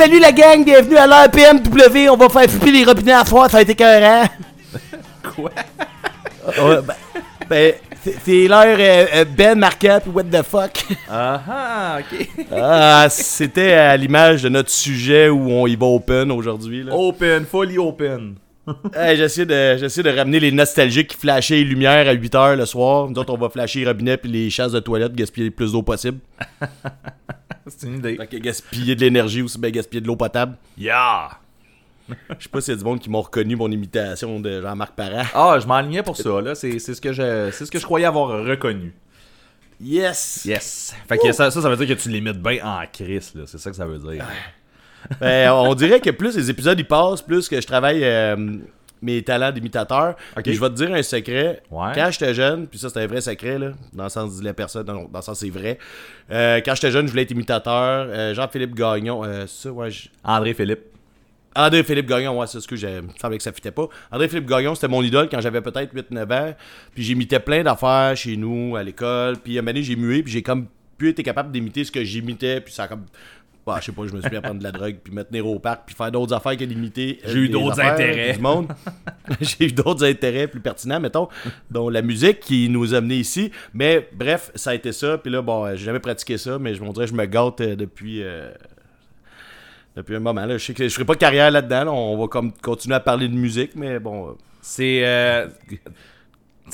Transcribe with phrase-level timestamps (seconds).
[0.00, 2.08] Salut la gang, bienvenue à l'APMW.
[2.10, 4.24] On va faire flipper les robinets à foire, ça a été écœurant.
[5.22, 5.50] Quoi?
[6.58, 6.94] Ouais, ben,
[7.46, 7.74] ben,
[8.24, 10.86] c'est- l'heure euh, euh, Ben Marquette, what the fuck?
[11.06, 12.28] Ah ah, ok.
[12.50, 16.86] Ah, c'était à l'image de notre sujet où on y va open aujourd'hui.
[16.90, 18.36] Open, fully open.
[18.94, 22.66] Hey, j'essaie de, j'essaie de ramener les nostalgiques qui flashaient les lumières à 8h le
[22.66, 23.08] soir.
[23.08, 25.72] Nous autres, on va flasher les robinets puis les chasses de toilette, gaspiller le plus
[25.72, 26.18] d'eau possible.
[27.66, 28.16] C'est une idée.
[28.16, 30.56] Fait que gaspiller de l'énergie aussi, ben gaspiller de l'eau potable.
[30.76, 31.28] Yeah!
[32.08, 34.94] Je sais pas s'il y a du monde qui m'ont reconnu mon imitation de Jean-Marc
[34.96, 35.22] Parent.
[35.32, 36.54] Ah, je m'enlignais pour ça, là.
[36.56, 38.92] C'est c'est ce, que je- c'est ce que je croyais avoir reconnu.
[39.80, 40.42] Yes!
[40.44, 40.94] Yes!
[41.08, 43.42] Fait que ça, ça, ça veut dire que tu l'imites bien en crise, là.
[43.46, 44.24] C'est ça que ça veut dire.
[45.20, 48.36] Ben, on dirait que plus les épisodes y passent, plus que je travaille euh,
[49.02, 50.14] mes talents d'imitateur.
[50.54, 51.62] Je vais te dire un secret.
[51.70, 51.92] Ouais.
[51.94, 54.52] Quand j'étais jeune, puis ça c'est un vrai secret, là, dans le sens de la
[54.54, 55.78] personne, non, dans le sens c'est vrai.
[56.30, 58.06] Euh, quand j'étais jeune, je voulais être imitateur.
[58.08, 60.80] Euh, Jean-Philippe Gagnon, euh, ça, ouais, je- André Philippe.
[61.56, 63.00] André Philippe Gagnon, ouais, c'est ce que j'ai.
[63.20, 63.88] Semblait que ça fitait pas.
[64.12, 66.54] André Philippe Gagnon, c'était mon idole quand j'avais peut-être 8-9 ans.
[66.94, 69.36] Puis j'imitais plein d'affaires chez nous, à l'école.
[69.38, 70.66] Puis à un moment donné, j'ai mué, puis j'ai comme
[70.96, 72.60] plus été capable d'imiter ce que j'imitais.
[72.60, 73.04] Puis ça a comme.
[73.74, 75.22] Bah, je sais pas, je me suis mis à prendre de la drogue, puis me
[75.24, 77.20] tenir au parc, puis faire d'autres affaires que d'imiter.
[77.24, 78.32] euh, J'ai eu d'autres intérêts.
[78.34, 78.68] Du monde.
[79.40, 81.28] j'ai eu d'autres intérêts plus pertinents, mettons,
[81.70, 83.50] dont la musique qui nous a amenés ici.
[83.74, 85.18] Mais bref, ça a été ça.
[85.18, 87.60] Puis là, bon, euh, j'ai jamais pratiqué ça, mais je me dirais, je me gâte
[87.60, 88.22] euh, depuis.
[88.22, 88.50] euh,
[89.96, 90.56] depuis un moment, là.
[90.56, 91.84] Je sais que je ferai pas carrière là-dedans.
[91.84, 91.92] là.
[91.92, 94.36] On va comme continuer à parler de musique, mais bon.
[94.62, 95.02] C'est.
[95.04, 95.48] euh,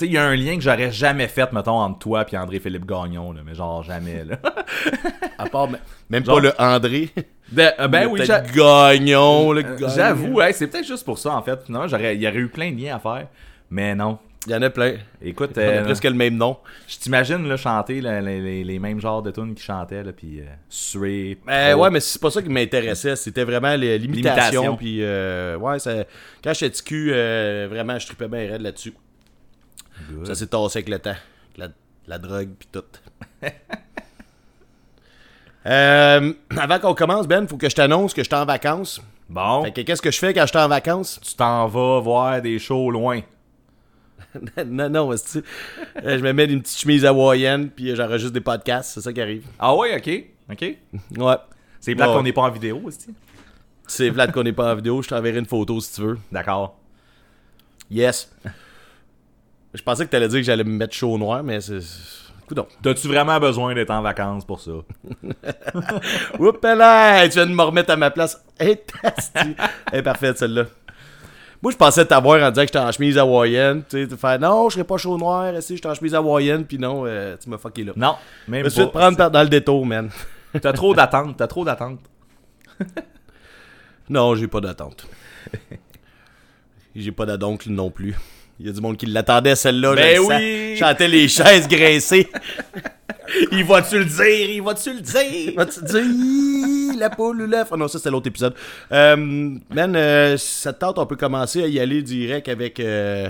[0.00, 3.32] il y a un lien que j'aurais jamais fait, mettons, entre toi et André-Philippe Gagnon,
[3.32, 4.36] là, mais genre jamais, là.
[5.38, 5.68] à part
[6.10, 7.10] même Genre- pas le André.
[7.50, 8.20] Ben, euh, ben oui,
[8.54, 9.88] Gagnon, le euh, Gagnon.
[9.94, 11.60] j'avoue, hey, c'est peut-être juste pour ça, en fait.
[11.64, 13.28] Finalement, il y aurait eu plein de liens à faire,
[13.70, 14.18] mais non.
[14.48, 14.94] Il y en a plein.
[15.20, 16.56] Écoute, On a euh, presque le même nom.
[16.86, 20.38] je t'imagine chanter là, les, les- les mêmes genres de tunes qu'ils chantaient, là, puis
[20.40, 21.38] euh, suer.
[21.44, 21.82] Trop.
[21.82, 23.16] ouais, mais c'est pas ça qui m'intéressait.
[23.16, 24.76] C'était vraiment l'imitation.
[24.76, 26.04] Puis, euh, ouais, ça,
[26.44, 28.92] quand j'étais cul, vraiment, je tripais bien raide là-dessus.
[30.10, 30.26] Good.
[30.26, 31.16] Ça s'est tassé avec le temps.
[31.56, 31.68] La,
[32.06, 32.84] la drogue, puis tout.
[35.66, 39.02] Euh, avant qu'on commence, Ben, faut que je t'annonce que je suis en vacances.
[39.28, 41.18] Bon, Fait que qu'est-ce que je fais quand je suis en vacances?
[41.20, 43.20] tu t'en vas voir des shows loin.
[44.66, 45.42] non, non, c'est
[46.04, 48.92] je me mets une petite chemise hawaïenne, puis j'enregistre des podcasts.
[48.94, 49.44] C'est ça qui arrive.
[49.58, 50.24] Ah ouais, ok.
[50.52, 50.76] Ok.
[51.18, 51.34] Ouais.
[51.80, 52.14] C'est plate Ouais.
[52.14, 53.08] qu'on n'est pas en vidéo aussi.
[53.88, 55.02] C'est plate qu'on n'est pas en vidéo.
[55.02, 56.18] Je t'enverrai une photo si tu veux.
[56.30, 56.78] D'accord.
[57.90, 58.32] Yes.
[59.76, 61.80] Je pensais que t'allais dire que j'allais me mettre chaud au noir, mais c'est.
[62.48, 62.66] Coudon.
[62.80, 64.70] T'as-tu vraiment besoin d'être en vacances pour ça?
[66.38, 67.28] Oups là!
[67.28, 68.40] Tu viens de me remettre à ma place.
[68.58, 68.78] Hey,
[69.92, 70.64] est parfaite celle-là.
[71.60, 73.82] Moi, je pensais t'avoir en disant que j'étais en chemise hawaïenne.
[73.88, 75.52] Tu sais, te faire non, je serais pas chaud au noir.
[75.60, 77.92] Si, j'étais en chemise hawaïenne, puis non, euh, tu m'as fucké là.
[77.96, 78.14] Non,
[78.46, 79.10] Je même me suis fait pas.
[79.10, 80.10] prendre dans le détour, man.
[80.62, 82.00] T'as trop d'attentes, t'as trop d'attentes.
[84.08, 85.06] Non, j'ai pas d'attente.
[86.94, 88.14] j'ai pas d'adoncle non plus.
[88.58, 89.94] Il y a du monde qui l'attendait, celle-là.
[89.94, 90.76] Ben le oui!
[90.78, 92.28] Chantais les chaises graissées.
[93.52, 94.50] Il va-tu le dire?
[94.50, 95.52] Il va-tu le dire?
[95.56, 96.98] Vas-tu dire?
[96.98, 97.68] La poule ou l'œuf?
[97.72, 98.54] Ah non, ça c'était l'autre épisode.
[98.92, 102.80] Euh, man, euh, si ça te tente, on peut commencer à y aller direct avec.
[102.80, 103.28] euh,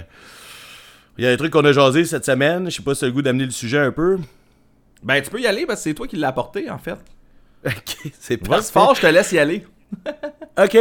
[1.19, 2.71] Il y a un truc qu'on a jasé cette semaine.
[2.71, 4.19] Je sais pas si t'as le goût d'amener le sujet un peu.
[5.03, 6.97] Ben, tu peux y aller parce que c'est toi qui l'as apporté, en fait.
[7.67, 8.71] Ok, c'est parfait.
[8.73, 9.67] fort, je te laisse y aller.
[10.59, 10.79] Ok,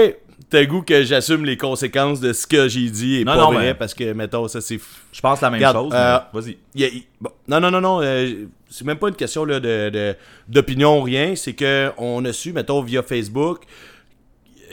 [0.49, 3.51] t'as goût que j'assume les conséquences de ce que j'ai dit et Non, pas non,
[3.53, 4.79] vrai mais- parce que, mettons, ça c'est.
[5.11, 5.91] Je pense la même Regarde, chose.
[5.95, 7.03] euh, Vas-y.
[7.21, 8.01] Bon, non, non, non, non.
[8.01, 10.15] euh, c'est même pas une question là, de,
[10.47, 11.35] d'opinion ou rien.
[11.35, 13.63] C'est que on a su, mettons, via Facebook,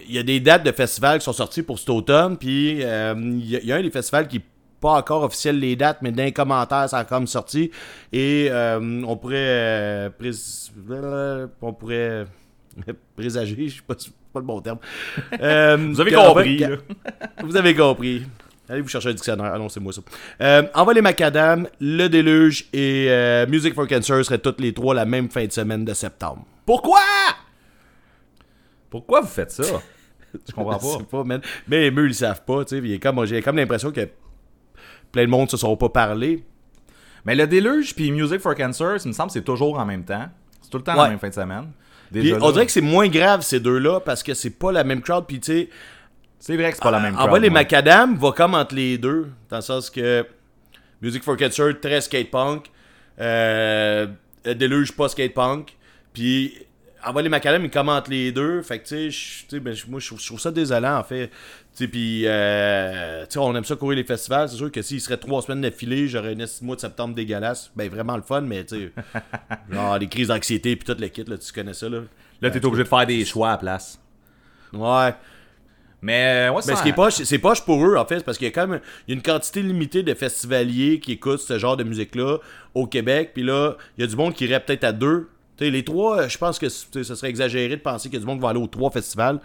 [0.08, 2.36] il y a des dates de festivals qui sont sorties pour cet automne.
[2.36, 4.44] Puis euh, il y, a- il y a un des festivals qui n'est
[4.80, 7.70] pas encore officiel les dates, mais dans les commentaires, ça a comme sorti.
[8.12, 9.36] Et euh, on pourrait.
[9.38, 10.08] euh,
[11.60, 12.26] on pourrait.
[13.16, 13.94] Présager, je sais pas,
[14.32, 14.78] pas le bon terme.
[15.40, 16.68] Euh, Vous avez compris, là.
[17.42, 18.22] vous avez compris.
[18.68, 19.50] Allez vous chercher un dictionnaire.
[19.54, 20.00] Ah non, c'est moi ça.
[20.40, 24.94] Euh, Envoie les macadam, Le Déluge et euh, Music for Cancer seraient toutes les trois
[24.94, 26.44] la même fin de semaine de septembre.
[26.64, 27.00] Pourquoi?
[28.90, 29.62] Pourquoi vous faites ça?
[30.48, 31.04] Je comprends pas.
[31.10, 31.40] pas, man.
[31.68, 32.86] Mais eux, ils le savent pas, tu sais.
[32.88, 34.08] Il comme- J'ai comme l'impression que
[35.10, 36.44] plein de monde se sont pas parlé.
[37.24, 40.04] Mais le déluge puis Music for Cancer, ça me semble que c'est toujours en même
[40.04, 40.26] temps.
[40.60, 41.02] C'est tout le temps Ouais.
[41.04, 41.70] la même fin de semaine.
[42.12, 45.02] Puis on dirait que c'est moins grave ces deux-là parce que c'est pas la même
[45.02, 45.24] crowd.
[45.26, 45.68] Puis tu sais,
[46.38, 47.50] c'est vrai que c'est pas la même crowd, les ouais.
[47.50, 49.28] macadam va comme entre les deux.
[49.48, 50.26] Dans le sens que
[51.00, 52.70] Music for Cancer, très skate punk.
[53.20, 54.06] Euh,
[54.44, 55.76] Deluge, pas skate punk.
[56.12, 56.54] Puis
[57.04, 58.62] Envoie les macadam, il commente les deux.
[58.62, 61.30] Fait que tu sais, ben, moi je trouve ça désolant en fait.
[61.76, 64.48] Puis euh, on aime ça courir les festivals.
[64.48, 67.70] C'est sûr que s'il serait trois semaines d'affilée, j'aurais un mois de septembre dégueulasse.
[67.74, 68.92] Ben vraiment le fun, mais tu sais,
[69.72, 72.00] genre des crises d'anxiété puis toute le kit, là, tu connais ça là.
[72.40, 74.00] Là, t'es obligé de faire des choix à la place.
[74.72, 75.14] Ouais.
[76.02, 78.36] Mais, ouais, Mais ce qui est poche, c'est poche pour eux, en fait, c'est parce
[78.36, 81.40] qu'il y a quand même il y a une quantité limitée de festivaliers qui écoutent
[81.40, 82.38] ce genre de musique-là
[82.74, 83.30] au Québec.
[83.34, 85.28] Puis là, il y a du monde qui irait peut-être à deux.
[85.70, 88.38] Les trois, je pense que ce serait exagéré de penser qu'il y a du monde
[88.38, 89.40] qui va aller aux trois festivals.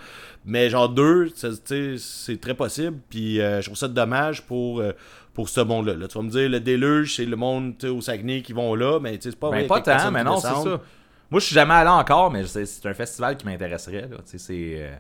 [0.46, 2.98] Mais genre deux, c'est très possible.
[3.10, 4.94] Puis euh, je trouve ça dommage pour, euh,
[5.34, 5.94] pour ce monde-là.
[5.96, 9.00] Là, tu vas me dire, le déluge, c'est le monde au Saguenay qui vont là.
[9.00, 9.68] Mais c'est pas Ben, vrai.
[9.68, 10.82] pas tant, mais non, c'est ça.
[11.30, 14.10] Moi, je suis jamais allé encore, mais c'est un festival qui m'intéresserait.
[14.26, 14.94] C'est euh,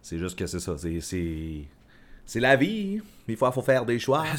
[0.00, 0.76] c'est juste que c'est ça.
[0.78, 3.00] C'est- la vie.
[3.26, 4.24] Il faut faire des choix.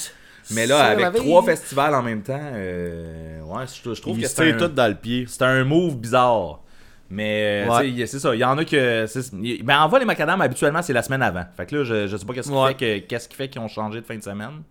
[0.52, 4.34] Mais là, avec trois festivals en même temps, euh, ouais, je, je trouve Ils que
[4.34, 5.26] tirent un, tout dans le pied.
[5.28, 6.62] c'est un move bizarre.
[7.10, 7.84] Mais euh, Ouais.
[7.92, 8.34] tu sais, y- c'est ça.
[8.36, 9.64] Il y en a que.
[9.64, 11.46] Ben, en vol les macadam, habituellement, c'est la semaine avant.
[11.56, 12.76] Fait que là, je, je sais pas qu'est-ce qui Ouais.
[12.78, 14.64] fait qui fait qu'ils ont changé de fin de semaine.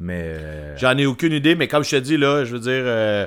[0.00, 0.22] Mais.
[0.24, 2.82] euh, J'en ai aucune idée, mais comme je te dis, là, je veux dire.
[2.84, 3.26] euh,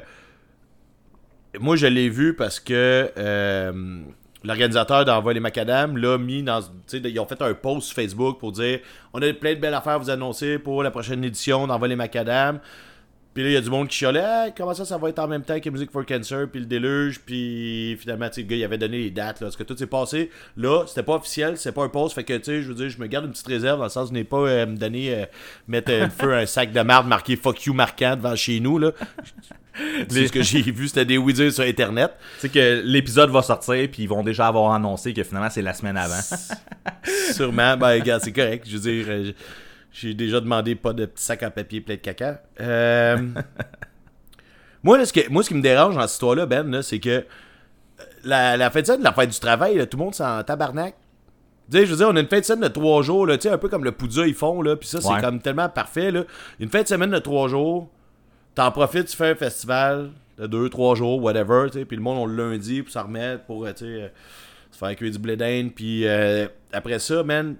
[1.59, 4.01] moi, je l'ai vu parce que euh,
[4.43, 6.61] l'organisateur d'Envoi les Macadam l'a mis dans.
[6.93, 8.79] Ils ont fait un post sur Facebook pour dire
[9.13, 11.95] on a plein de belles affaires à vous annoncer pour la prochaine édition d'Envoi les
[11.95, 12.59] Macadam.
[13.37, 15.19] Puis là, il y a du monde qui chialait Hey, comment ça, ça va être
[15.19, 18.55] en même temps que Music for Cancer, puis le déluge, puis finalement, tu le gars,
[18.55, 19.45] il avait donné les dates, là.
[19.45, 20.31] Parce que tout s'est passé.
[20.55, 22.89] Là, c'était pas officiel, c'est pas un post, fait que, tu sais, je veux dire,
[22.89, 24.75] je me garde une petite réserve dans le sens où je n'ai pas euh, me
[24.75, 25.25] donné, euh,
[25.67, 28.59] mettre euh, le feu à un sac de marde marqué fuck you marquant devant chez
[28.59, 28.91] nous, là.
[30.09, 32.13] C'est ce que j'ai vu, c'était des oui sur Internet.
[32.35, 35.61] Tu sais que l'épisode va sortir, puis ils vont déjà avoir annoncé que finalement, c'est
[35.61, 36.19] la semaine avant.
[37.33, 38.65] Sûrement, ben, regarde, c'est correct.
[38.67, 39.31] Je veux dire, euh,
[39.99, 42.41] j'ai déjà demandé pas de petits sacs en papier plein de caca.
[42.61, 43.17] Euh,
[44.83, 47.09] moi, là, ce que- moi, ce qui me dérange dans cette histoire-là, Ben, c'est que
[47.09, 47.21] euh,
[48.23, 50.95] la, la fin de semaine la fête du travail, là, tout le monde s'en tabarnak.
[51.71, 53.37] Tu sais, je veux dire, on a une fin de semaine de trois jours, là,
[53.37, 55.19] tu sais, un peu comme le Poudja, ils font, là, puis ça, c'est Ouais.
[55.21, 56.23] comme tellement parfait, là.
[56.59, 57.89] Une fin de semaine de trois jours,
[58.55, 62.03] t'en profites, tu fais un festival de deux, trois jours, whatever, tu sais, puis le
[62.03, 64.07] monde, on le lundi pour s'en remettre, pour, tu sais, euh,
[64.71, 67.55] se faire cuire du blé d'Inde, puis euh, après ça, man,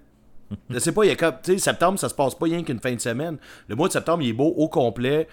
[0.70, 2.64] je sais pas, il y a comme, tu sais, septembre, ça se passe pas rien
[2.64, 3.38] qu'une fin de semaine.
[3.68, 5.28] Le mois de septembre, il est beau au complet.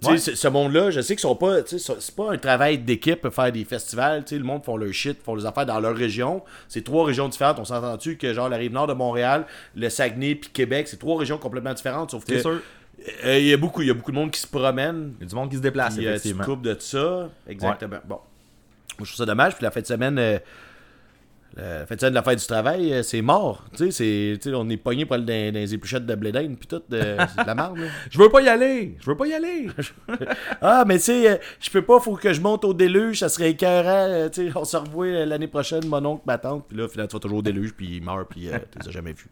[0.00, 0.36] Tu sais, Ouais.
[0.36, 3.52] ce- monde-là, je sais qu'ils sont pas, tu sais, c'est pas un travail d'équipe faire
[3.52, 6.42] des festivals, tu sais, le monde font leur shit, font les affaires dans leur région.
[6.68, 9.46] C'est trois régions différentes, on s'entend-tu que genre la rive nord de Montréal,
[9.76, 12.34] le Saguenay puis Québec, c'est trois régions complètement différentes, sauf que
[13.24, 15.24] euh, il y a beaucoup, il y a beaucoup de monde qui se promène, Il
[15.24, 16.44] y a du monde qui se déplace, euh, tu te effectivement.
[16.44, 17.98] coupes de ça, exactement.
[18.04, 18.22] Bon, moi
[19.00, 20.38] je trouve ça dommage, puis la fin de semaine, euh,
[21.56, 24.76] la fin de la fête du travail, euh, c'est mort, tu sais, c'est, on est
[24.76, 27.46] pogné pour aller dans, dans les épluchettes de blé d'Inde, puis tout, euh, c'est de
[27.46, 27.86] la merde, là.
[28.10, 28.96] Je veux pas y aller!
[29.00, 29.68] Je veux pas y aller!
[30.60, 33.28] Ah, mais tu sais, euh, je peux pas, faut que je monte au déluge, ça
[33.28, 34.28] serait écœurant.
[34.30, 36.66] tu sais, on se revoit l'année prochaine, mon oncle, ma tante.
[36.68, 38.88] Puis là, finalement, tu vas toujours au déluge, puis il meurt, puis euh, tu les
[38.88, 39.28] as jamais vus.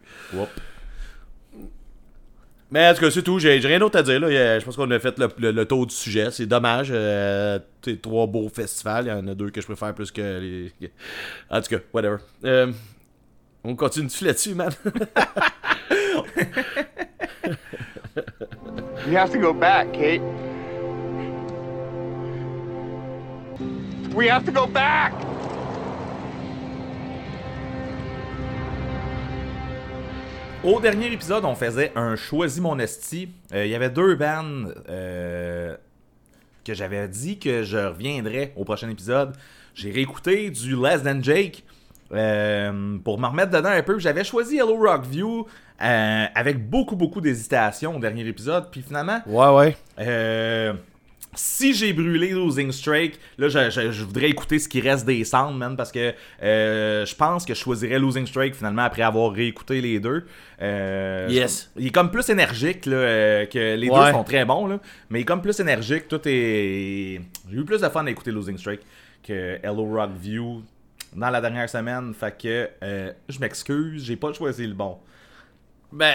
[2.73, 3.37] Mais en tout cas, c'est tout.
[3.37, 4.19] J'ai rien d'autre à dire.
[4.19, 4.59] Là.
[4.59, 6.29] Je pense qu'on a fait le, le- tour du sujet.
[6.31, 6.89] C'est dommage.
[6.91, 7.59] euh,
[8.01, 9.05] trois beaux festivals.
[9.05, 10.71] Il y en a deux que je préfère plus que les.
[11.51, 12.17] En tout cas, whatever.
[12.43, 12.71] Euh,
[13.63, 14.71] on continue-tu là-dessus, man?
[19.15, 20.21] Have to go back, Kate.
[24.15, 25.13] We have to go back!
[30.63, 33.29] Au dernier épisode, on faisait un Choisis mon esti.
[33.53, 35.75] Euh, Il y avait deux bands euh,
[36.63, 39.35] que j'avais dit que je reviendrais au prochain épisode.
[39.75, 41.63] J'ai réécouté du Less Than Jake
[42.13, 43.99] euh, pour me remettre dedans un peu.
[43.99, 45.45] J'avais choisi Hello Rock View
[45.81, 48.69] euh, avec beaucoup, beaucoup d'hésitation au dernier épisode.
[48.71, 50.73] Puis finalement, Ouais, ouais.
[51.35, 55.23] Si j'ai brûlé Losing Strike, là, je, je- je voudrais écouter ce qui reste des
[55.23, 59.31] sounds, man, parce que euh, je pense que je choisirais Losing Strike finalement après avoir
[59.31, 60.25] réécouté les deux.
[60.61, 61.71] Euh, Yes.
[61.77, 64.05] Il est comme plus énergique, là, euh, que les Ouais.
[64.07, 66.07] deux sont très bons, là, mais il est comme plus énergique.
[66.07, 67.21] Tout est.
[67.49, 68.81] J'ai eu plus de fun à écouter Losing Strike
[69.25, 70.61] que Hello Rock View
[71.15, 72.13] dans la dernière semaine.
[72.13, 72.69] Fait que
[73.29, 74.97] je m'excuse, j'ai pas choisi le bon.
[75.93, 76.13] Ben,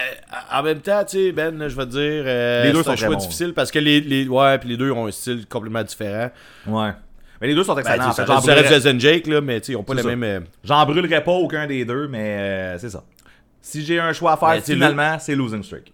[0.51, 2.95] en même temps, tu sais, Ben, je vais te dire, euh, Les deux sont un
[2.95, 3.15] choix bons.
[3.15, 6.29] difficile parce que les, les, ouais, puis les deux ont un style complètement différent.
[6.67, 6.89] Ouais.
[7.41, 8.09] Mais les deux sont Ben, excellents.
[8.09, 8.27] tu sais, en fait.
[8.27, 10.23] ça reste brûlerais- Jason Jake, là, mais tu sais, ils ont pas le même.
[10.23, 13.03] euh, J'en brûlerai pas aucun des deux, mais euh, c'est ça.
[13.61, 15.93] Si j'ai un choix à faire, Ben, finalement, c'est Losing Streak.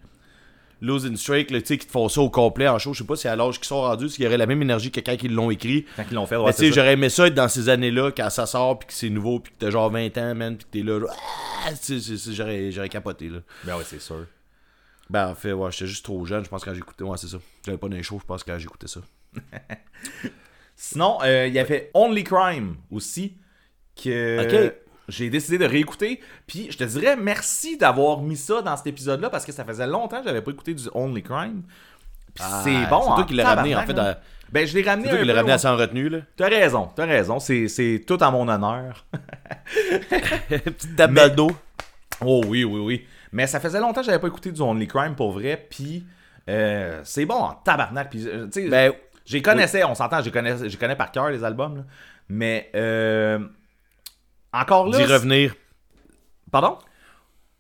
[0.82, 2.94] Losing Strike, là, qui te font ça au complet en show.
[2.94, 4.92] Je sais pas si à l'âge qu'ils sont rendus, s'il y aurait la même énergie
[4.92, 5.86] que quand ils l'ont écrit.
[5.96, 8.80] Quand ils l'ont fait, ouais, j'aurais aimé ça être dans ces années-là, quand ça sort,
[8.80, 11.00] puis que c'est nouveau, puis que t'as genre 20 ans, man, puis que t'es là,
[11.00, 11.16] genre,
[11.66, 11.72] ah,
[12.72, 13.40] j'aurais capoté, là.
[13.64, 14.26] Ben ouais, c'est sûr.
[15.10, 17.04] Ben, en fait, ouais, j'étais juste trop jeune, je pense, quand j'écoutais.
[17.04, 17.38] Ouais, c'est ça.
[17.66, 19.02] J'avais pas d'un show, je pense, quand j'écoutais ça.
[20.76, 23.38] Sinon, euh, il y avait Only Crime aussi,
[23.96, 24.74] que Ok.
[25.08, 26.20] J'ai décidé de réécouter.
[26.48, 29.88] Puis je te dirais merci d'avoir mis ça dans cet épisode-là, parce que ça faisait
[29.88, 31.64] longtemps que j'avais pas écouté du Only Crime.
[32.34, 33.02] Puis Ah, c'est bon.
[33.02, 33.96] C'est toi qui l'as ramené, en fait.
[34.52, 36.20] Ben, je l'ai ramené C'est toi qui l'as ramené à sans retenue, là.
[36.38, 37.40] T'as raison, t'as raison.
[37.40, 39.06] C'est, c'est tout à mon honneur.
[40.50, 41.52] Petite tape Mais- dans le dos.
[42.24, 43.06] Oh oui, oui, oui.
[43.32, 45.66] Mais ça faisait longtemps que j'avais pas écouté du Only Crime pour vrai.
[45.70, 46.06] Puis
[46.50, 48.10] euh, c'est bon en tabarnak.
[48.10, 48.94] Puis, euh, tu sais, Ben,
[49.26, 51.78] j'ai connaissais, on s'entend, j'ai connais, connais par cœur les albums.
[51.78, 51.84] là.
[52.30, 53.40] Mais euh,
[54.62, 54.98] encore là.
[54.98, 55.56] d'y revenir.
[56.52, 56.78] Pardon?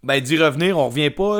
[0.04, 1.40] Ben, d'y revenir, on revient pas,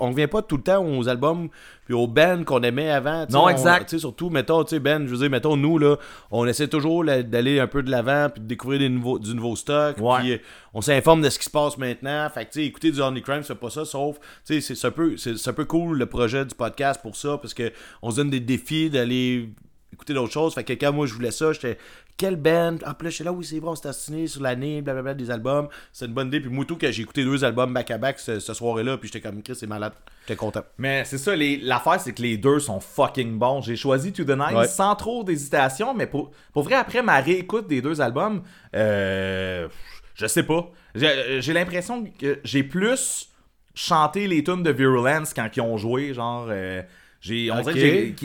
[0.00, 1.50] on revient pas tout le temps aux albums
[1.84, 3.26] puis aux bands qu'on aimait avant.
[3.28, 3.84] Non, on- exact.
[3.90, 5.96] Tu sais, surtout, mettons, tu sais, Ben, je veux dire, mettons, nous, là,
[6.30, 9.56] on essaie toujours d'aller un peu de l'avant puis de découvrir des nouveaux, du nouveau
[9.56, 9.98] stock.
[9.98, 10.18] Ouais.
[10.20, 10.38] Puis euh,
[10.72, 12.26] on s'informe de ce qui se passe maintenant.
[12.30, 14.74] Fait que, tu sais, écouter du Only Crime, c'est pas ça, sauf, tu sais, c'est-
[14.74, 17.52] c'est un, peu- c'est c'est un peu cool le projet du podcast pour ça parce
[17.52, 19.50] que on se donne des défis d'aller
[19.92, 20.54] écouter d'autres choses.
[20.54, 21.76] Fait que quand moi je voulais ça, j'étais
[22.18, 22.76] quelle band?
[22.84, 25.68] Ah, puis là, j'étais là, oui, c'est bon, c'est assassiné sur l'année, blablabla, des albums.
[25.92, 26.40] C'est une bonne idée.
[26.40, 29.42] Puis moi, tout, que j'ai écouté deux albums back-à-back ce, ce soir-là, puis j'étais comme
[29.42, 29.92] Chris, c'est malade.
[30.26, 30.62] J'étais content.
[30.76, 33.62] Mais c'est ça, les- l'affaire, c'est que les deux sont fucking bons.
[33.62, 34.66] J'ai choisi To The Ouais.
[34.66, 38.42] sans trop d'hésitation, mais pour, pour vrai, après ma réécoute des deux albums,
[38.74, 39.68] euh,
[40.14, 40.70] je sais pas.
[40.94, 43.30] J'ai j'ai l'impression que j'ai plus
[43.74, 46.48] chanté les tunes de Virulence quand ils ont joué, genre...
[46.50, 46.82] euh,
[47.20, 48.24] j'ai, on dirait que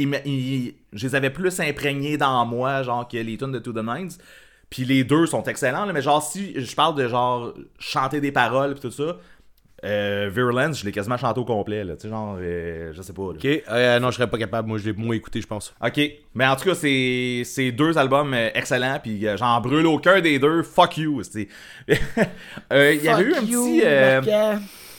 [0.93, 4.11] je les avais plus imprégnés dans moi, genre, que les tunes de To The Nines.
[4.69, 8.31] Puis les deux sont excellents, là, mais genre, si je parle de genre chanter des
[8.31, 9.17] paroles pis tout ça,
[9.85, 11.95] euh, Virulence, je l'ai quasiment chanté au complet, là.
[11.95, 13.21] Tu sais, genre, euh, je sais pas.
[13.21, 13.29] là.
[13.35, 14.67] Ok, euh, non, je serais pas capable.
[14.67, 15.75] Moi, je l'ai moins écouté, je pense.
[15.83, 15.99] Ok,
[16.33, 19.99] mais en tout cas, c'est c'est deux albums euh, excellents, puis euh, j'en brûle au
[19.99, 20.63] cœur des deux.
[20.63, 21.49] Fuck you, c'est.
[21.87, 23.81] Il y avait eu un petit.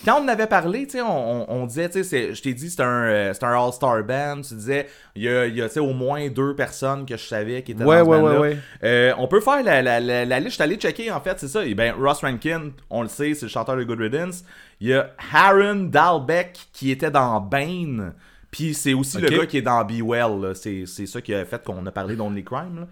[0.04, 2.82] Quand on en avait parlé, tu sais, on, disait, tu sais, je t'ai dit, c'est
[2.82, 4.40] un, euh, un All-Star Band.
[4.42, 7.72] Tu disais, il y a, y a, au moins deux personnes que je savais qui
[7.72, 8.40] étaient Ouais, dans ce ouais, band-là.
[8.40, 8.58] ouais, ouais.
[8.84, 10.50] Euh, on peut faire la, la, la, la liste.
[10.50, 11.64] Je suis allé checker, en fait, c'est ça.
[11.64, 14.44] Et ben, Ross Rankin, on le sait, c'est le chanteur de Good Riddance.
[14.80, 18.12] Il y a Aaron Dalbeck qui était dans Bane.
[18.50, 20.54] Puis c'est aussi le gars qui est dans Be Well.
[20.54, 22.76] C'est c'est ça qui a fait qu'on a parlé d'Only Crime.
[22.80, 22.86] là.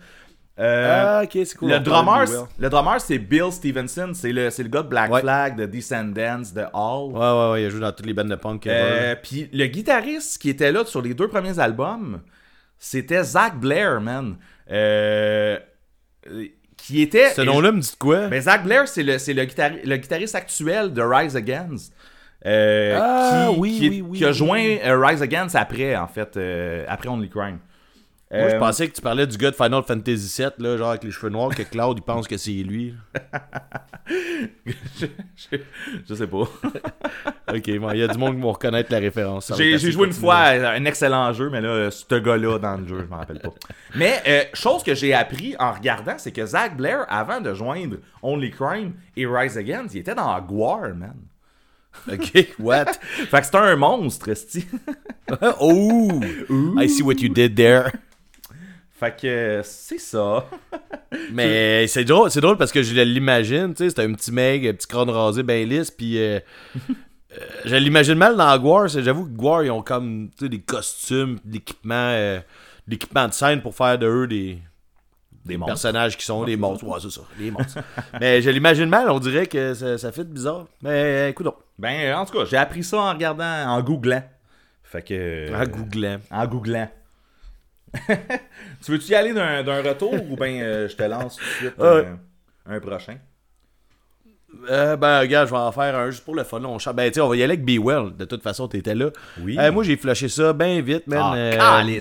[0.59, 1.71] Euh, Ah, ok, c'est cool.
[1.71, 2.25] le, drummer,
[2.59, 4.11] le drummer, c'est Bill Stevenson.
[4.15, 5.21] C'est le, le gars de Black Ouais.
[5.23, 7.11] Flag, de Descendants, de All.
[7.13, 8.67] Ouais, ouais, ouais, il a joué dans toutes les bandes de punk.
[8.67, 12.21] Euh, Puis le guitariste qui était là sur les deux premiers albums,
[12.79, 14.37] c'était Zach Blair, man.
[14.71, 15.59] Euh,
[16.77, 17.31] qui était.
[17.31, 18.29] Ce nom-là me dit quoi?
[18.29, 21.95] Mais Zach Blair, c'est le, le, guitari- le guitariste actuel de Rise Against.
[22.45, 26.39] euh, Ah, qui, oui, qui, oui, oui, qui a joint Rise Against après, en fait,
[26.89, 27.59] après Only Crime.
[28.33, 30.89] Moi, je Euh, pensais que tu parlais du gars de Final Fantasy VII, là, genre
[30.91, 32.95] avec les cheveux noirs, que Cloud, il pense que c'est lui.
[34.07, 35.57] je, je-
[36.09, 36.45] je sais pas.
[37.55, 39.53] Ok, bon, il y a du monde qui vont reconnaître la référence.
[39.59, 43.01] J'ai joué une fois à un excellent jeu, mais là, ce gars-là dans le jeu,
[43.05, 43.51] je m'en rappelle pas.
[43.95, 47.97] Mais euh, chose que j'ai appris en regardant, c'est que Zach Blair, avant de joindre
[48.23, 51.15] Only Crime et Rise Against, il était dans Guar, man.
[52.11, 52.87] Ok, what?
[53.03, 54.65] Fait que c'était un monstre, esti.
[55.61, 56.21] Oh
[56.81, 57.91] I see what you did there.
[59.05, 60.47] Fait que euh, c'est ça.
[61.33, 64.65] Mais c'est drôle, c'est drôle parce que je l'imagine, tu sais, c'est un petit mec,
[64.65, 66.39] un petit crâne rasé bien lisse, puis euh,
[66.79, 71.95] euh, je l'imagine mal dans c'est- J'avoue que Guar, ils ont comme des costumes, l'équipement,
[71.95, 74.59] euh, de l'équipement de scène pour faire de eux des,
[75.45, 76.85] Des personnages qui sont des monstres.
[76.87, 77.79] Ouais, c'est ça, des monstres.
[78.21, 80.67] Mais je l'imagine mal, on dirait que ça, ça fait bizarre.
[80.83, 84.23] Mais écoute donc, Ben, en tout cas, j'ai appris ça en regardant, en googlant.
[84.85, 85.15] Fait que.
[85.15, 86.19] euh, en googlant.
[86.31, 86.89] En googlant.
[88.85, 91.51] tu veux-tu y aller d'un d'un retour ou ben euh, je te lance tout de
[91.51, 92.15] suite euh,
[92.67, 93.19] un prochain?
[94.71, 96.63] Euh, ben, regarde, je vais en faire un juste pour le fun.
[96.65, 96.77] On.
[96.93, 98.17] Ben, tu on va y aller avec Be Well.
[98.17, 99.11] De toute façon, t'étais là.
[99.41, 99.57] Oui.
[99.59, 101.57] Euh, moi, j'ai flushé ça bien vite, man.
[101.59, 101.99] Ah, Euh!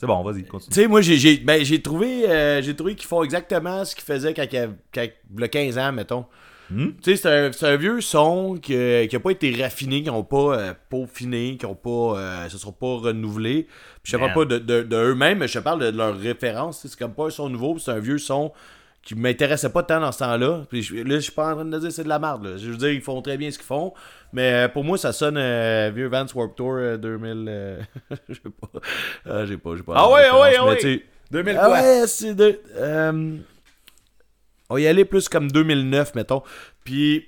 [0.00, 0.74] C'est bon, vas-y, Tu continue.
[0.74, 4.04] sais, moi, j'ai, j'ai, ben, j'ai trouvé, euh, j'ai trouvé qu'ils font exactement ce qu'ils
[4.04, 4.46] faisaient quand,
[4.92, 5.06] quand
[5.42, 6.26] a 15 ans, mettons.
[6.70, 6.88] Hmm?
[7.02, 10.74] Tu sais, c'est un, vieux son qui n'a pas été raffiné, qui n'ont pas euh,
[10.88, 13.64] peaufiné, qui n'ont pas, euh, se sont pas renouvelés.
[14.02, 16.16] Puis je te parle pas de, de, de eux-mêmes, mais je parle de, de leur
[16.18, 16.80] référence.
[16.80, 18.52] tu sais, C'est comme pas un son nouveau, c'est un vieux son
[19.02, 20.62] qui m'intéressait pas tant dans ce temps-là.
[20.70, 22.46] Puis je- là, je suis pas en train de dire que c'est de la merde.
[22.46, 22.56] là.
[22.56, 23.92] Je veux dire, ils font très bien ce qu'ils font.
[24.32, 27.44] Mais euh, pour moi, ça sonne euh, vieux Vance Warp Tour euh, 2000.
[27.46, 27.78] euh,
[28.30, 28.80] je sais pas.
[29.28, 29.92] Ah, j'ai pas, j'ai pas.
[29.96, 30.76] Ah ouais, ah ouais, ah ouais.
[30.78, 31.80] tu sais, 2000 ah quoi?
[31.82, 32.58] ouais, c'est de.
[34.70, 36.42] On y aller plus comme 2009, mettons.
[36.84, 37.26] Puis.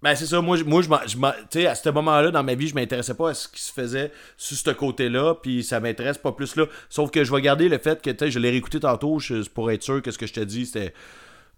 [0.00, 0.40] Ben, c'est ça.
[0.40, 3.48] Moi, moi je je à ce moment-là, dans ma vie, je m'intéressais pas à ce
[3.48, 5.34] qui se faisait sur ce côté-là.
[5.42, 6.66] Puis ça m'intéresse pas plus là.
[6.88, 9.18] Sauf que je vais garder le fait que, tu je l'ai réécouté tantôt
[9.54, 10.94] pour être sûr que ce que je te dis, c'était.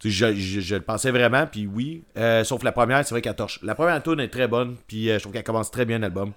[0.03, 2.05] Je, je- je le pensais vraiment, puis oui.
[2.17, 3.61] Euh, sauf la première, c'est vrai qu'elle torche.
[3.63, 6.33] La première tune est très bonne, puis euh, je trouve qu'elle commence très bien l'album.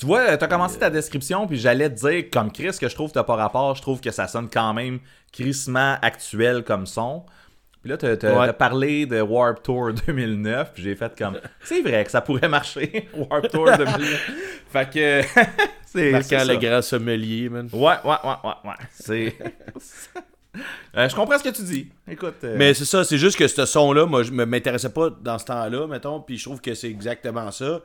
[0.00, 3.10] Tu vois, t'as commencé ta description, puis j'allais te dire, comme Chris, que je trouve
[3.10, 4.98] que t'as pas rapport, je trouve que ça sonne quand même
[5.30, 7.26] crissement actuel comme son.
[7.82, 8.52] Puis là, t'as Ouais.
[8.54, 13.10] parlé de Warp Tour 2009, puis j'ai fait comme, c'est vrai que ça pourrait marcher,
[13.14, 14.30] Warp Tour 2009.
[14.72, 15.22] fait que,
[15.84, 16.44] c'est Marquant ça.
[16.46, 17.68] le grand sommelier, man.
[17.70, 18.74] Ouais, ouais, ouais, ouais, ouais.
[18.90, 19.34] C'est.
[20.96, 21.88] Euh, je comprends ce que tu dis.
[22.10, 22.36] Écoute.
[22.42, 25.44] euh, Mais c'est ça, c'est juste que ce son-là, moi, je m'intéressais pas dans ce
[25.44, 27.80] temps-là, mettons, puis je trouve que c'est exactement ça.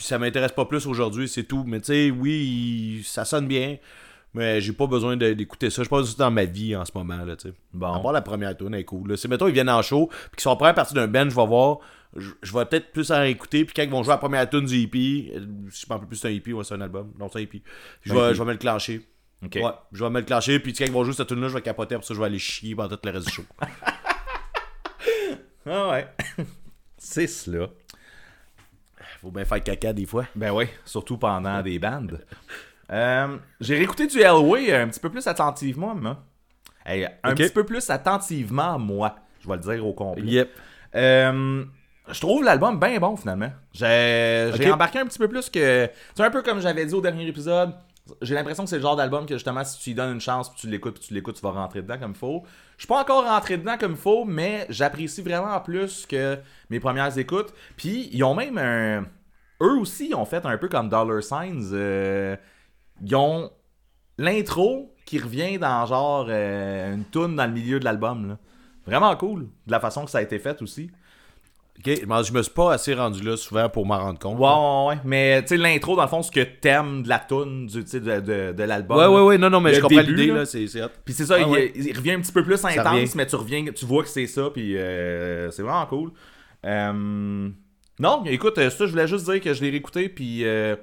[0.00, 1.62] Puis ça m'intéresse pas plus aujourd'hui, c'est tout.
[1.66, 3.76] Mais tu sais, oui, ça sonne bien,
[4.32, 5.82] mais j'ai pas besoin d'écouter ça.
[5.82, 7.54] Je pense que c'est dans ma vie en ce moment, là, tu sais.
[7.74, 7.92] Bon.
[7.92, 9.18] À part la première tune, elle est cool.
[9.18, 11.36] C'est, mettons, ils viennent en show, puis qu'ils sont en première partie d'un band, je
[11.36, 11.80] vais voir,
[12.16, 14.64] je, je vais peut-être plus en écouter, puis quand ils vont jouer la première tune
[14.64, 17.12] du EP, euh, je me rappelle plus si c'est un EP ou c'est un album,
[17.18, 17.62] non, c'est un EP,
[18.00, 19.06] je vais, je vais me le clencher.
[19.44, 19.56] Ok.
[19.56, 21.54] Ouais, je vais me le clencher, puis quand ils vont jouer cette tune là je
[21.54, 23.44] vais capoter, pour ça, je vais aller chier pendant tout le reste du show.
[25.66, 26.08] Ah ouais.
[26.96, 27.68] c'est cela.
[29.20, 30.24] Faut bien faire caca des fois.
[30.34, 32.24] Ben oui, surtout pendant des bandes.
[32.92, 36.24] Euh, j'ai réécouté du Hellway un petit peu plus attentivement, moi.
[36.84, 39.14] Hey, un petit peu plus attentivement, moi.
[39.40, 40.24] Je vais le dire au complet.
[40.24, 40.50] Yep.
[40.96, 41.64] Euh,
[42.10, 43.52] je trouve l'album bien bon finalement.
[43.72, 45.88] J'ai embarqué un petit peu plus que.
[46.16, 47.74] C'est un peu comme j'avais dit au dernier épisode.
[48.22, 50.48] J'ai l'impression que c'est le genre d'album que justement, si tu lui donnes une chance,
[50.50, 52.42] puis tu l'écoutes, puis tu l'écoutes, tu vas rentrer dedans comme il faut.
[52.76, 56.38] Je suis pas encore rentré dedans comme il faut, mais j'apprécie vraiment plus que
[56.70, 57.52] mes premières écoutes.
[57.76, 59.02] Puis ils ont même un.
[59.62, 61.70] Eux aussi, ils ont fait un peu comme Dollar Signs.
[61.72, 62.36] euh,
[63.02, 63.50] Ils ont
[64.18, 68.38] l'intro qui revient dans genre euh, une toune dans le milieu de l'album.
[68.86, 69.48] Vraiment cool.
[69.66, 70.90] De la façon que ça a été fait aussi.
[71.86, 74.38] Ok, je me suis pas assez rendu là souvent pour m'en rendre compte.
[74.38, 75.00] Ouais, ouais, ouais.
[75.04, 77.98] Mais tu sais, l'intro, dans le fond, ce que t'aimes de la toune, du, de,
[78.20, 78.98] de, de l'album.
[78.98, 80.38] Ouais, ouais, ouais, non, non, mais Le je comprends début, l'idée, là.
[80.40, 80.88] là, c'est c'est hot.
[81.04, 81.72] Puis c'est ça, Ah il, ouais.
[81.74, 84.50] il revient un petit peu plus intense, mais tu reviens, tu vois que c'est ça,
[84.52, 86.10] puis euh, c'est vraiment cool.
[86.66, 87.48] Euh,
[87.98, 90.76] Non, écoute, euh, ça, je voulais juste dire que je l'ai réécouté, puis euh,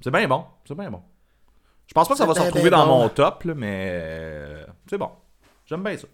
[0.00, 0.44] c'est bien bon.
[0.66, 1.02] C'est bien bon.
[1.86, 2.98] Je pense pas que ça va se retrouver dans bon.
[3.00, 5.10] mon top, là, mais euh, c'est bon.
[5.66, 6.06] J'aime bien ça.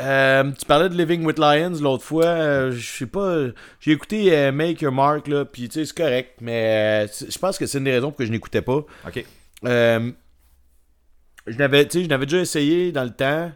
[0.00, 2.24] Euh, tu parlais de Living with Lions l'autre fois.
[2.26, 3.46] euh, je sais pas.
[3.80, 7.58] J'ai écouté euh, Make Your Mark, là, puis tu sais, c'est correct, mais je pense
[7.58, 8.84] que c'est une des raisons pour que je n'écoutais pas.
[9.06, 9.24] Ok.
[9.64, 13.50] Je n'avais, tu sais, je n'avais déjà essayé dans le temps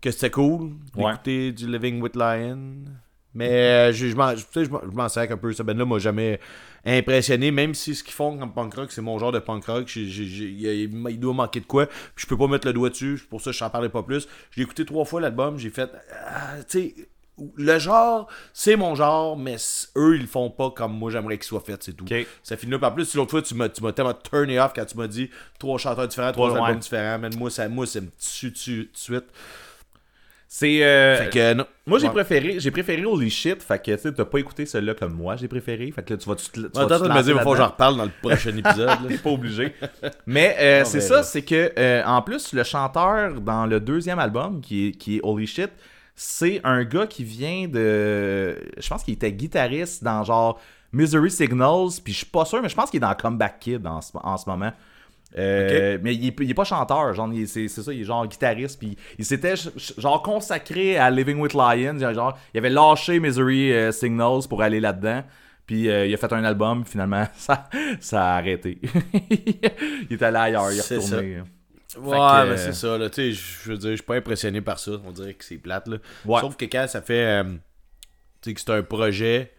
[0.00, 1.12] que c'était cool Ouais.
[1.12, 2.58] d'écouter du Living with Lion.
[3.34, 5.52] Mais euh, je, je m'en, sers un peu.
[5.52, 6.38] Ce band-là m'a jamais
[6.84, 9.88] impressionné, même si ce qu'ils font comme punk rock, c'est mon genre de punk rock.
[9.88, 11.86] j'ai- j'ai- j'ai- il, il- il doit manquer de quoi.
[11.86, 13.20] Puis je peux pas mettre le doigt dessus.
[13.28, 14.28] Pour ça, je n'en parlais pas plus.
[14.50, 15.58] J'ai écouté trois fois l'album.
[15.58, 15.90] J'ai fait.
[16.26, 16.94] ah, tu sais,
[17.56, 19.56] le genre, c'est mon genre, mais
[19.96, 22.04] eux, ils le font pas comme moi j'aimerais qu'ils soient faits, c'est tout.
[22.44, 22.78] Ça finit là.
[22.82, 26.06] En plus, l'autre fois, tu m'as, tellement turné off quand tu m'as dit trois chanteurs
[26.06, 27.18] différents, trois albums différents.
[27.18, 29.24] Man, moi, ça, moi, ça me tue tout de suite.
[30.56, 30.84] C'est.
[30.84, 31.66] euh, Fait que, non.
[31.84, 32.12] Moi, j'ai Ouais.
[32.12, 35.34] préféré, j'ai préféré Holy Shit, fait que tu sais, t'as pas écouté celui-là comme moi,
[35.34, 35.90] j'ai préféré.
[35.90, 37.34] Fait que là, tu vas tu, tu, Ouais, vas T'es en train de me dire,
[37.34, 38.90] il falloir que j'en reparle dans le prochain épisode.
[39.08, 39.74] T'es pas obligé.
[40.26, 44.60] Mais euh, c'est ça, c'est que euh, en plus, le chanteur dans le deuxième album,
[44.60, 45.70] qui est, qui est Holy Shit,
[46.14, 48.56] c'est un gars qui vient de.
[48.78, 50.60] Je pense qu'il était guitariste dans genre
[50.92, 53.84] Misery Signals, puis je suis pas sûr, mais je pense qu'il est dans Comeback Kid
[53.84, 54.72] en ce, en ce moment.
[55.36, 58.78] Euh, Mais il est, il est pas chanteur, genre, c'est ça, il est genre guitariste,
[58.78, 59.54] puis il s'était
[59.98, 64.80] genre consacré à Living with Lions, genre, il avait lâché Misery euh, Signals pour aller
[64.80, 65.24] là-dedans,
[65.66, 67.68] puis euh, il a fait un album, finalement, ça,
[68.00, 68.78] ça a arrêté.
[69.12, 71.42] il est allé ailleurs, il retourné.
[71.96, 74.16] Ouais, que, mais euh, c'est ça, là, tu sais, je veux dire, je suis pas
[74.16, 75.96] impressionné par ça, on dirait que c'est plate, là.
[76.24, 76.40] Ouais.
[76.40, 79.52] Sauf que quand ça fait, tu sais, que c'est un projet,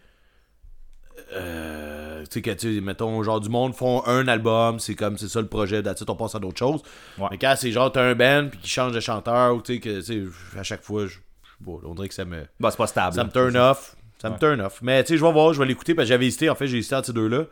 [1.33, 5.17] euh, tu sais, que, tu sais, mettons, genre, du monde font un album, c'est comme,
[5.17, 6.81] c'est ça le projet, it, on passe à d'autres choses.
[7.17, 7.27] Ouais.
[7.31, 9.79] Mais quand c'est genre, t'as un band, puis qui change de chanteur, ou tu sais,
[9.79, 11.17] que, tu sais, à chaque fois, je,
[11.59, 12.45] bon, on dirait que ça me...
[12.59, 13.15] Bah, c'est pas stable.
[13.15, 13.95] Ça me turn off.
[14.21, 14.81] Ça me turn off.
[14.81, 16.49] Mais tu sais, je vais voir, je vais l'écouter parce que j'avais hésité.
[16.49, 17.45] En fait, j'ai hésité entre ces deux-là.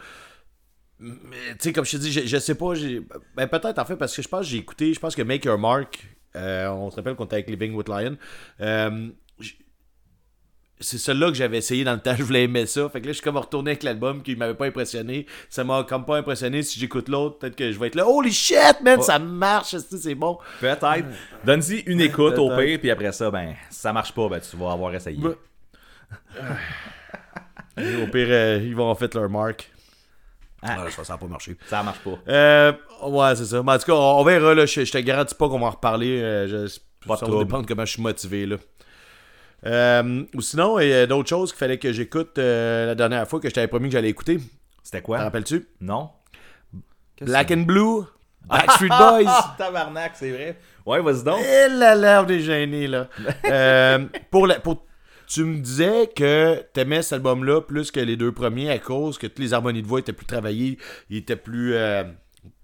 [1.00, 1.12] Mais
[1.52, 2.74] tu sais, comme je te dis, je, je sais pas.
[2.76, 3.02] j'ai-
[3.36, 4.94] Ben, peut-être en fait parce que je pense que j'ai écouté.
[4.94, 6.08] Je pense que Make Your Mark.
[6.36, 8.16] euh, on se rappelle qu'on était avec Living with Lion.
[8.62, 9.10] euh,
[10.84, 12.16] c'est celui-là que j'avais essayé dans le temps.
[12.18, 12.88] Je voulais aimer ça.
[12.90, 15.26] Fait que là, je suis comme retourné avec l'album qui m'avait pas impressionné.
[15.50, 16.62] Ça m'a comme pas impressionné.
[16.64, 18.08] Si j'écoute l'autre, peut-être que je vais être là.
[18.08, 19.76] Holy shit, man, ça marche.
[19.78, 20.38] C'est bon?
[20.60, 21.06] Peut-être.
[21.46, 24.56] Donne-y une écoute au pire, puis après ça, ben, si ça marche pas, ben, tu
[24.58, 25.18] vas avoir essayé.
[25.22, 25.36] Ben,
[28.04, 29.70] Au pire, euh, ils vont en fait leur marque.
[30.62, 30.86] Ah.
[30.86, 31.58] Ah, ça n'a pas marché.
[31.68, 32.18] Ça marche pas.
[32.28, 32.72] Euh,
[33.06, 33.62] ouais, c'est ça.
[33.64, 34.54] Mais en tout cas, on, on verra.
[34.54, 36.22] Là, je, je te garantis pas qu'on va en reparler.
[36.22, 38.46] euh, je, Pas ça va dépendre comment je suis motivé.
[38.46, 38.58] Là.
[39.66, 43.28] Euh, ou sinon, il y a d'autres choses qu'il fallait que j'écoute euh, la dernière
[43.28, 44.40] fois que je t'avais promis que j'allais écouter.
[44.84, 45.18] C'était T'en quoi?
[45.20, 45.66] rappelles-tu?
[45.82, 46.10] Non?
[47.22, 48.04] Black and Blue,
[48.48, 48.88] Backstreet?
[48.98, 49.24] Boys.
[49.28, 50.58] Ah, tabarnak, c'est vrai.
[50.86, 51.40] Ouais, vas-y donc.
[51.42, 53.08] Eh là là, on est gêné, là.
[53.46, 54.86] Euh, pour la, pour,
[55.28, 59.28] tu me disais que t'aimais cet album-là plus que les deux premiers à cause que
[59.28, 60.78] toutes les harmonies de voix étaient plus travaillées,
[61.10, 61.74] ils étaient plus...
[61.76, 62.04] euh,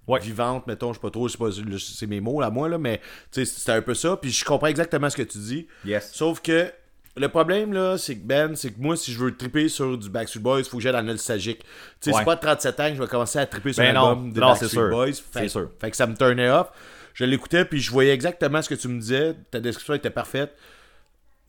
[0.08, 0.20] Ouais.
[0.20, 3.82] vivante, mettons, je sais pas trop, c'est mes mots à moi, là, mais c'était un
[3.84, 5.68] peu ça, puis je comprends exactement ce que tu dis.
[5.86, 6.12] Yes.
[6.14, 6.72] Sauf que
[7.20, 10.10] le problème, là, c'est que Ben, c'est que moi, si je veux triper sur du
[10.10, 11.60] Backstreet Boys, il faut que j'aille dans le nostalgique.
[12.02, 13.94] Tu sais, c'est pas de 37 ans que je vais commencer à triper sur Ben
[13.94, 14.90] non, l'album de non, Backstreet sûr.
[14.90, 15.14] Boys.
[15.14, 15.70] C'est Fait, sûr.
[15.80, 16.68] fait que ça me turnait off.
[17.14, 19.36] Je l'écoutais, puis je voyais exactement ce que tu me disais.
[19.52, 20.56] Ta description était parfaite.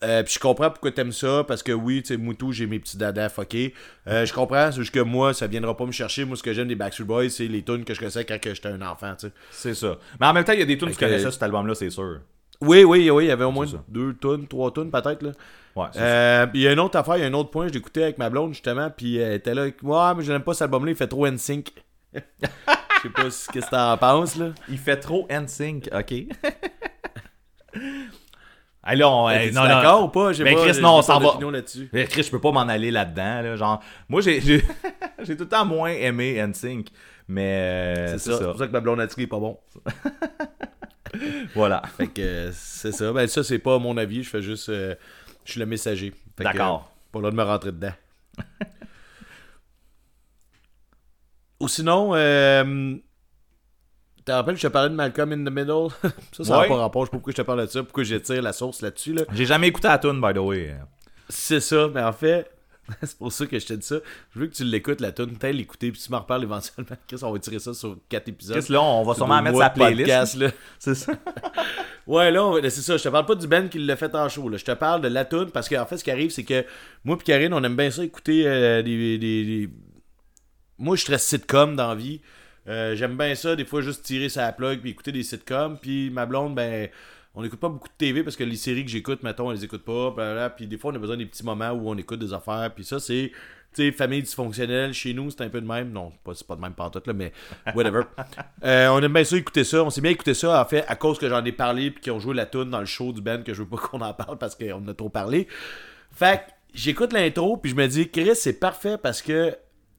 [0.03, 2.79] Euh, puis je comprends pourquoi t'aimes ça, parce que oui, tu sais, Moutou, j'ai mes
[2.79, 3.75] petits dadas fuckés.
[4.07, 6.25] Euh, je comprends, c'est juste que moi, ça viendra pas me chercher.
[6.25, 8.67] Moi, ce que j'aime des Backstreet Boys, c'est les tunes que je connaissais quand j'étais
[8.69, 9.33] un enfant, tu sais.
[9.51, 9.99] C'est ça.
[10.19, 11.75] Mais en même temps, il y a des tunes que tu connaissais sur cet album-là,
[11.75, 12.19] c'est sûr.
[12.61, 15.31] Oui, oui, oui, il y avait au moins deux tunes, trois tunes peut-être, là.
[15.75, 15.87] Ouais.
[15.95, 18.03] Euh, il y a une autre affaire, il y a un autre point, je l'écoutais
[18.03, 20.91] avec ma blonde justement, puis elle était là, ouais, mais je n'aime pas cet album-là,
[20.91, 21.71] il fait trop NSYNC.
[23.03, 24.49] Je sais pas ce que t'en penses, là.
[24.69, 26.13] Il fait trop NSYNC, ok.
[29.45, 30.33] T'es-tu non, d'accord ou pas?
[30.43, 31.37] Pas- Chris, non, on s'en va.
[31.93, 33.41] Mais Chris, je peux pas m'en aller là-dedans.
[33.41, 34.63] Là, genre, moi, j'ai j'ai
[35.23, 36.87] j'ai tout le temps moins aimé NSYNC.
[37.27, 38.37] Mais euh, C'est c'est ça.
[38.39, 39.57] C'est pour ça que ma blonde a dit qu'il est pas bon.
[41.55, 41.81] Voilà.
[41.97, 43.11] Fait que euh, c'est ça.
[43.11, 44.69] Ben ça, c'est pas mon avis, je fais juste.
[44.69, 44.95] euh,
[45.45, 46.13] je suis le messager.
[46.37, 46.91] D'accord.
[46.93, 47.93] euh, pas là de me rentrer dedans.
[51.59, 52.95] Ou sinon, euh,
[54.17, 55.89] tu te rappelles, je te parlais de Malcolm in the Middle?
[56.31, 56.67] ça, ça n'a Ouais.
[56.67, 57.03] pas rapport.
[57.03, 59.13] Je sais pas pourquoi je te parle de ça, pourquoi j'étire la source là-dessus.
[59.13, 59.23] Là.
[59.33, 60.75] J'ai jamais écouté la tune, by the way.
[61.29, 62.49] C'est ça, mais en fait,
[63.03, 63.97] c'est pour ça que je te dis ça.
[64.33, 66.95] Je veux que tu l'écoutes, la tune, t'ailles l'écouter, puis tu m'en reparles éventuellement.
[67.07, 68.59] Qu'est-ce on va tirer ça sur 4 épisodes.
[68.61, 70.37] Chris, là, on va sûrement mettre sa playlist.
[70.79, 71.13] C'est ça.
[72.07, 72.97] Ouais, là, on c'est ça.
[72.97, 74.49] Je te parle pas du band qui l'a fait en show.
[74.49, 74.57] Là.
[74.57, 76.65] Je te parle de la tune parce qu'en fait, ce qui arrive, c'est que
[77.05, 79.69] moi et Karine, on aime bien ça écouter euh, des, des- des-
[80.79, 82.21] Moi, je suis très sitcom dans la vie.
[82.67, 85.77] Euh, J'aime bien ça, des fois, juste tirer sa plug puis écouter des sitcoms.
[85.79, 86.89] Puis ma blonde, ben,
[87.33, 89.63] on n'écoute pas beaucoup de TV parce que les séries que j'écoute, mettons, on les
[89.63, 90.11] écoute pas.
[90.11, 90.49] blablabla.
[90.51, 92.71] Puis des fois, on a besoin des petits moments où on écoute des affaires.
[92.75, 93.31] Puis ça, c'est.
[93.73, 95.93] Tu sais, famille dysfonctionnelle, chez nous, c'est un peu de même.
[95.93, 97.31] Non, c'est pas, de même pantoute, là, mais
[97.73, 98.01] whatever.
[98.65, 99.81] Euh, on aime bien ça écouter ça.
[99.83, 102.11] On s'est bien écouté ça, en fait, à cause que j'en ai parlé puis qu'ils
[102.11, 104.13] ont joué la tune dans le show du band que je veux pas qu'on en
[104.13, 105.47] parle parce qu'on en a trop parlé.
[106.11, 106.41] Fait
[106.73, 109.55] j'écoute l'intro puis je me dis, Chris, c'est parfait parce que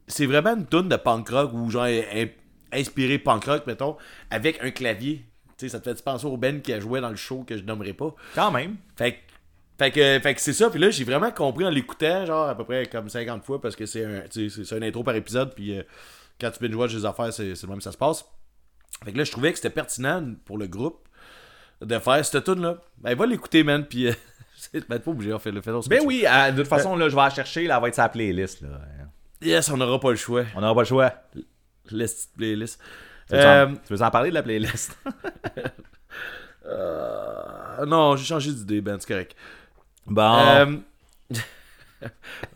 [0.07, 2.27] c'est vraiment une tune de punk rock ou genre in-
[2.71, 3.97] inspiré punk rock, mettons,
[4.29, 5.25] avec un clavier.
[5.63, 7.63] Sais, ça te fait penser au band qui a joué dans le show que je
[7.63, 8.13] nommerai pas?
[8.35, 8.75] Quand même.
[8.97, 9.17] Fait que,
[9.77, 10.69] fait que, fait que c'est ça.
[10.69, 13.75] Puis là, j'ai vraiment compris en l'écoutant, genre à peu près comme 50 fois, parce
[13.75, 15.53] que c'est un, c'est- un intro par épisode.
[15.55, 15.83] Puis euh,
[16.39, 18.25] quand tu binge-watch des affaires, c'est c'est le même que ça se passe.
[19.03, 21.07] Fait que là, je trouvais que c'était pertinent pour le groupe
[21.81, 23.85] de faire cette tune là Ben, va l'écouter, man.
[23.85, 24.13] Puis, euh,
[24.57, 25.71] c'est ben, pas obligé, on fait le fait.
[25.87, 27.65] Ben oui, euh, de toute façon, là, je vais la chercher.
[27.67, 28.61] Là, elle va être sa playlist.
[28.61, 28.69] Là.
[29.41, 30.43] Yes, on n'aura pas le choix.
[30.55, 31.13] On n'aura pas le choix.
[31.91, 32.79] List playlist.
[33.33, 34.97] Tu veux, Euh, en, tu veux en parler de la playlist?
[36.65, 39.35] euh, non, j'ai changé d'idée, Ben, c'est correct.
[40.05, 40.37] Bon.
[40.37, 40.65] Euh,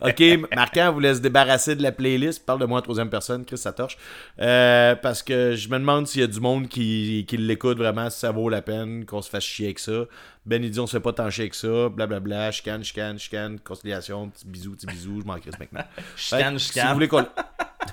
[0.02, 0.22] ok,
[0.54, 2.44] Marquant vous laisse débarrasser de la playlist.
[2.44, 3.96] Parle de moi en troisième personne, Chris, ça torche.
[4.38, 8.10] Euh, parce que je me demande s'il y a du monde qui, qui l'écoute vraiment,
[8.10, 10.04] si ça vaut la peine qu'on se fasse chier avec ça.
[10.46, 13.58] Ben, il dit on se fait pas tant chier avec ça, blablabla, chicane, chicane, chicane,
[13.60, 15.84] conciliation, petit bisou, petit bisou, je m'en crisse maintenant.
[16.16, 16.88] Chicane, que, Si chicane.
[16.88, 17.26] vous voulez qu'on.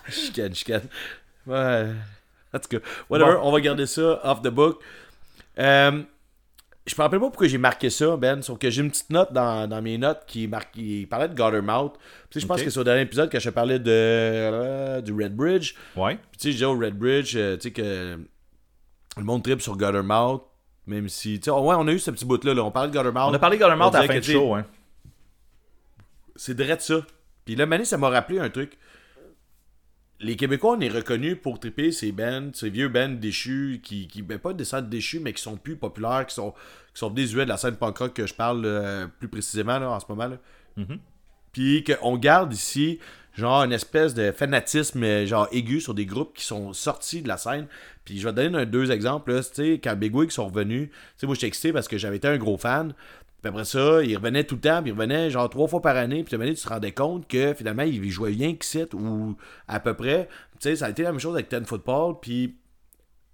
[0.10, 0.84] chicane, chicane.
[1.48, 1.88] Ouais.
[2.56, 3.40] En tout cas, whatever, Bon.
[3.44, 4.80] on va garder ça off the book.
[5.60, 6.02] Euh,
[6.88, 9.34] je me rappelle pas pourquoi j'ai marqué ça, Ben, sauf que j'ai une petite note
[9.34, 11.94] dans, dans mes notes qui, marque, qui parlait de Guttermouth.
[12.30, 15.36] Puis, je pense que c'est au dernier épisode que je parlais de, euh, du Red
[15.36, 15.74] Bridge.
[15.96, 16.16] Ouais.
[16.32, 18.20] Puis, tu sais, je disais au Red Bridge, euh, tu sais, que
[19.18, 20.44] le monde trip sur Guttermouth,
[20.86, 21.40] même si.
[21.40, 22.64] Tu sais, ouais, on a eu ce petit bout-là, là.
[22.64, 23.32] on parlait de Guttermouth.
[23.32, 24.54] On a parlé de Guttermouth à la fin du show.
[24.54, 24.66] Hein.
[26.36, 27.02] c'est direct ça.
[27.46, 28.78] Puis là, Mané, ça m'a rappelé un truc.
[30.22, 34.22] Les Québécois, on est reconnus pour triper ces bands, ces vieux bands déchus, qui, qui
[34.22, 37.44] ben, pas des scènes déchus, mais qui sont plus populaires, qui sont, qui sont désuets
[37.44, 40.28] de la scène punk rock que je parle euh, plus précisément là, en ce moment.
[40.28, 40.38] Là.
[40.78, 41.00] Mhm.
[41.52, 43.00] Puis qu'on garde ici,
[43.38, 47.28] genre, une espèce de fanatisme, euh, genre, aigu sur des groupes qui sont sortis de
[47.28, 47.68] la scène.
[48.06, 49.36] Puis je vais te donner un- deux exemples.
[49.38, 52.18] Tu sais, quand Big Wig sont revenus, tu sais, moi, j'étais excité parce que j'avais
[52.18, 52.94] été un gros fan.
[53.46, 56.24] Après ça, ils revenaient tout le temps, puis ils revenaient genre trois fois par année.
[56.24, 59.36] Puis à tu te rendais compte que finalement, ils jouaient rien qu'ici, ou
[59.68, 60.28] à peu près.
[60.60, 62.16] Tu sais, ça a été la même chose avec Ten Football.
[62.22, 62.58] Puis,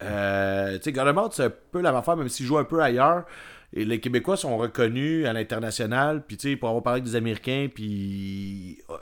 [0.04, 3.26] euh, tu sais, c'est un peu la même affaire, même s'ils jouent un peu ailleurs.
[3.74, 6.24] Et les Québécois sont reconnus à l'international.
[6.26, 8.95] Puis, tu sais, pour avoir parlé avec des Américains, puis euh,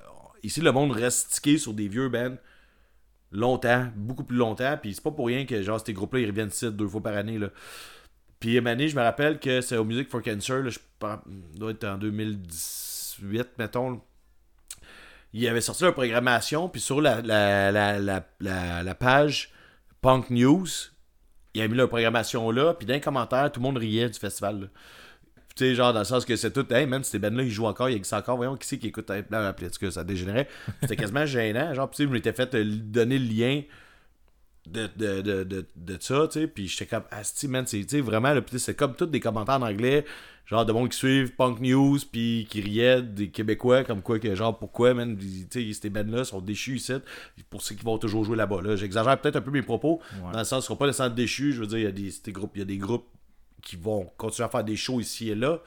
[0.43, 2.35] ici, le monde reste stické sur des vieux bands
[3.31, 4.77] longtemps, beaucoup plus longtemps.
[4.81, 7.15] Puis c'est pas pour rien que genre ces groupes-là ils reviennent ici deux fois par
[7.15, 7.37] année.
[7.37, 7.49] Là.
[8.39, 10.79] Puis année, je me rappelle que c'est au Music for Cancer, là, je
[11.55, 14.01] doit être en 2018, mettons.
[15.33, 19.51] Il avait sorti leur programmation, puis sur la, la, la, la, la, la page
[20.01, 20.67] Punk News,
[21.53, 24.17] il a mis leur programmation là, puis dans les commentaires, tout le monde riait du
[24.17, 24.61] festival.
[24.61, 24.67] là.
[25.55, 27.65] Tu sais, genre, dans le sens que c'est tout, hey man, ces bands-là, ils jouent
[27.65, 30.47] encore, ils existent encore, voyons, qui c'est qui écoute, cas, ça dégénérait.
[30.81, 33.61] C'était quasiment gênant, genre, tu sais, je m'étais fait euh, donner le lien
[34.71, 36.47] de, de, de, de, de ça, tu sais.
[36.47, 39.63] Puis j'étais comme, asti, man, c'est tu sais, vraiment, c'est comme tous des commentaires en
[39.63, 40.05] anglais,
[40.45, 44.33] genre de monde qui suivent Punk News, puis qui riaient des Québécois, comme quoi, que
[44.35, 46.93] genre, pourquoi, man, tu sais, ces bands-là sont déchus ici,
[47.49, 48.75] pour ceux qui vont toujours jouer là-bas, là.
[48.75, 50.01] J'exagère peut-être un peu mes propos,
[50.31, 52.31] dans le sens qu'ils seront pas nécessairement déchus, je veux dire, il y a des,
[52.31, 53.07] groupes, il y a des groupes
[53.61, 55.61] qui vont continuer à faire des shows ici et là.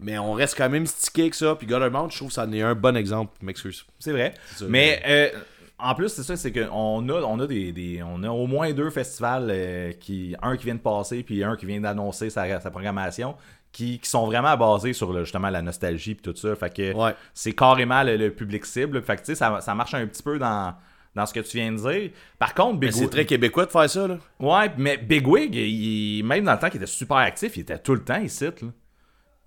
[0.00, 1.54] Mais on reste quand même stické avec ça.
[1.54, 3.32] Puis Guttermount, je trouve que ça en est un bon exemple.
[3.40, 3.86] M'excuse.
[4.00, 4.34] C'est vrai.
[4.68, 5.28] Mais euh,
[5.78, 8.72] en plus, c'est ça, c'est qu'on a, on a des, des- on a au moins
[8.72, 12.60] deux festivals, euh, qui, un qui vient de passer, puis un qui vient d'annoncer sa,
[12.60, 13.34] sa programmation,
[13.72, 16.54] qui, qui sont vraiment basés sur justement la nostalgie et tout ça.
[16.54, 17.14] Fait que Ouais.
[17.34, 19.02] c'est carrément le, le public cible.
[19.02, 20.74] Fait que tu sais, ça, ça marche un petit peu dans,
[21.16, 22.10] dans ce que tu viens de dire.
[22.38, 24.18] Par contre, Big c'est très québécois de faire ça, là.
[24.38, 27.78] Ouais, mais Big Wig, il- même dans le temps qu'il était super actif, il était
[27.80, 28.44] tout le temps ici.
[28.44, 28.52] Là.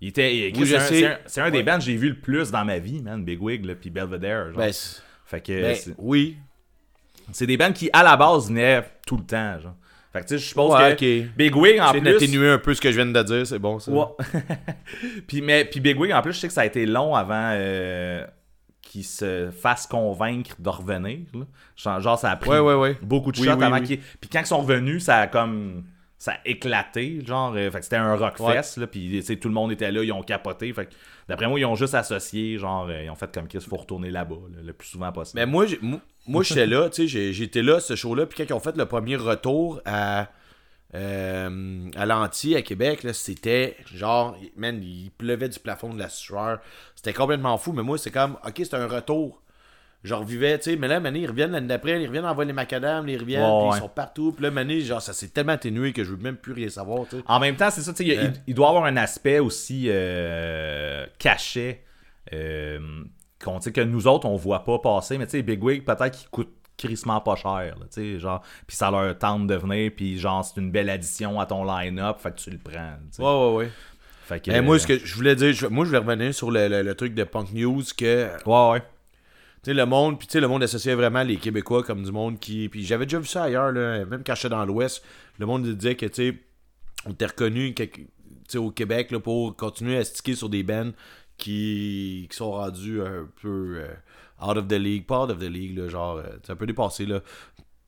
[0.02, 0.52] Il était.
[0.54, 0.66] Oui,
[1.26, 3.64] c'est un- des bands que j'ai vu le plus dans ma vie, man, Big Wig,
[3.64, 4.48] là, puis Belvedere.
[4.50, 4.58] genre.
[4.58, 4.72] Ben,
[5.28, 6.36] fait que ben, oui.
[7.32, 9.60] c'est des bands qui, à la base, venaient tout le temps.
[9.60, 9.74] Genre.
[10.12, 11.22] Fait que tu sais, je suppose Ouais, que.
[11.36, 12.00] Big Wig, en plus.
[12.00, 13.92] d'atténuer un peu ce que je viens de dire, c'est bon, ça.
[13.92, 14.06] Ouais.
[15.26, 17.50] puis, mais, puis Big Wig, en plus, je sais que ça a été long avant
[17.52, 18.26] euh,
[18.80, 21.18] qu'il se fasse convaincre de revenir.
[21.34, 22.00] là.
[22.00, 22.96] Genre, ça a pris Ouais, ouais, ouais.
[23.02, 23.86] beaucoup de Oui, shots oui, avant oui.
[23.86, 23.98] qu'ils.
[23.98, 25.84] Puis quand ils sont revenus, ça a comme.
[26.20, 27.54] Ça a éclaté, genre.
[27.54, 28.86] euh, fait que c'était un rockfest, là.
[28.88, 30.72] Puis tout le monde était là, ils ont capoté.
[30.72, 30.88] Fait
[31.28, 34.10] d'après moi, ils ont juste associé, genre, euh, ils ont fait comme qu'il faut retourner
[34.10, 35.38] là-bas, là, le plus souvent possible.
[35.38, 35.64] Mais moi,
[36.26, 38.86] moi, j'étais là, tu sais, j'étais là, ce show-là, puis quand ils ont fait le
[38.86, 40.26] premier retour à,
[40.94, 46.08] euh, à l'Anti, à Québec, là, c'était genre, man, il pleuvait du plafond de la
[46.08, 46.60] sueur.
[46.96, 49.40] C'était complètement fou, mais moi, c'est comme, ok, c'est un retour.
[50.04, 52.52] Je revivais, tu sais, mais là, Mané, ils reviennent l'année d'après, ils reviennent envoyer les
[52.52, 53.76] macadam, ils reviennent, Ouais, puis ouais.
[53.76, 56.36] ils sont partout, puis là, Mané, genre, ça s'est tellement atténué que je veux même
[56.36, 57.22] plus rien savoir, tu sais.
[57.26, 59.86] En même temps, c'est ça, tu sais, il, il- il doit avoir un aspect aussi
[59.88, 61.82] euh, caché
[62.32, 62.78] euh,
[63.42, 65.18] qu'on, que nous autres, on voit pas passer.
[65.18, 68.76] Mais tu sais, Big Wig, peut-être qu'il coûte crissement pas cher, tu sais, genre, puis
[68.76, 72.30] ça leur tente de venir, puis genre, c'est une belle addition à ton line-up, fait
[72.30, 73.22] que tu le prends, tu sais.
[73.22, 73.70] Ouais, ouais, ouais.
[74.26, 76.32] Fait que, Eh, moi, euh, ce que je voulais dire, je- moi, je voulais revenir
[76.32, 78.82] sur le, le- le truc de Punk News que Ouais, ouais.
[79.66, 82.68] Le monde, puis tu sais, le monde associait vraiment les Québécois comme du monde qui.
[82.68, 85.04] Puis j'avais déjà vu ça ailleurs, là, même quand j'étais dans l'Ouest.
[85.38, 86.38] Le monde disait que, tu sais,
[87.04, 87.74] on était reconnu
[88.56, 90.92] au Québec là, pour continuer à sticker sur des bands
[91.36, 93.88] qui, qui sont rendus un peu euh,
[94.46, 95.06] out of the league.
[95.06, 97.20] Pas out of the league, là, genre, euh, c'est un peu dépassé, là.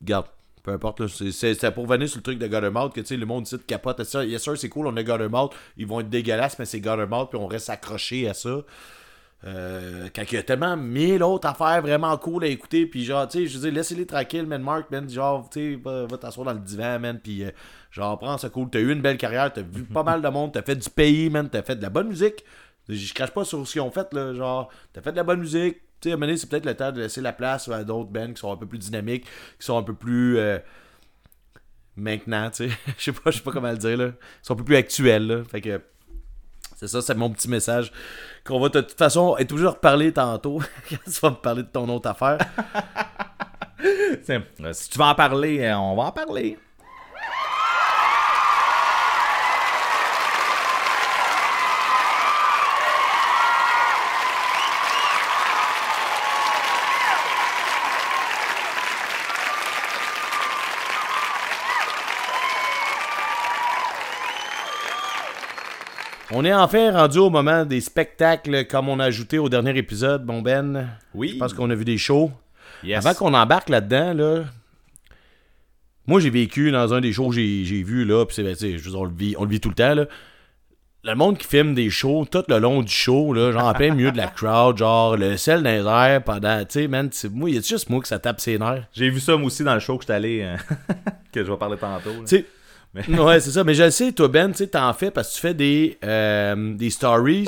[0.01, 0.27] Regarde.
[0.63, 3.63] Peu importe, c'est- pour venir sur le truc de Guttermouth que le monde ici te
[3.63, 4.03] capote.
[4.03, 7.31] Ça, yes, sir, c'est cool, on a Guttermouth, ils vont être dégueulasses, mais c'est Guttermouth,
[7.31, 8.63] puis on reste accroché à ça.
[9.43, 13.27] Euh, quand il y a tellement mille autres affaires vraiment cool à écouter, puis genre,
[13.27, 16.53] tu sais, je dire, laissez-les tranquilles, man, Mark, man, genre, tu sais, va, t'asseoir dans
[16.53, 17.51] le divan, man, puis euh,
[17.89, 20.51] genre, prends ça cool, t'as eu une belle carrière, t'as vu pas mal de monde,
[20.53, 22.45] t'as fait du pays, man, t'as fait de la bonne musique,
[22.87, 25.39] je crache pas sur ce qu'ils ont fait, là, genre, t'as fait de la bonne
[25.39, 28.33] musique, tu sais, à c'est peut-être le temps de laisser la place à d'autres bands
[28.33, 29.25] qui sont un peu plus dynamiques,
[29.59, 30.37] qui sont un peu plus...
[30.37, 30.59] euh,
[31.95, 34.53] maintenant, tu sais, je sais pas, je sais pas comment le dire, là, qui sont
[34.53, 35.81] un peu plus actuels, là, fait que...
[36.81, 37.91] C'est ça, c'est mon petit message.
[38.43, 40.59] Qu'on va de toute façon être toujours reparler tantôt.
[40.89, 42.39] quand tu vas me parler de ton autre affaire.
[44.29, 46.55] Euh, si tu vas en parler, euh, on va en parler.
[66.41, 70.25] On est enfin rendu au moment des spectacles comme on a ajouté au dernier épisode,
[70.25, 70.87] bon Ben.
[71.13, 71.33] Oui.
[71.33, 72.31] Je pense qu'on a vu des shows.
[72.83, 73.05] Yes.
[73.05, 74.45] Avant qu'on embarque là-dedans, là.
[76.07, 78.25] Moi, j'ai vécu dans un des shows que j'ai vu, là.
[78.25, 79.69] Puis c'est, ben, tu sais, je veux dire, on le, vit, on le vit tout
[79.69, 80.05] le temps, là.
[81.03, 83.93] Le monde qui filme des shows tout le long du show, là, genre en plein
[83.93, 86.57] milieu de la crowd, genre le sel dans les airs pendant.
[86.61, 88.87] Tu sais, man, c'est- moi, il y a juste moi que ça tape ses nerfs?
[88.93, 90.57] J'ai vu ça moi aussi dans le show que j'étais allé, euh,
[91.31, 92.09] que je vais parler tantôt.
[92.21, 92.45] Tu sais.
[93.07, 93.63] Ouais, c'est ça.
[93.63, 96.73] Mais je sais, toi, Ben, tu sais, t'en fais parce que tu fais des, euh,
[96.75, 97.47] des stories.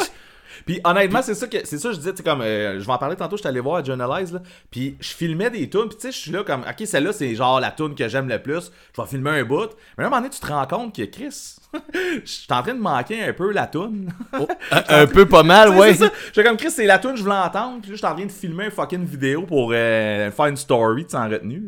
[0.65, 2.85] Puis honnêtement, c'est ça que c'est ça que je disais, tu sais comme euh, je
[2.85, 4.39] vais en parler tantôt, j'étais allé voir à Journalize là,
[4.71, 7.35] puis je filmais des tunes, puis tu sais je suis là comme OK, celle-là c'est
[7.35, 9.71] genre la tune que j'aime le plus, je vais filmer un bout.
[9.97, 11.57] Mais à un moment donné, tu te rends compte que Chris,
[11.93, 14.13] je suis en train de manquer un peu la tune.
[14.39, 15.95] Oh, un, un peu pas mal, ouais.
[15.95, 18.25] J'étais comme Chris, c'est la tune, je voulais entendre, puis là, je suis en train
[18.25, 21.67] de filmer une fucking vidéo pour euh, faire une story, tu en retenue.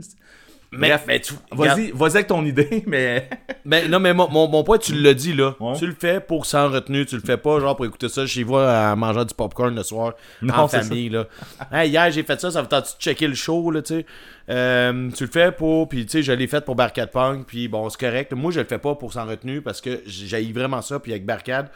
[0.72, 3.30] Mais, Bref, mais Vas-y, vas-y avec ton idée, mais
[3.66, 5.56] Ben, non, mais mon, mon, mon point, tu l'as dit, là.
[5.60, 5.74] Ouais.
[5.78, 7.06] Tu le fais pour sans retenue.
[7.06, 9.84] Tu le fais pas, genre, pour écouter ça chez vous en mangeant du popcorn le
[9.84, 11.26] soir, Non, en c'est famille, là.
[11.72, 14.06] Hey, hier, j'ai fait ça, ça vous tente de checker le show, là, tu sais.
[14.50, 17.68] Euh, tu le fais pour, puis tu sais, je l'ai fait pour Barcade Punk, puis
[17.68, 18.34] bon, c'est correct.
[18.34, 21.26] Moi, je le fais pas pour sans retenue parce que j'ai vraiment ça, puis avec
[21.26, 21.70] Barcade,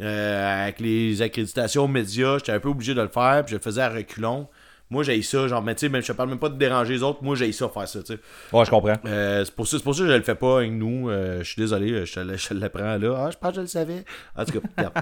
[0.00, 3.62] euh, avec les accréditations médias, j'étais un peu obligé de le faire, puis je le
[3.62, 4.48] faisais à reculons.
[4.90, 6.94] Moi, j'ai ça, genre, mais tu sais, même- je te parle même pas de déranger
[6.94, 8.18] les autres, moi, j'ai ça faire ça, tu sais.
[8.52, 8.96] Ouais, je comprends.
[9.04, 11.10] Euh, c'est pour, ça- c'est pour ça que je le fais pas avec nous.
[11.10, 13.24] Euh, je suis désolé, euh, je te, le- je te l'apprends là.
[13.26, 14.04] Ah, je pense que je le savais.
[14.36, 14.92] En tout cas.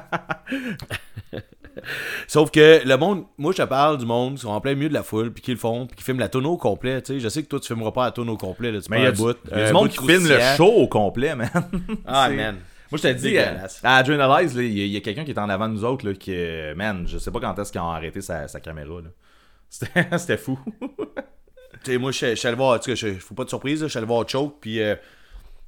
[2.26, 4.88] Sauf que le monde, moi je te parle du monde qui sont en plein milieu
[4.88, 7.02] de la foule, puis qui le font, puis qui filment la tonneau au complet.
[7.02, 8.90] Tu sais, je sais que toi tu filmeras pas la tonneau au complet, là, tu
[8.90, 9.36] Mais il y a du, bout.
[9.72, 11.50] monde qui filme le show au complet, man.
[12.06, 12.56] Ah, man.
[12.90, 15.74] Moi, je te dis, à Adrenalize, il y a, quelqu'un qui est en avant de
[15.74, 16.32] nous autres, là, qui,
[16.76, 19.08] man, je sais pas quand est-ce qu'ils ont arrêté sa, sa caméra, là.
[20.18, 20.58] C'était fou.
[21.84, 23.86] Tu sais, moi je je suis allé voir, cas, je- faut pas de surprise, je
[23.88, 24.80] suis allé voir Choke, puis.
[24.80, 24.96] euh,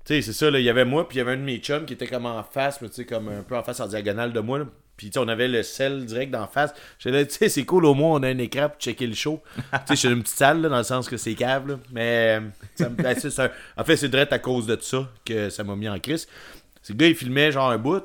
[0.05, 1.43] tu sais, c'est ça, là, il y avait moi, puis il y avait un de
[1.43, 3.81] mes chums qui était comme en face, mais tu sais, comme un peu en face
[3.81, 4.65] en diagonale de moi, là.
[4.97, 6.73] Puis, tu sais, on avait le sel direct d'en face.
[6.99, 9.15] J'étais là, tu sais, c'est cool, au moins, on a un écran pour checker le
[9.15, 9.41] show.
[9.87, 11.79] tu sais, je une petite salle, là, dans le sens que c'est cave, là.
[11.93, 12.41] Mais,
[12.75, 15.63] ça me- ben, c'est un- en fait, c'est direct à cause de ça que ça
[15.63, 16.27] m'a mis en crise.
[16.83, 18.03] C'est le gars, il filmait genre un bout.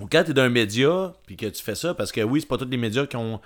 [0.00, 2.58] Ou quand t'es d'un média, puis que tu fais ça, parce que oui, c'est pas
[2.58, 3.40] tous les médias qui ont.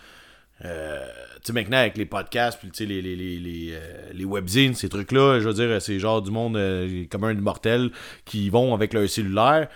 [0.64, 1.06] euh,
[1.46, 4.74] tu sais, maintenant, avec les podcasts, puis tu sais, les, les, les, les, euh, webzines,
[4.74, 7.92] ces trucs-là, je veux dire, c'est genre du monde euh, commun de mortel
[8.24, 9.68] qui vont avec leur cellulaire.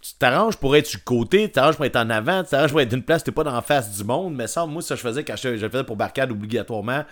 [0.00, 2.80] Tu t'arranges pour être le côté, tu t'arranges pour être en avant, tu t'arranges pour
[2.80, 4.36] être d'une place, t'es pas dans la face du monde.
[4.36, 7.04] Mais ça, moi, ça, je faisais quand je, le faisais pour Barcade obligatoirement.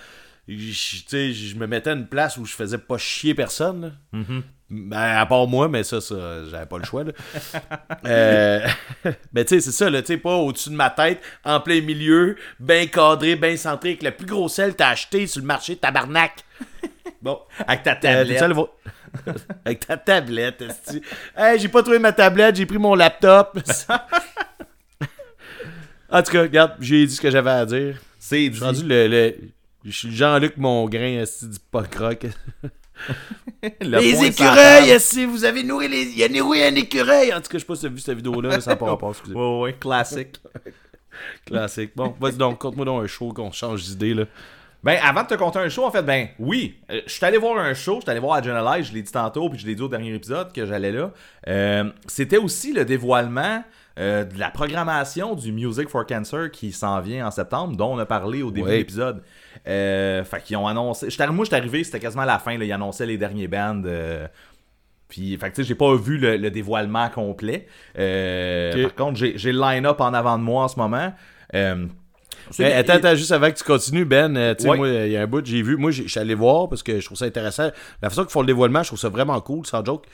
[0.49, 3.99] Je, je me mettais à une place où je faisais pas chier personne.
[4.69, 7.05] Ben, à part moi, mais ça, ça j'avais pas le choix.
[7.05, 7.13] Là.
[8.05, 8.67] Euh,
[9.33, 11.81] mais tu sais, c'est ça, là, tu sais, pas au-dessus de ma tête, en plein
[11.81, 15.47] milieu, bien cadré, bien centré, avec le plus gros sel que t'as acheté sur le
[15.47, 16.33] marché, tabarnak.
[17.23, 17.41] Bon.
[17.67, 18.43] Avec ta Euh, tablette.
[19.65, 21.01] avec ta tablette, esti.
[21.37, 23.59] Hey, j'ai pas trouvé ma tablette, j'ai pris mon laptop.
[26.11, 27.99] en tout cas, regarde, j'ai dit ce que j'avais à dire.
[28.19, 28.57] c'est Je dit.
[28.57, 29.09] suis rendu le.
[29.09, 29.37] le-
[29.85, 32.27] je suis Jean-Luc Mongrain, esti, du punk rock.
[33.81, 36.03] Le les écureuils, esti, vous avez nourri les.
[36.03, 37.33] Il y a nourri un écureuil?
[37.33, 39.11] En tout cas, je sais pas si t'as vu cette vidéo-là, ça n'a pas rapport,
[39.11, 39.35] excusez.
[39.37, 40.37] Ouais, ouais, classique.
[41.47, 41.93] Classique.
[41.97, 44.25] Bon, vas-y donc, conte-moi donc un show qu'on change d'idée, là.
[44.85, 47.39] Ben, avant de te compter un show, en fait, ben, oui, euh, je suis allé
[47.39, 49.75] voir un show, je suis allé voir Adrenalize, je l'ai dit tantôt, puis je l'ai
[49.75, 51.13] dit au dernier épisode que j'allais là.
[51.49, 53.65] Euh, C'était aussi le dévoilement
[53.99, 57.99] euh, de la programmation du Music for Cancer qui s'en vient en septembre, dont on
[57.99, 58.73] a parlé au début Ouais.
[58.73, 59.23] de l'épisode.
[59.69, 61.11] Euh, fait qu'ils ont annoncé.
[61.11, 63.83] j'étais- Moi, je suis arrivé, c'était quasiment la fin, là, ils annonçaient les derniers bands.
[63.85, 64.27] euh,
[65.09, 67.67] puis, fait que, tu sais, j'ai pas vu le, le dévoilement complet.
[67.99, 68.83] Euh.
[68.85, 71.13] Par contre, j'ai j'ai le line-up en avant de moi en ce moment.
[72.49, 74.77] Euh, Mais attends, attends, juste avant que tu continues, Ben, euh, tu sais, Ouais.
[74.77, 77.01] moi, il y a un bout, j'ai vu, moi, je suis allé voir parce que
[77.01, 77.71] je trouve ça intéressant.
[78.03, 80.05] La façon qu'ils font le dévoilement, je trouve ça vraiment cool, sans joke.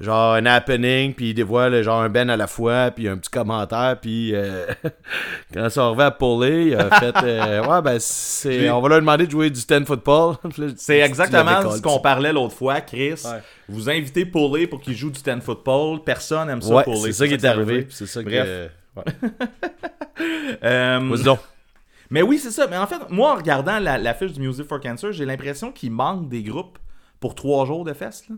[0.00, 3.28] Genre un happening, puis ils dévoilent genre un Ben à la fois, puis un petit
[3.28, 4.64] commentaire, puis euh,
[5.52, 9.00] quand ça revient à Paulie, il a fait euh, Ouais, ben, c'est, on va leur
[9.00, 10.36] demander de jouer du 10 football.
[10.76, 13.10] C'est exactement ce qu'on parlait l'autre fois, Chris.
[13.26, 13.40] Ouais.
[13.68, 15.98] Vous invitez Paulie pour qu'il joue du 10 football.
[16.02, 17.86] Personne aime ça, Ouais, c'est ça qui est arrivé.
[17.90, 18.46] C'est ça Bref.
[18.46, 18.68] que.
[18.96, 19.30] Ouais.
[20.64, 21.16] Euh.
[22.10, 22.66] Mais oui, c'est ça.
[22.66, 25.72] Mais en fait, moi, en regardant la, la fiche du Music for Cancer, j'ai l'impression
[25.72, 26.78] qu'il manque des groupes
[27.20, 28.28] pour trois jours de fest.
[28.28, 28.36] Là.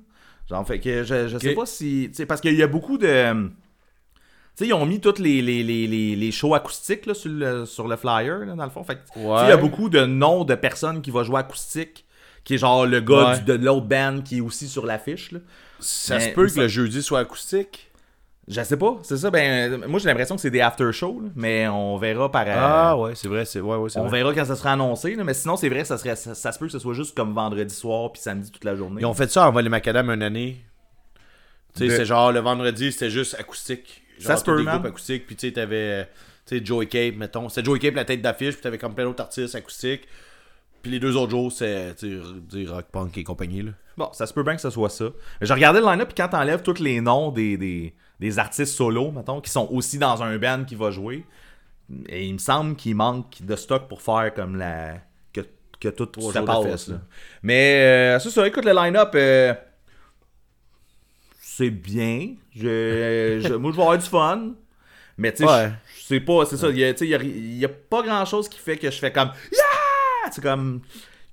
[0.51, 2.11] Genre, fait que je, je sais pas si.
[2.29, 3.33] Parce qu'il y a beaucoup de.
[4.55, 7.31] Tu sais, ils ont mis tous les, les, les, les, les shows acoustiques là, sur,
[7.31, 8.85] le, sur le flyer, là, dans le fond.
[8.85, 12.05] Fait il y a beaucoup de noms de personnes qui vont jouer acoustique,
[12.45, 13.39] qui est genre le gars Ouais.
[13.39, 15.31] du- de l'autre band qui est aussi sur l'affiche.
[15.81, 17.91] Ça Mais- se peut que le jeudi soit acoustique.
[18.49, 19.31] Je sais pas, c'est ça.
[19.31, 22.43] Ben, euh, moi j'ai l'impression que c'est des after shows, là, mais on verra par.
[22.49, 24.19] euh, Ah, ouais, c'est vrai, c'est ouais, ouais, on vrai.
[24.19, 26.59] verra quand ça sera annoncé, là, mais sinon c'est vrai, ça serait, ça, ça se
[26.59, 29.01] peut que ce soit juste comme vendredi soir puis samedi toute la journée.
[29.01, 30.65] Ils ont fait ça en les macadam une année.
[31.75, 34.03] Tu sais, De- c'est genre le vendredi, c'était juste acoustique.
[34.19, 34.75] Genre, Ça se peut, des man.
[34.75, 35.27] groupes acoustiques.
[35.27, 36.05] Puis tu sais, t'avais euh,
[36.45, 37.49] sais, Joey Cape, mettons.
[37.49, 38.55] C'était Joey Cape, la tête d'affiche.
[38.55, 40.07] Puis t'avais comme plein d'autres artistes acoustiques.
[40.83, 41.95] Puis les deux autres jours, c'est
[42.69, 43.63] rock punk et compagnie.
[43.63, 43.71] Là.
[43.97, 45.07] Bon, ça se peut bien que ce soit ça.
[45.41, 48.75] Mais J'ai regardé le line-up puis quand t'enlèves tous les noms des, des, des artistes
[48.75, 51.25] solo, mettons, qui sont aussi dans un band qui va jouer,
[52.09, 54.95] et il me semble qu'il manque de stock pour faire comme la.
[55.35, 55.43] que,
[55.81, 57.01] que tout se passe, là.
[57.43, 59.11] Mais euh, c'est ça, écoute le line-up.
[59.15, 59.53] euh,
[61.41, 62.35] c'est bien.
[62.55, 64.53] Je, je- moi, je vais avoir du fun.
[65.19, 65.71] Mais tu sais, Ouais.
[66.01, 66.71] sais pas, c'est ça.
[66.71, 70.31] Il y a, y a pas grand chose qui fait que je fais comme Yeah!
[70.33, 70.81] C'est comme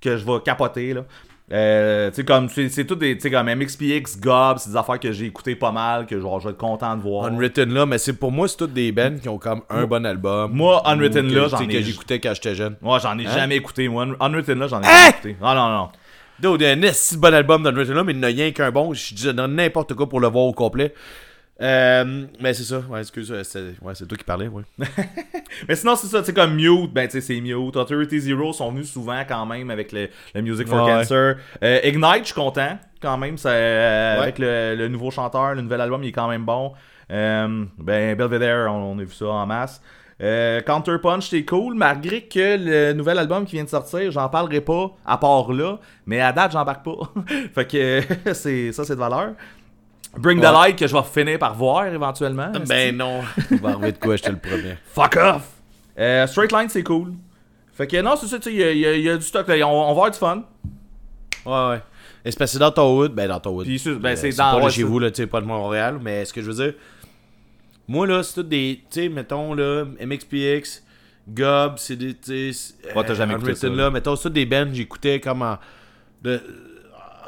[0.00, 1.06] que je vais capoter là.
[1.52, 5.26] Euh, tu comme c'est tout des tu comme MXPX, Gob, c'est des affaires que j'ai
[5.26, 7.24] écouté pas mal, que genre je vais être content de voir.
[7.26, 10.06] Unwritten là, mais c'est pour moi, c'est toutes des bands qui ont comme un bon
[10.06, 10.52] album.
[10.52, 12.76] Moi, Unwritten Ou que, là, j'en ai- que j'écoutais quand j'étais jeune.
[12.80, 13.30] Moi, j'en ai Hein?
[13.34, 13.88] jamais écouté.
[13.88, 14.90] Moi, Unwritten là, j'en ai Hein?
[14.90, 15.36] jamais écouté.
[15.42, 15.88] Ah non, non.
[16.56, 18.94] Dude, un de bon album d'Unwritten là, mais il n'y a rien qu'un bon.
[18.94, 20.94] Je dis n'importe quoi pour le voir au complet.
[21.60, 24.62] Euh, mais c'est ça, ouais, excuse, euh, c'est ouais, toi qui parlais, ouais.
[25.68, 27.76] Mais sinon, c'est ça, tu sais, comme Mute, ben, tu sais, c'est Mute.
[27.76, 30.90] Authority Zero sont venus souvent quand même avec le, le Music for Ouais.
[30.92, 31.36] Cancer.
[31.62, 33.36] Euh, Ignite, je suis content quand même.
[33.36, 34.22] ça, euh, Ouais.
[34.22, 36.72] Avec le, le nouveau chanteur, le nouvel album, il est quand même bon.
[37.08, 39.82] Ben, Belvedere, on, on a vu ça en masse.
[40.66, 44.60] Counter Punch, c'est cool, malgré que le nouvel album qui vient de sortir, j'en parlerai
[44.60, 46.98] pas à part là, mais à date, j'embarque pas.
[47.54, 48.00] fait que
[48.34, 49.30] c'est ça, c'est de valeur.
[50.16, 50.52] Bring the Ouais.
[50.52, 52.50] Light, que je vais finir par voir éventuellement.
[52.66, 53.20] Ben non.
[53.50, 54.76] Il va arriver de quoi, je te le promets.
[54.92, 55.42] Fuck off!
[55.98, 57.12] Euh, Straight Line, c'est cool.
[57.72, 59.66] Fait que non, c'est ça, tu sais, il y, a- y y du stock là.
[59.66, 60.42] On, on va avoir du fun.
[61.46, 61.82] Ouais, ouais.
[62.24, 63.64] Et c'est passé dans ton hood, ben dans ton hood.
[63.66, 65.40] Puis c'est- ben, Euh, c'est c'est dans- pas ouais, chez vous, là, tu sais, pas
[65.40, 66.74] de Montréal, mais ce que je veux dire,
[67.88, 70.82] moi, là, c'est tout des, tu sais, mettons, là, MXPX,
[71.28, 74.22] Gob, c'est des, tu sais, Ouais, t'as jamais euh, écouté Unwritten, ça, là, mettons, c'est
[74.24, 75.58] tout des bands j'écoutais comme en,
[76.22, 76.40] de,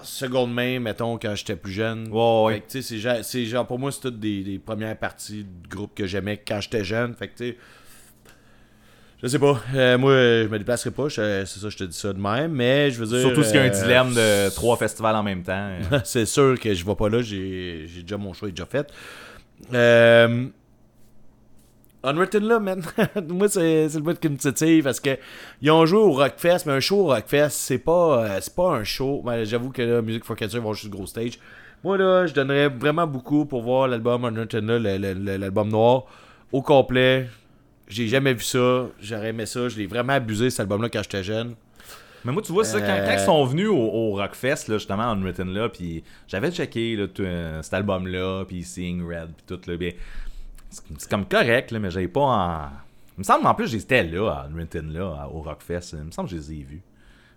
[0.04, 2.08] seconde main, mettons, quand j'étais plus jeune.
[2.10, 2.54] Ouais, ouais.
[2.54, 5.68] Fait que, tu sais, c'est genre- pour moi, c'est toutes des, des premières parties de
[5.68, 7.56] groupe que j'aimais quand j'étais jeune, fait que, tu sais,
[9.22, 12.12] je sais pas, euh, moi, je me déplacerai pas, c'est ça, je te dis ça
[12.12, 13.20] de même, mais je veux dire...
[13.20, 15.76] Surtout s'il y a un euh, dilemme de trois festivals en même temps.
[16.04, 18.92] c'est sûr que je vais pas là, j'ai j'ai déjà mon choix est déjà fait.
[19.72, 20.46] Euh,
[22.04, 22.82] Unwritten là, man.
[23.28, 25.16] Moi, c'est le bout qui me titille parce que
[25.60, 28.70] ils ont joué au Rockfest, mais un show au Rockfest, c'est pas, euh, c'est pas
[28.70, 29.22] un show.
[29.24, 31.38] Ben, J'avoue que là, Music for Cancer vont juste gros stage.
[31.84, 34.98] Moi, là, je donnerais vraiment beaucoup pour voir l'album Unwritten là,
[35.38, 36.04] l'album noir,
[36.52, 37.28] au complet.
[37.88, 38.86] J'ai jamais vu ça.
[39.00, 39.68] J'aurais aimé ça.
[39.68, 41.54] Je l'ai vraiment abusé, cet album-là, quand j'étais jeune.
[42.24, 43.04] Mais moi, tu vois, ça, quand, Euh.
[43.06, 47.08] quand ils sont venus au, au Rockfest, là, justement, Unwritten, là, puis j'avais checké là,
[47.08, 49.90] tout, euh, cet album-là, puis Seeing Red, puis tout, là, bien,
[50.98, 52.68] c'est comme correct, là, mais j'avais pas en...
[53.18, 56.28] Il me semble, en plus, j'étais là, à Unwritten, là, au Rockfest, il me semble
[56.30, 56.82] que je les ai vus.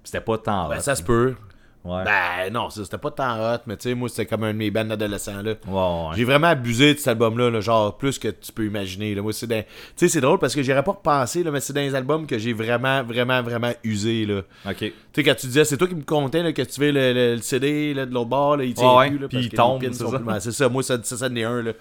[0.03, 1.35] C'était pas tant Ben, hot, ça se peut.
[1.83, 2.03] Ouais.
[2.03, 4.71] Ben, non, c'était pas tant hot, mais tu sais, moi, c'était comme un de mes
[4.71, 5.53] bands d'adolescents, là.
[5.67, 6.15] Ouais, ouais.
[6.15, 9.13] J'ai vraiment abusé de cet album-là, là, genre plus que tu peux imaginer.
[9.13, 9.21] Là.
[9.21, 9.67] Moi, c'est dans- Tu
[9.97, 12.39] sais, c'est drôle parce que j'aurais pas repensé, là, mais c'est dans les albums que
[12.39, 14.25] j'ai vraiment, vraiment, vraiment usé.
[14.25, 14.41] Là.
[14.67, 14.77] Ok.
[14.77, 17.13] Tu sais, quand tu disais, c'est toi qui me comptais là, que tu veux le,
[17.13, 19.19] le- le CD là, de l'autre bord, là, il tient plus.
[19.19, 20.17] Là, puis parce il que tombe, c'est ça.
[20.17, 21.61] Ben, c'est ça, moi, ça, ça, ça en est un.
[21.61, 21.73] Là.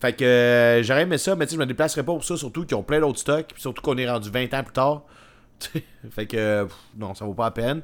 [0.00, 2.36] Fait que euh, j'aurais aimé ça, mais tu sais, je me déplacerais pas pour ça,
[2.36, 5.02] surtout qu'ils ont plein d'autres stocks, puis surtout qu'on est rendu 20 ans plus tard.
[6.10, 7.82] Fait que, euh, pff, non, ça vaut pas la peine.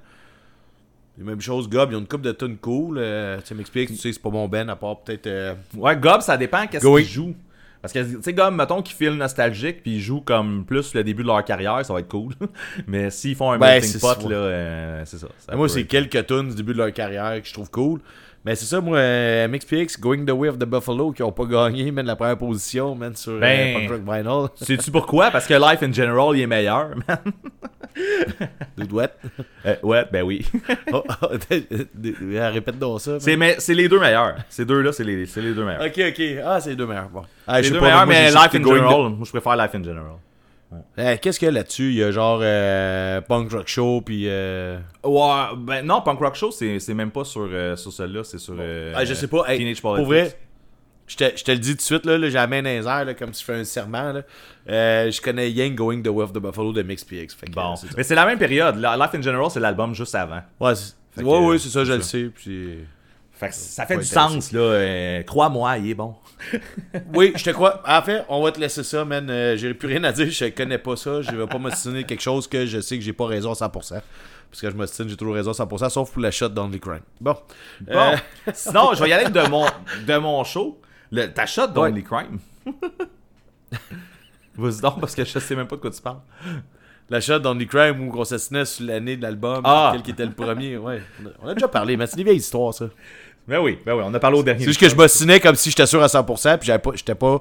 [1.18, 2.96] Les mêmes choses, Gob, ils ont une coupe de tunes cool.
[2.98, 5.26] euh, tu sais, m'explique, tu sais, c'est pas mon ben, à part peut-être.
[5.26, 7.34] euh, Ouais, Gob, ça dépend qu'est-ce qu'ils jouent.
[7.82, 11.02] Parce que, tu sais, Gob, mettons qu'ils filent nostalgique, puis ils jouent comme plus le
[11.02, 12.34] début de leur carrière, ça va être cool.
[12.86, 15.28] Mais s'ils font un Ben, melting pot, là, euh, c'est ça.
[15.38, 18.00] ça moi, c'est quelques tunes du début de leur carrière que je trouve cool.
[18.44, 21.44] Mais c'est ça, moi, euh, MXPX, Going the Way of the Buffalo, qui ont pas
[21.44, 23.74] gagné, man, la première position, man, sur euh, Ben.
[23.74, 24.46] Punk Rock Vinyl.
[24.56, 25.30] Sais-tu pourquoi?
[25.30, 26.88] Parce que Life in General, il est meilleur.
[27.08, 27.18] man.
[28.78, 29.08] Dude, what?
[29.66, 30.46] Euh, ouais, ben oui.
[30.92, 31.26] Oh, oh,
[32.32, 33.20] répète donc ça.
[33.20, 34.36] c'est mais- c'est les deux meilleurs.
[34.48, 35.82] Ces deux-là, c'est les, c'est les deux meilleurs.
[35.84, 36.22] Ok, ok.
[36.44, 37.08] Ah, c'est les deux meilleurs.
[37.10, 37.22] Bon.
[37.46, 39.82] Ah, les je deux meilleurs, mais Life in the- General, moi je préfère Life in
[39.84, 40.16] General.
[40.98, 41.88] Eh, Qu'est-ce qu'il y a là-dessus?
[41.90, 44.24] Il y a genre euh, Punk Rock Show, puis.
[44.28, 48.38] euh, Ouais, ben non, Punk Rock Show, c'est même pas sur, euh, sur celle-là, c'est
[48.38, 49.44] sur euh, Ah, je sais pas.
[49.48, 49.58] Hey,
[49.96, 50.38] pour vrai,
[51.06, 52.70] je te, je te le dis tout de suite, là, là, j'ai la main dans
[52.70, 54.12] les airs, là, comme si je fais un serment.
[54.12, 54.22] Là.
[54.66, 56.82] Je connais Yang Going the Way of the Buffalo de.
[56.84, 58.76] Fait que, Bon, mais c'est la même période.
[58.76, 60.40] Life in General, c'est l'album juste avant.
[60.60, 60.72] Ouais,
[61.24, 62.30] ouais, ouais, c'est ça, je le sais.
[62.34, 62.78] Puis...
[63.40, 64.60] Fait que ça fait du sens, là.
[64.60, 66.14] euh, Crois-moi, il est bon.
[67.14, 67.82] Oui, je te crois.
[67.86, 69.28] En fait, on va te laisser ça, man.
[69.30, 71.22] Euh, j'ai plus rien à dire, je connais pas ça.
[71.22, 73.70] Je vais pas m'ostiner quelque chose que je sais que j'ai pas raison à 100%.
[74.50, 77.00] Parce que je m'ostine, j'ai toujours raison à 100%, sauf pour la shot d'Only Crime.
[77.20, 77.34] Bon.
[77.80, 78.16] Bon, Euh,
[78.54, 79.64] sinon, je vais y aller de mon,
[80.06, 80.78] de mon show.
[81.12, 82.38] Le, ta shot d'Only Crime.
[84.56, 86.18] Vas-y donc, parce que je sais même pas de quoi tu parles.
[87.08, 89.90] la shot d'Only Crime où on s'assinait sur l'année de l'album, Ah.
[89.92, 90.76] quel qui était le premier.
[90.76, 91.00] Ouais.
[91.42, 92.86] On a déjà parlé, mais c'est des vieilles histoires, ça.
[93.50, 94.60] Ben oui, ben oui, on a parlé au dernier.
[94.60, 97.16] C'est juste que je m'ostinais comme si j'étais sûr à 100%, puis j'avais pas, j'étais
[97.16, 97.40] pas.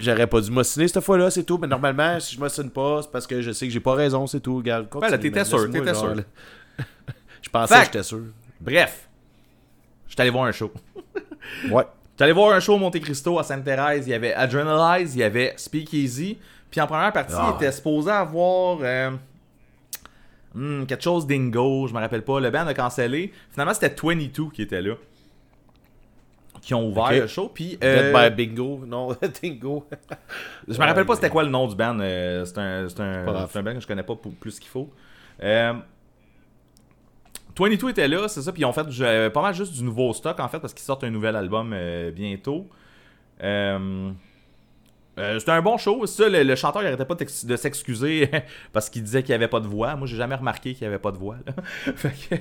[0.00, 1.58] J'aurais pas dû m'ostiner cette fois-là, c'est tout.
[1.58, 4.26] Mais normalement, si je m'ostine pas, c'est parce que je sais que j'ai pas raison,
[4.26, 4.56] c'est tout.
[4.56, 5.92] Regarde, continue, là, t'étais sûr, t'étais
[7.42, 8.22] je pensais que j'étais sûr.
[8.62, 9.08] Bref,
[10.06, 10.72] je suis allé voir un show.
[11.70, 11.84] Ouais.
[12.12, 14.06] J'étais allé voir un show au Monte Cristo à Sainte-Thérèse.
[14.06, 16.38] Il y avait Adrenalize, il y avait Speakeasy.
[16.70, 17.50] Puis en première partie, Ah.
[17.52, 19.10] il était supposé avoir euh,
[20.54, 22.40] hmm, quelque chose d'Ingo, je me rappelle pas.
[22.40, 23.32] Le band a cancellé.
[23.50, 24.94] Finalement, c'était 22 qui était là.
[26.60, 27.50] Qui ont ouvert le show.
[27.52, 27.76] Puis.
[27.82, 28.84] euh, Dead by Bingo.
[28.86, 29.08] Non,
[29.42, 29.86] Dingo.
[30.68, 31.98] je me rappelle pas c'était quoi le nom du band.
[32.00, 34.88] euh, c'est un, c'est un, un band que je connais pas pour- plus qu'il faut.
[35.42, 35.72] Euh,
[37.58, 38.52] 22 était là, c'est ça.
[38.52, 40.84] Puis ils ont fait euh, pas mal juste du nouveau stock en fait parce qu'ils
[40.84, 42.68] sortent un nouvel album euh, bientôt.
[43.42, 44.10] Euh,
[45.18, 46.06] euh, c'était un bon show.
[46.06, 48.30] Ça, le, le chanteur il arrêtait pas de s'excuser
[48.72, 49.94] parce qu'il disait qu'il avait pas de voix.
[49.96, 51.36] Moi, j'ai jamais remarqué qu'il avait pas de voix.
[51.46, 51.52] là.
[51.96, 52.34] Fait que-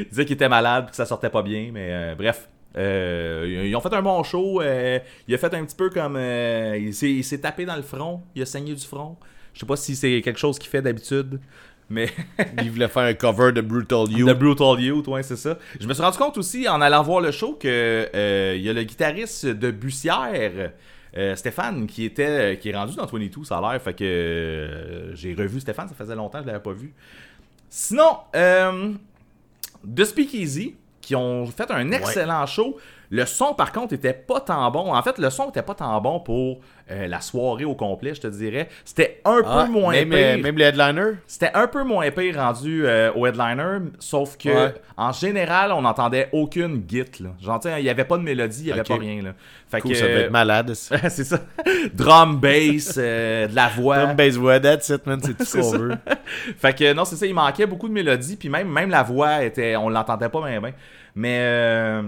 [0.00, 1.70] il disait qu'il était malade, que ça sortait pas bien.
[1.72, 4.62] Mais euh, bref, Euh, ils ont fait un bon show.
[4.62, 8.22] il a fait un petit peu comme il s'est tapé dans le front.
[8.34, 9.16] Il a saigné du front.
[9.54, 11.38] Je sais pas si c'est quelque chose qu'il fait d'habitude,
[11.90, 12.08] mais
[12.62, 14.26] Il voulait faire un cover de Brutal You.
[14.26, 15.58] The Brutal Youth, ouais, c'est ça.
[15.78, 17.68] Je me suis rendu compte aussi, en allant voir le show, que
[18.14, 20.72] euh, il y a le guitariste de Bussière,
[21.16, 23.82] Euh, Stéphane, qui était qui est rendu dans 22, ça a l'air.
[23.82, 26.94] Fait que euh, j'ai revu Stéphane, ça faisait longtemps que je l'avais pas vu.
[27.68, 28.92] Sinon, euh,
[29.94, 32.78] The Speakeasy, qui ont fait un excellent show.
[33.14, 34.94] Le son, par contre, était pas tant bon.
[34.94, 36.60] En fait, le son était pas tant bon pour
[36.90, 38.70] euh, la soirée au complet, je te dirais.
[38.86, 40.18] C'était un Ah, peu moins même, pire.
[40.18, 41.16] euh, même les headliners.
[41.26, 44.74] C'était un peu moins pire rendu euh, au headliner, sauf que Ouais.
[44.96, 47.02] en général, on n'entendait aucune git.
[47.60, 49.20] Sais, il n'y avait pas de mélodie, il n'y avait pas rien.
[49.22, 49.34] Là.
[49.70, 50.72] Fait Cool, que, ça devait être malade.
[50.74, 51.38] c'est ça.
[51.92, 54.04] Drum, bass, euh, de la voix.
[54.06, 55.20] Drum, bass, voix, that's it, man.
[55.22, 55.94] C'est tout ce qu'on veut.
[56.56, 59.44] fait que non, c'est ça, il manquait beaucoup de mélodie, puis même, même la voix
[59.44, 60.72] était, on l'entendait pas bien bien.
[61.14, 62.00] Mais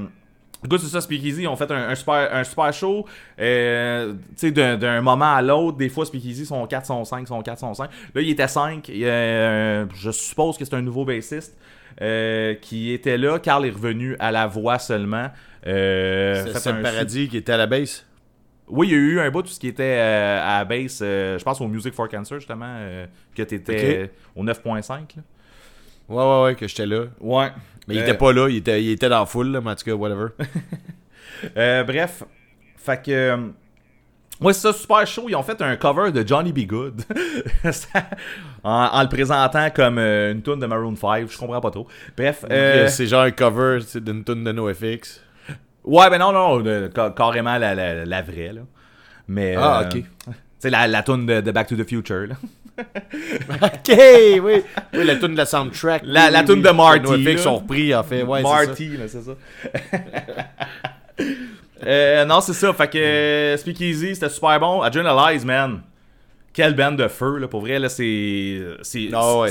[0.64, 3.06] euh, écoute, c'est ça, Speakeasy, ont fait un, un super, un super show.
[3.38, 7.42] Euh, tu sais, d'un, moment à l'autre, des fois Speakeasy sont 4, sont 5, sont
[7.42, 7.90] 4, sont 5.
[8.14, 8.90] Là, il était 5.
[8.90, 11.56] je suppose que c'est un nouveau bassiste.
[12.02, 15.30] euh, qui était là, Carl est revenu à la voix seulement.
[15.66, 18.04] Euh, C'est un le paradis qui était à la base.
[18.68, 21.00] oui, il y a eu un bout, tout ce qui était euh, à la base,
[21.02, 23.84] euh, je pense au Music for Cancer, justement, euh, que Ok.
[23.84, 25.16] euh, au 9.5.
[25.16, 25.22] là.
[26.08, 27.04] Ouais, ouais, ouais, que j'étais là.
[27.20, 27.50] Ouais.
[27.86, 29.70] Mais il Euh, était pas là, il était, il était dans la foule, là, mais
[29.70, 30.28] en tout cas, whatever.
[31.56, 32.22] euh, bref,
[32.76, 33.10] fait que...
[33.10, 33.36] euh,
[34.40, 35.26] Ouais, c'est ça, super chaud.
[35.28, 36.66] Ils ont fait un cover de Johnny B.
[36.66, 37.02] Good.
[37.70, 38.10] Ça-
[38.64, 41.30] en, en le présentant comme euh, une tune de Maroon 5.
[41.30, 41.86] Je comprends pas trop.
[42.16, 42.44] Bref.
[42.50, 45.22] euh, C'est genre un cover d'une tune de NoFX.
[45.84, 48.52] ouais, ben non, non, de- ca- carrément la, la, la vraie.
[48.52, 48.62] Là.
[49.28, 50.02] Mais, Ah, euh, ok.
[50.58, 52.26] Sais, la, la tune de, de Back to the Future.
[52.26, 52.34] Là.
[52.78, 53.96] Ok,
[54.42, 54.62] oui.
[54.92, 56.02] Oui, la tune de la soundtrack.
[56.04, 56.62] La- oui, la tune oui.
[56.62, 57.38] de Marty, là.
[57.38, 58.22] sont repris, en fait.
[58.22, 58.42] Ouais.
[58.42, 59.32] Marty, c'est ça.
[61.86, 62.72] Euh, non, c'est ça.
[62.72, 64.80] Fait que euh, Speakeasy, c'était super bon.
[64.80, 65.82] Adrenalize, man.
[66.52, 67.48] Quelle bande de feu, là.
[67.48, 68.60] Pour vrai, là, c'est.
[68.82, 69.50] C'est Ah ouais,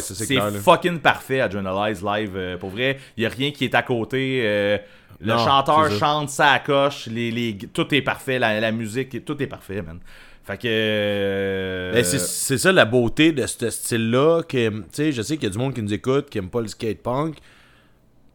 [0.63, 2.31] fucking parfait, Adrenalize live.
[2.35, 4.41] euh, pour vrai, il a rien qui est à côté.
[4.43, 4.77] euh,
[5.19, 7.07] le Non, chanteur chante sa coche.
[7.07, 8.39] Les, les, tout est parfait.
[8.39, 9.99] La, la musique, tout est parfait, man.
[10.45, 10.67] Fait que.
[10.67, 14.43] euh, Ben, c'est- c'est ça la beauté de ce style-là.
[14.43, 16.49] que, Tu sais, je sais qu'il y a du monde qui nous écoute, qui aime
[16.49, 17.37] pas le skate punk.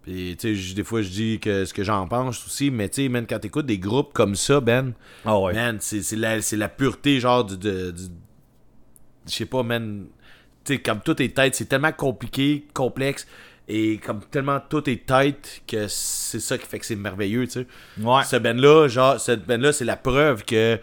[0.02, 2.70] Puis, tu sais, des fois, je dis que ce que j'en pense aussi.
[2.70, 4.94] Mais, tu sais, man, quand t'écoutes des groupes comme ça, Ben,
[5.26, 5.52] Ah ouais.
[5.52, 7.68] man, c'est la, la pureté, genre, du.
[9.26, 10.06] Je sais pas, man.
[10.64, 13.26] Tu sais, comme tout est tête, c'est tellement compliqué, complexe.
[13.70, 17.52] Et comme tellement tout est tête que c'est ça qui fait que c'est merveilleux, tu
[17.52, 17.66] sais.
[18.00, 18.24] Ouais.
[18.24, 20.78] Ce band-là, genre, cette band-là, c'est la preuve que.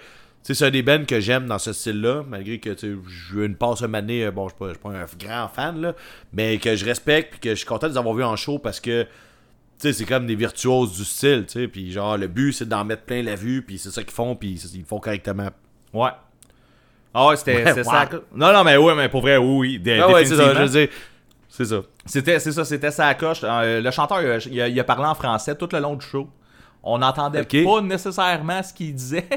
[0.53, 3.93] C'est un des bands que j'aime dans ce style-là, malgré que, eu une passe un
[3.95, 5.95] année, bon, je je suis pas un grand fan, là,
[6.33, 8.59] mais que je respecte, puis que je suis content de les avoir vus en show
[8.59, 9.09] parce que, tu
[9.79, 12.85] sais, c'est comme des virtuoses du style, tu sais, puis genre, le but, c'est d'en
[12.85, 15.49] mettre plein la vue, puis c'est ça qu'ils font, puis ils le font correctement.
[15.93, 16.09] Ouais.
[17.13, 17.91] Ah ouais, c'était Ouais, c'était wow.
[17.91, 18.09] ça.
[18.35, 19.99] Non, non, mais ouais, mais pour vrai, oui, oui.
[19.99, 20.89] Ah ouais, c'est ça, je veux dire,
[21.49, 21.81] c'est ça.
[22.05, 23.39] C'était, c'est ça, c'était sa coche.
[23.43, 24.37] Euh, le chanteur, a-
[24.67, 26.29] il a parlé en français tout le long du show.
[26.87, 29.25] On n'entendait pas nécessairement ce qu'il disait.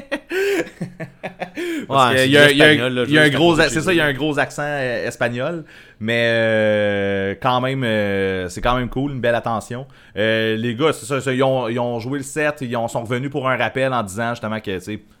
[1.89, 3.55] Ouais, il y a, y un- espagnol, là, il y a un juste à gros,
[3.55, 5.65] c'est ça, il y a un gros accent euh, espagnol,
[5.99, 9.87] mais euh, quand même, euh, c'est quand même cool, une belle attention.
[10.15, 13.01] Les gars, c'est ça, ça, ils, ont, ils ont joué le set, ils ont, sont
[13.01, 14.77] revenus pour un rappel en disant justement que,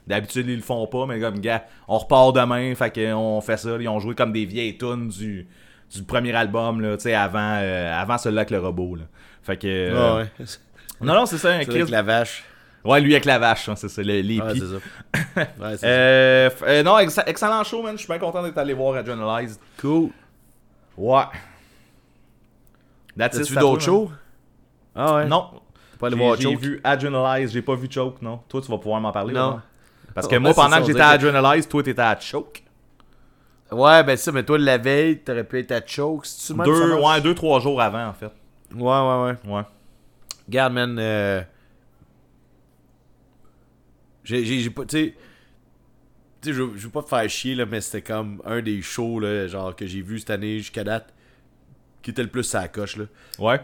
[0.07, 3.71] d'habitude ils le font pas, mais comme gars, on repart demain, fait qu'on fait ça.
[3.79, 5.47] Ils ont joué comme des vieilles tunes du,
[5.93, 9.03] du premier album là, tu sais, avant, avant celui-là avec le robot là.
[9.41, 10.45] Fait que, Ah ouais.
[11.05, 12.43] Non non, c'est ça, un avec Chris- la vache.
[12.83, 14.65] Ouais, lui avec la vache, hein, c'est ça, le- les Ouais, ça.
[15.59, 15.87] Ouais, c'est ça.
[15.87, 17.93] Euh, f- euh, non, ex- excellent show, man.
[17.93, 19.59] Je suis bien content d'être allé voir Adrenalized.
[19.81, 20.09] Cool.
[20.97, 21.23] Ouais.
[23.17, 24.11] That's it, T'as-tu vu à d'autres toi, shows?
[24.95, 25.25] Ah ouais.
[25.25, 25.49] Non.
[25.51, 26.59] T'as pas allé J'ai voir j'ai Choke?
[26.59, 28.39] vu Adrenalized, j'ai pas vu Choke, non.
[28.47, 29.33] Toi, tu vas pouvoir m'en parler.
[29.33, 29.51] Non.
[29.51, 29.61] là,
[30.15, 32.63] Parce que Ouais, moi, pendant ça, que j'étais à dirait Adrenalized, toi, t'étais à Choke.
[33.71, 36.25] Ouais, ben ça, mais toi, la veille, t'aurais pu être à Choke.
[36.25, 38.31] Si tu Deux, ouais, deux, trois jours avant, en fait.
[38.73, 39.53] Ouais, ouais, ouais.
[39.57, 39.61] Ouais.
[40.49, 40.97] Regarde, man.
[40.97, 41.43] Euh...
[44.23, 44.83] J'ai, j'ai, j'ai pas.
[44.83, 45.15] Tu
[46.41, 46.53] sais.
[46.53, 49.75] Je, veux pas te faire chier, là, mais c'était comme un des shows, là, genre,
[49.75, 51.13] que j'ai vu cette année jusqu'à date,
[52.01, 53.05] qui était le plus à la coche, là.
[53.37, 53.59] Ouais.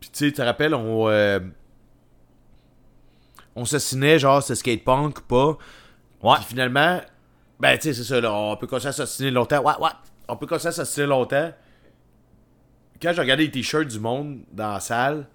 [0.00, 1.08] Puis, tu sais, tu te rappelles, on.
[1.08, 1.40] Euh...
[3.56, 5.58] On s'assinait, genre, ce skatepunk ou pas.
[6.22, 6.36] Ouais.
[6.36, 7.00] Puis finalement,
[7.58, 9.62] ben, tu sais, c'est ça, là, on peut continuer à s'assiner longtemps.
[9.62, 9.90] Ouais, ouais,
[10.28, 11.52] on peut continuer à s'assiner longtemps.
[13.00, 15.26] Quand je regardais les t-shirts du monde dans la salle,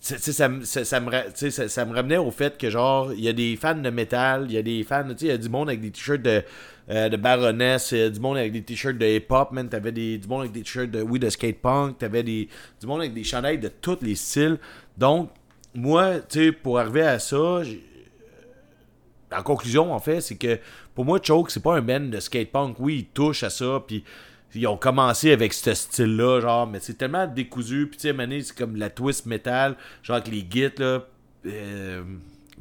[0.00, 3.90] ça, me- ça, me ramenait au fait que, genre, il y a des fans de
[3.90, 5.90] métal, il y a des fans, tu sais, il y a du monde avec des
[5.90, 6.42] t-shirts de,
[6.90, 10.26] euh, de Baroness, il du monde avec des t-shirts de hip-hop, man, t'avais des, du
[10.28, 12.48] monde avec des t-shirts de, oui, de skate-punk, t'avais des,
[12.80, 14.58] du monde avec des chandails de tous les styles.
[14.96, 15.30] Donc,
[15.74, 17.62] moi, tu sais, pour arriver à ça,
[19.34, 20.58] en conclusion, en fait, c'est que
[20.94, 22.76] pour moi, Choke, c'est pas un band de skatepunk.
[22.78, 24.04] Oui, ils touchent à ça, puis
[24.54, 28.56] ils ont commencé avec ce style-là, genre, mais c'est tellement décousu, puis tu sais, c'est
[28.56, 31.06] comme la twist metal, genre avec les gits, là.
[31.46, 32.02] euh,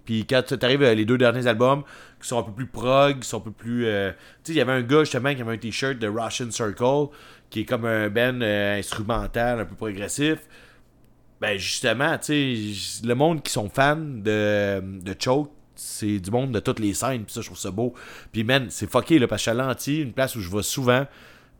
[0.05, 1.83] Puis quand tu arrives les deux derniers albums,
[2.21, 3.85] qui sont un peu plus prog, qui sont un peu plus.
[3.87, 4.11] euh,
[4.43, 7.07] Tu sais, il y avait un gars justement qui avait un t-shirt de Russian Circle,
[7.49, 10.37] qui est comme un band euh, instrumental, un peu progressif.
[11.39, 16.51] Ben justement, tu sais, le monde qui sont fans de, de Choke, c'est du monde
[16.51, 17.95] de toutes les scènes, puis ça, je trouve ça beau.
[18.31, 21.07] Puis man, c'est fucké, là, parce que je une place où je vais souvent,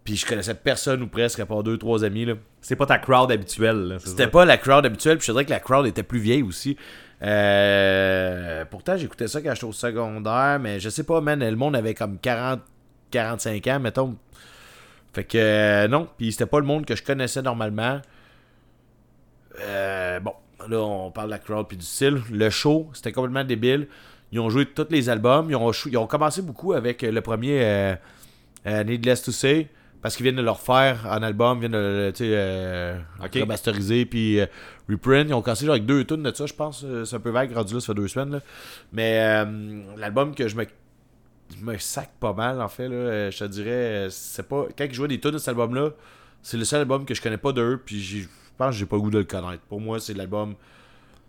[0.03, 2.33] puis je connaissais personne ou presque, à part deux, trois amis, là.
[2.61, 3.97] C'est pas ta crowd habituelle.
[4.03, 6.77] C'était pas la crowd habituelle, puis je dirais que la crowd était plus vieille aussi.
[7.21, 11.75] Euh, pourtant, j'écoutais ça quand j'étais au secondaire, mais je sais pas, man, le monde
[11.75, 12.61] avait comme 40,
[13.11, 14.15] 45 ans, mettons.
[15.13, 18.01] Fait que euh, non, puis c'était pas le monde que je connaissais normalement.
[19.59, 20.33] Euh, bon,
[20.67, 22.21] là, on parle de la crowd puis du style.
[22.31, 23.87] Le show, c'était complètement débile.
[24.31, 25.47] Ils ont joué tous les albums.
[25.49, 27.95] Ils ont, ils ont commencé beaucoup avec le premier
[28.65, 29.67] Needless to Say.
[30.01, 33.35] Parce qu'ils viennent de le refaire en album, ils viennent de le euh, Ok.
[33.39, 34.45] remasteriser puis euh,
[34.89, 35.29] reprint.
[35.29, 36.83] Ils ont commencé genre avec deux tonnes de ça, je pense.
[36.83, 38.31] Euh, C'est un peu vague rendu là, ça fait deux semaines.
[38.31, 38.39] là.
[38.91, 40.65] Mais euh, l'album que je me,
[41.55, 44.65] je me sac pas mal, en fait, là, je te dirais, c'est pas.
[44.75, 45.89] Quand ils jouaient des tunes de cet album-là,
[46.41, 48.27] c'est le seul album que je connais pas d'eux, puis je
[48.57, 49.61] pense que j'ai pas le goût de le connaître.
[49.69, 50.55] Pour moi, c'est l'album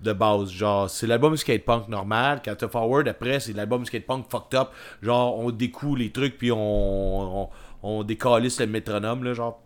[0.01, 0.51] de base.
[0.51, 2.41] Genre, c'est l'album skate punk normal.
[2.45, 4.69] Quand t'as Forward, après, c'est l'album skate punk fucked up.
[5.03, 7.49] Genre, on découle les trucs, puis on, on,
[7.83, 9.61] on décalisse le métronome, là, genre.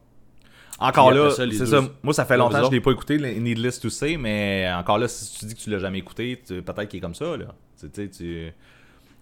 [0.79, 1.81] Encore là, c'est deux- ça.
[2.03, 4.99] Moi, ça fait longtemps que je l'ai pas écouté, le Needless to Say, mais encore
[4.99, 7.47] là, si tu dis que tu l'as jamais écouté, peut-être qu'il est comme ça, là.
[7.81, 8.53] Tu sais, tu-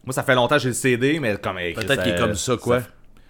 [0.04, 1.56] Moi, ça fait longtemps que j'ai le CD, mais comme.
[1.56, 2.80] Peut-être qu'il est comme ça, quoi.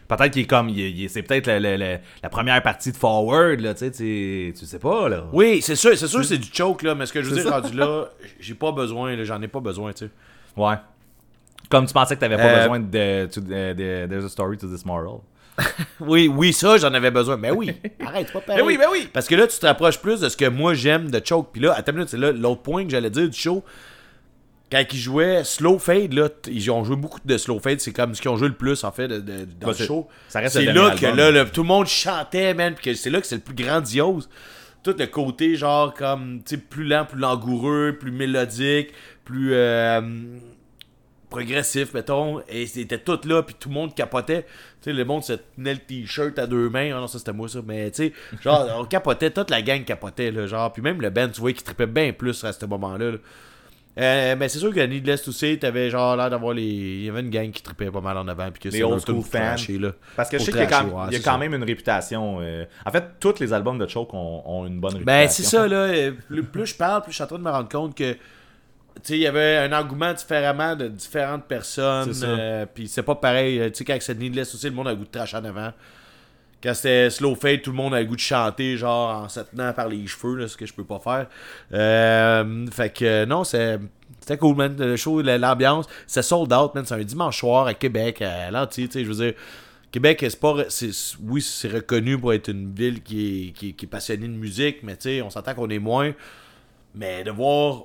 [0.09, 0.71] Peut-être qu'il est comme.
[1.09, 5.27] c'est peut-être la, première partie de Forward, là, tu sais, tu sais pas, là.
[5.33, 7.37] Oui, c'est sûr, c'est sûr que c'est du choke, là, mais ce que je veux
[7.37, 7.61] dire, ça.
[7.61, 8.09] rendu là,
[8.41, 10.11] j'ai pas besoin, j'en ai pas besoin, tu sais.
[10.57, 10.77] Ouais.
[11.71, 14.67] Comme tu pensais que t'avais pas Euh, besoin de, de- de- There's a story to
[14.69, 15.21] this moral.
[16.01, 17.37] Oui, oui, ça, j'en avais besoin.
[17.37, 17.73] Mais oui,
[18.05, 18.61] arrête, c'est pas pareil.
[18.63, 19.09] Ben oui, ben oui.
[19.13, 21.51] Parce que là, tu te rapproches plus de ce que moi j'aime de Choke.
[21.53, 23.65] Puis là, attends une minute, c'est là l'autre point que j'allais dire du show.
[24.73, 27.81] Quand ils jouaient Slow Fade, là, ils ont joué beaucoup de Slow Fade.
[27.81, 29.85] C'est comme ce qu'ils ont joué le plus, en fait, de- de- dans Bah, le
[29.87, 30.09] show.
[30.29, 31.17] ça reste C'est là que album.
[31.17, 32.75] là, le- tout le monde chantait, man.
[32.75, 34.29] Puis que c'est là que c'est le plus grandiose.
[34.83, 38.89] Tout le côté, genre, comme, tu sais, plus lent, plus langoureux, plus mélodique,
[39.25, 39.51] plus.
[39.55, 40.01] euh,
[41.31, 44.47] progressif, mettons, et c'était tout là, puis tout le monde capotait.
[44.85, 46.91] Tu sais, le monde se tenait le t-shirt à deux mains.
[46.95, 48.13] Ah non, ça c'était moi ça, mais tu sais,
[48.43, 51.53] genre, on capotait, toute la gang capotait, là, genre, puis même le band, tu vois,
[51.53, 53.13] qui trippait bien plus à ce moment-là.
[53.13, 53.17] là.
[53.97, 56.65] Euh, mais c'est sûr que Needless to Say, t'avais genre l'air d'avoir les.
[56.65, 59.01] Il y avait une gang qui trippait pas mal en avant, puis que Les old
[59.07, 59.55] school fans.
[59.81, 59.93] là.
[60.17, 62.39] Parce que je sais qu'il y a quand, ouais, y a quand même une réputation.
[62.41, 65.05] euh, En fait, tous les albums de Choke ont, ont une bonne réputation.
[65.05, 65.77] Ben, c'est ça, là.
[65.77, 68.17] euh, Plus, plus je parle, plus je suis en train de me rendre compte que.
[68.97, 72.13] Tu sais, il y avait un engouement différemment de différentes personnes.
[72.39, 73.59] Euh, Puis c'est pas pareil.
[73.61, 75.45] euh, Tu sais, quand c'est Needless aussi, le monde a le goût de trash en
[75.45, 75.73] avant.
[76.63, 79.41] Quand c'était Slow Fade, tout le monde a le goût de chanter, genre en se
[79.41, 81.27] tenant par les cheveux, là, ce que je peux pas faire.
[81.73, 83.79] Euh, fait que non, c'est.
[84.21, 84.75] C'était cool, man.
[84.79, 86.87] Le show, la- l'ambiance, c'est sold out, man.
[86.87, 89.35] C'est un dimanche soir à Québec, à Lanty, tu sais, je veux dire.
[89.93, 90.65] Québec, c'est pas.
[90.71, 94.33] c'est- oui, c'est reconnu pour être une ville qui est, qui qui est passionnée de
[94.33, 96.13] musique, mais tu sais, on s'entend qu'on est moins.
[96.95, 97.85] Mais de voir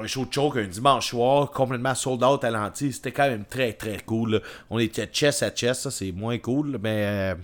[0.00, 3.44] un show de choke un dimanche soir, complètement sold out à l'anti, c'était quand même
[3.44, 4.32] très très cool.
[4.32, 4.40] là.
[4.70, 7.34] On était chest à chest, ça c'est moins cool, mais.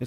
[0.00, 0.06] Euh,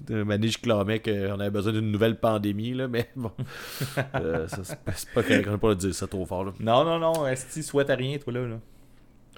[0.00, 3.30] donné, je clamais qu'on avait besoin d'une nouvelle pandémie, là, mais bon.
[4.14, 6.44] Euh, c'est pas- correct, on peut pas le dire ça trop fort.
[6.44, 6.52] Là.
[6.60, 7.12] Non, non, non.
[7.52, 8.40] Tu souhaites à rien, toi, là?
[8.46, 8.56] là?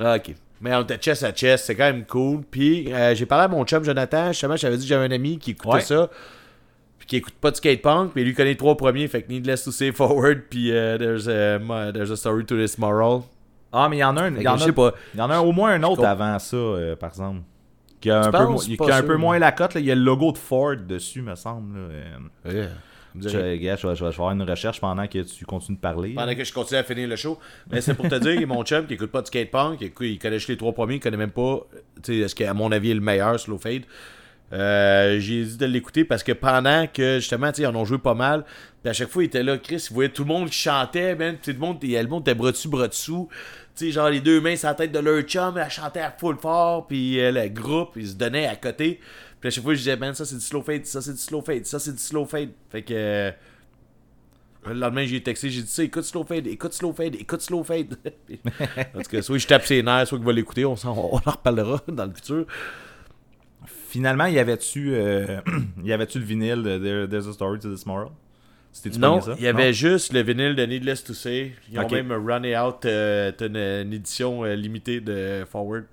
[0.00, 0.34] Ah, ok.
[0.60, 2.42] Mais on était chest à chest, c'est quand même cool.
[2.48, 5.38] Puis euh, j'ai parlé à mon chum Jonathan, justement, j'avais dit que j'avais un ami
[5.38, 5.80] qui écoutait Ouais.
[5.80, 6.08] ça,
[7.08, 9.64] qui écoute pas de skate punk, puis lui connaît les trois premiers, fait que Needless
[9.64, 11.58] to Say Forward, puis euh, there's, a,
[11.92, 13.22] there's a Story to This Moral.
[13.72, 14.36] Ah, mais il y en a un.
[14.36, 14.92] Il y en je a, sais pas.
[15.14, 17.40] il y en a au moins un autre avant ça, euh, par exemple.
[18.00, 19.30] Qui a un, peu, qui a un peu moi.
[19.30, 19.72] moins la cote.
[19.74, 21.76] Il y a le logo de Ford dessus, me semble.
[21.76, 21.88] là.
[22.46, 22.68] Euh, Yeah.
[23.20, 26.10] Je, gars, je, vais, je vais- faire une recherche pendant que tu continues de parler.
[26.14, 27.38] Pendant que je continue à finir le show.
[27.70, 30.18] Mais c'est pour te dire que mon chum qui écoute pas de skate punk, il,
[30.18, 31.66] connaît juste les trois premiers, il connaît même pas,
[32.02, 33.82] tu sais, ce qui à mon avis est le meilleur, Slow Fade.
[34.52, 38.14] Euh, j'ai dit de l'écouter parce que pendant que justement, ils en ont joué pas
[38.14, 38.44] mal,
[38.82, 41.14] puis à chaque fois il était là, Chris, il voyait tout le monde qui chantait,
[41.14, 43.28] puis tout le monde, le monde était bras dessus, bras dessous.
[43.76, 46.10] Tu sais, genre les deux mains sur la tête de leur chum, elle chantait à
[46.10, 49.00] full fort, puis le groupe, ils se donnaient à côté.
[49.40, 51.18] Puis à chaque fois, je disais, man, ça c'est du slow fade, ça c'est du
[51.18, 52.50] slow fade, ça c'est du slow fade.
[52.70, 52.94] Fait que.
[52.94, 53.30] euh,
[54.66, 57.62] le lendemain, j'ai texté, j'ai dit ça, écoute Slow Fade, écoute Slow Fade, écoute Slow
[57.62, 57.96] Fade.
[58.94, 61.30] En tout cas, soit je tape ses nerfs, soit qu'il va l'écouter, on, on en
[61.30, 62.46] reparlera dans le futur.
[63.88, 65.40] Finalement, y avait-tu euh,
[65.84, 68.10] y avait-tu le vinyle de There- There's a Story to This Moral?
[68.98, 71.54] Non, il y avait juste le vinyle de Needless to Say.
[71.72, 71.92] Ils ont Ok.
[71.92, 75.84] même runné out euh, une, une édition euh, limitée de Forward.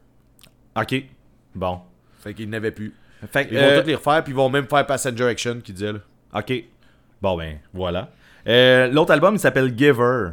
[0.76, 1.04] Ok.
[1.56, 1.80] Bon.
[2.20, 2.94] Fait qu'ils n'avaient plus.
[3.32, 5.72] Fait Ils euh, vont tous les refaire, puis ils vont même faire Passenger Action, qui
[5.72, 6.00] disait là.
[6.36, 6.54] Ok.
[7.22, 8.12] Bon, ben, voilà.
[8.92, 10.32] L'autre album, il s'appelle Giver.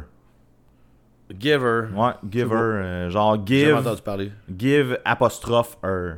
[1.39, 1.85] Giver.
[1.95, 3.07] Ouais, Giver.
[3.09, 3.73] genre Give.
[3.75, 4.31] entendu parler.
[4.55, 6.17] Give apostrophe her.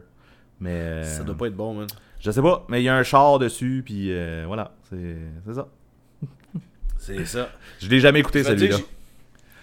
[0.66, 0.72] Mais.
[0.80, 1.88] euh, Ça doit pas être bon, man.
[2.20, 4.74] Je sais pas, mais il y a un char dessus, puis euh, voilà.
[4.90, 5.68] C'est ça.
[6.98, 7.50] C'est ça.
[7.80, 8.78] Je l'ai jamais écouté celui-là.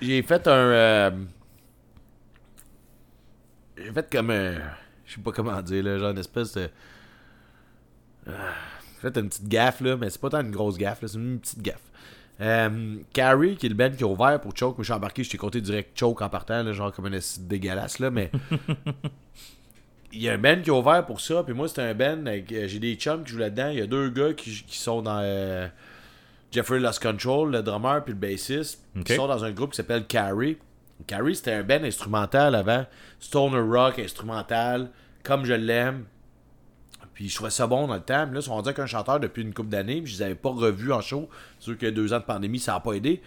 [0.00, 0.50] J'ai fait un.
[0.52, 1.10] euh,
[3.76, 4.54] J'ai fait comme un.
[5.06, 6.68] Je sais pas comment dire, là, genre une espèce de.
[8.26, 8.32] J'ai
[9.10, 11.40] fait une petite gaffe, là, mais c'est pas tant une grosse gaffe, là, c'est une
[11.40, 11.82] petite gaffe.
[12.40, 15.22] Euh, Carrie, qui est le band qui a ouvert pour Choke, moi je suis embarqué,
[15.24, 18.30] je t'ai compté direct Choke en partant, là, genre comme un dégueulasse, là, mais.
[20.12, 22.26] Il y a un band qui a ouvert pour ça, puis moi c'était un band,
[22.26, 24.76] avec, euh, j'ai des chums qui jouent là-dedans, il y a deux gars qui, qui
[24.78, 25.20] sont dans.
[25.22, 25.66] euh,
[26.50, 29.04] Jeffrey Lost Control, le drummer puis le bassiste, Ok.
[29.04, 30.58] qui sont dans un groupe qui s'appelle Carrie.
[31.06, 32.84] Carrie, c'était un band instrumental avant.
[33.20, 34.90] Stoner rock, instrumental,
[35.22, 36.04] comme je l'aime.
[37.22, 38.26] Puis je trouvais ça bon dans le temps.
[38.26, 40.02] Mais là, ils sont rendus avec un chanteur depuis une couple d'années.
[40.02, 41.28] Puis je les avais pas revus en show.
[41.60, 43.22] C'est sûr que deux ans de pandémie, ça n'a pas aidé.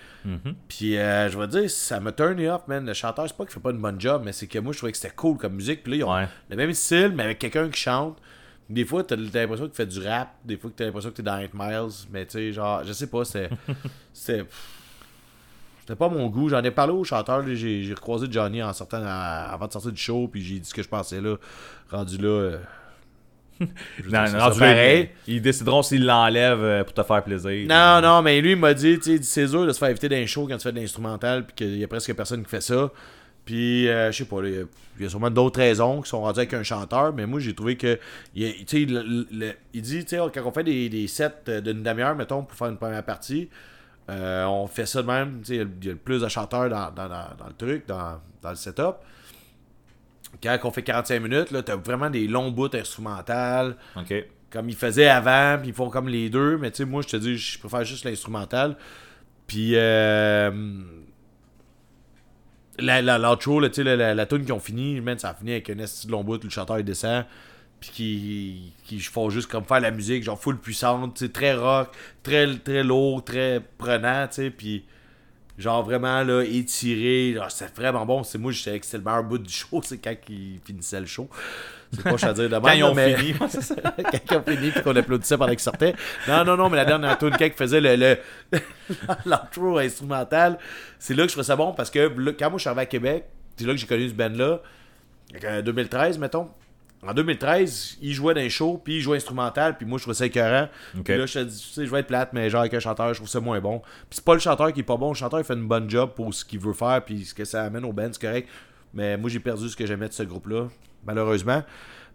[0.67, 2.85] Puis euh, je vais dire, ça me turn off, man.
[2.85, 4.79] Le chanteur, c'est pas qu'il fait pas une bonne job, mais c'est que moi, je
[4.79, 5.81] trouvais que c'était cool comme musique.
[5.83, 6.27] Puis là, ils ont Ouais.
[6.49, 8.17] le même style, mais avec quelqu'un qui chante.
[8.69, 10.33] Des fois, t'as l'impression qu'il fait du rap.
[10.43, 11.89] Des fois, t'as l'impression que t'es dans 8 Miles.
[12.11, 13.49] Mais tu sais, genre, je sais pas, c'était.
[14.13, 14.45] c'était.
[15.81, 16.49] C'était pas mon goût.
[16.49, 17.39] J'en ai parlé au chanteur.
[17.43, 17.53] là.
[17.55, 20.27] J'ai j'ai recroisé Johnny en sortant à- avant de sortir du show.
[20.27, 21.35] Puis j'ai dit ce que je pensais là.
[21.91, 22.27] Rendu là.
[22.27, 22.57] euh,
[23.60, 23.68] Non,
[24.39, 25.10] rendu pareil.
[25.28, 27.68] Ils décideront s'ils l'enlèvent euh, pour te faire plaisir.
[27.68, 30.10] Non, non, mais lui, il m'a dit, tu sais, c'est dur de se faire éviter
[30.10, 32.62] d'un show quand tu fais de l'instrumental, puis qu'il y a presque personne qui fait
[32.62, 32.91] ça.
[33.45, 34.66] Puis, euh, je sais pas, il y a-
[34.97, 37.53] il y a sûrement d'autres raisons qui sont rendues avec un chanteur, mais moi, j'ai
[37.53, 37.99] trouvé que,
[38.34, 41.84] il, le- le- il dit, tu sais, quand on fait des, des sets euh, d'une
[41.84, 43.49] demi-heure, mettons, pour faire une première partie,
[44.10, 46.70] euh, on fait ça de même, tu sais, il y a- le plus de chanteurs
[46.70, 48.95] dans, dans- dans- dans le truc, dans, dans le setup.
[50.41, 54.13] Quand on fait 45 minutes, là, t'as vraiment des longs bouts instrumentales Ok.
[54.49, 57.07] comme ils faisaient avant, puis ils font comme les deux, mais tu sais, moi, je
[57.09, 58.77] te dis, je préfère juste l'instrumental.
[59.47, 60.51] Puis, euh,
[62.79, 65.51] la, la, l'outro, là, la, la, la tune qu'ils ont fini, man, ça a fini
[65.51, 67.25] avec un esti de long bout, le chanteur il descend,
[67.79, 71.89] puis qui, qui font juste comme faire la musique, genre full puissante, très rock,
[72.23, 74.83] très, très lourd, très prenant, tu sais, puis
[75.58, 79.03] genre vraiment là étiré genre, c'était vraiment bon c'est moi je savais que c'était le
[79.03, 81.30] meilleur bout du show c'est quand ils finissaient le show
[81.93, 83.34] c'est pas je à dire de Quand ils ont mais- fini.
[83.39, 83.47] quand
[84.32, 85.95] ils ont fini puis qu'on applaudissait pendant qu'ils sortaient.
[86.28, 88.18] Non, non, non, mais la dernière tune quand ils faisaient le,
[89.26, 90.58] l'outro instrumental,
[90.99, 92.86] c'est là que je trouvais ça bon parce que quand moi je suis arrivé à
[92.88, 93.26] Québec,
[93.56, 94.60] c'est là que j'ai connu ce band-là.
[95.47, 96.49] En 2013, mettons.
[97.08, 100.16] En 2013, ils jouaient dans les shows, puis ils jouaient instrumental, puis moi je trouvais
[100.16, 100.68] ça écœurant.
[101.03, 102.80] Puis là, je te dis, tu sais, je vais être plate, mais genre avec un
[102.80, 103.80] chanteur, je trouve ça moins bon.
[103.80, 105.89] Puis c'est pas le chanteur qui est pas bon, le chanteur il fait une bonne
[105.89, 108.49] job pour ce qu'il veut faire, puis ce que ça amène au band, c'est correct.
[108.93, 110.68] Mais moi j'ai perdu ce que j'aimais de ce groupe-là,
[111.06, 111.64] malheureusement.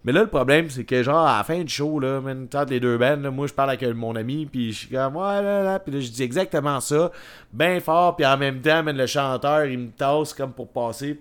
[0.02, 2.80] Mais là, le problème, c'est que, genre, à la fin du show, là, entre les
[2.80, 5.62] deux bands, là, moi, je parle avec mon ami, puis je suis comme, ouais, là,
[5.62, 7.12] là, puis là, je dis exactement ça,
[7.52, 11.20] bien fort, puis en même temps, le chanteur, il me tasse comme pour passer.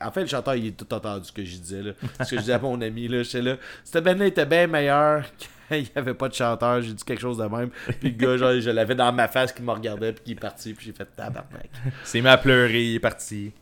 [0.00, 1.92] En fait, le chanteur, il a tout entendu ce que je disais, là.
[2.24, 3.56] Ce que je disais à mon ami, là, j'étais là.
[3.84, 5.24] Cette band-là était bien meilleure
[5.68, 7.70] quand il n'y avait pas de chanteur, j'ai dit quelque chose de même.
[8.00, 10.40] Puis le gars, genre, je l'avais dans ma face qui me regardait, puis qui est
[10.40, 11.70] parti, puis j'ai fait tabarnak.
[12.02, 13.52] C'est à pleurer, il est parti.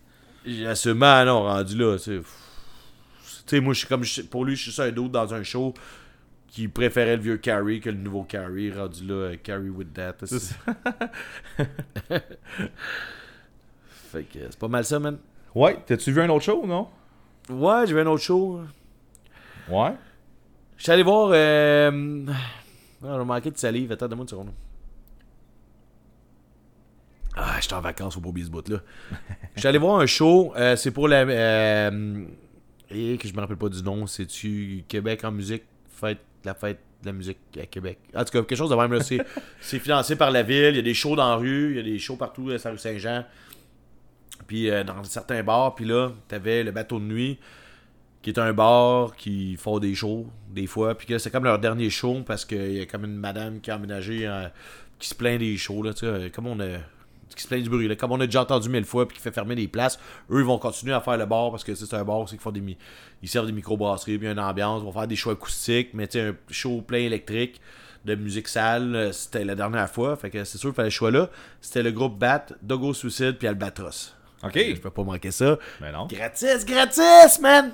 [0.47, 2.23] J'ai assumé, ah non, rendu là, tu
[3.47, 3.61] sais.
[3.61, 5.75] moi, je suis comme, pour lui, je suis ça un d'autre dans un show
[6.49, 10.15] qui préférait le vieux Carrie que le nouveau Carrie, rendu là, euh, Carrie with that.
[14.11, 15.19] Fait que c'est pas mal ça, man.
[15.55, 16.89] Ouais, t'as-tu vu un autre show, non?
[17.51, 18.61] Ouais, j'ai vu un autre show.
[19.69, 19.93] Ouais.
[20.77, 21.31] Je suis allé voir.
[21.33, 22.27] Euh...
[23.05, 23.93] Ah, j'ai manqué de salive.
[23.93, 24.53] Attends, donne-moi une seconde.
[27.37, 28.79] Ah, j'étais en vacances au beau ce bout-là.
[29.55, 30.53] Je suis allé voir un show.
[30.57, 31.21] euh, c'est pour la.
[31.23, 32.25] Euh...
[32.91, 34.07] Et que je me rappelle pas du nom.
[34.07, 37.99] C'est-tu Québec en musique fête, La fête de la musique à Québec?
[38.15, 38.93] En tout cas, quelque chose de même.
[38.93, 39.01] là.
[39.01, 39.25] C'est,
[39.79, 40.71] financé par la ville.
[40.71, 41.71] Il y a des shows dans la rue.
[41.73, 43.25] Il y a des shows partout à rue Saint-Jean.
[44.49, 45.77] Puis euh, dans certains bars.
[45.77, 47.39] Puis là, t'avais le bateau de nuit
[48.23, 51.59] qui est un bar qui font des shows des fois puis là, c'est comme leur
[51.59, 54.49] dernier show parce qu'il y a comme une madame qui a emménagé euh,
[54.99, 56.79] qui se plaint des shows là tu sais euh, comme on a
[57.37, 59.23] qui se plaint du bruit là, comme on a déjà entendu mille fois puis qui
[59.23, 61.95] fait fermer des places eux ils vont continuer à faire le bar parce que c'est
[61.95, 62.77] un bar c'est qu'ils font des
[63.23, 66.09] ils servent des microbrasseries puis il une ambiance ils vont faire des shows acoustiques mais
[66.09, 67.61] tu un show plein électrique
[68.05, 71.13] de musique sale c'était la dernière fois fait que c'est sûr qu'il fallait le choix
[71.13, 71.31] là
[71.61, 74.55] c'était le groupe Bat Dogo Suicide puis Albatros Ok.
[74.55, 76.07] je peux pas manquer ça Mais non.
[76.07, 77.73] Gratis, gratis, man!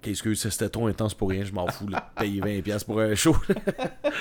[0.00, 2.86] Qu'est-ce que c'était trop intense pour rien, je m'en fous, là, de payer 20$ piastres
[2.86, 3.36] pour un show.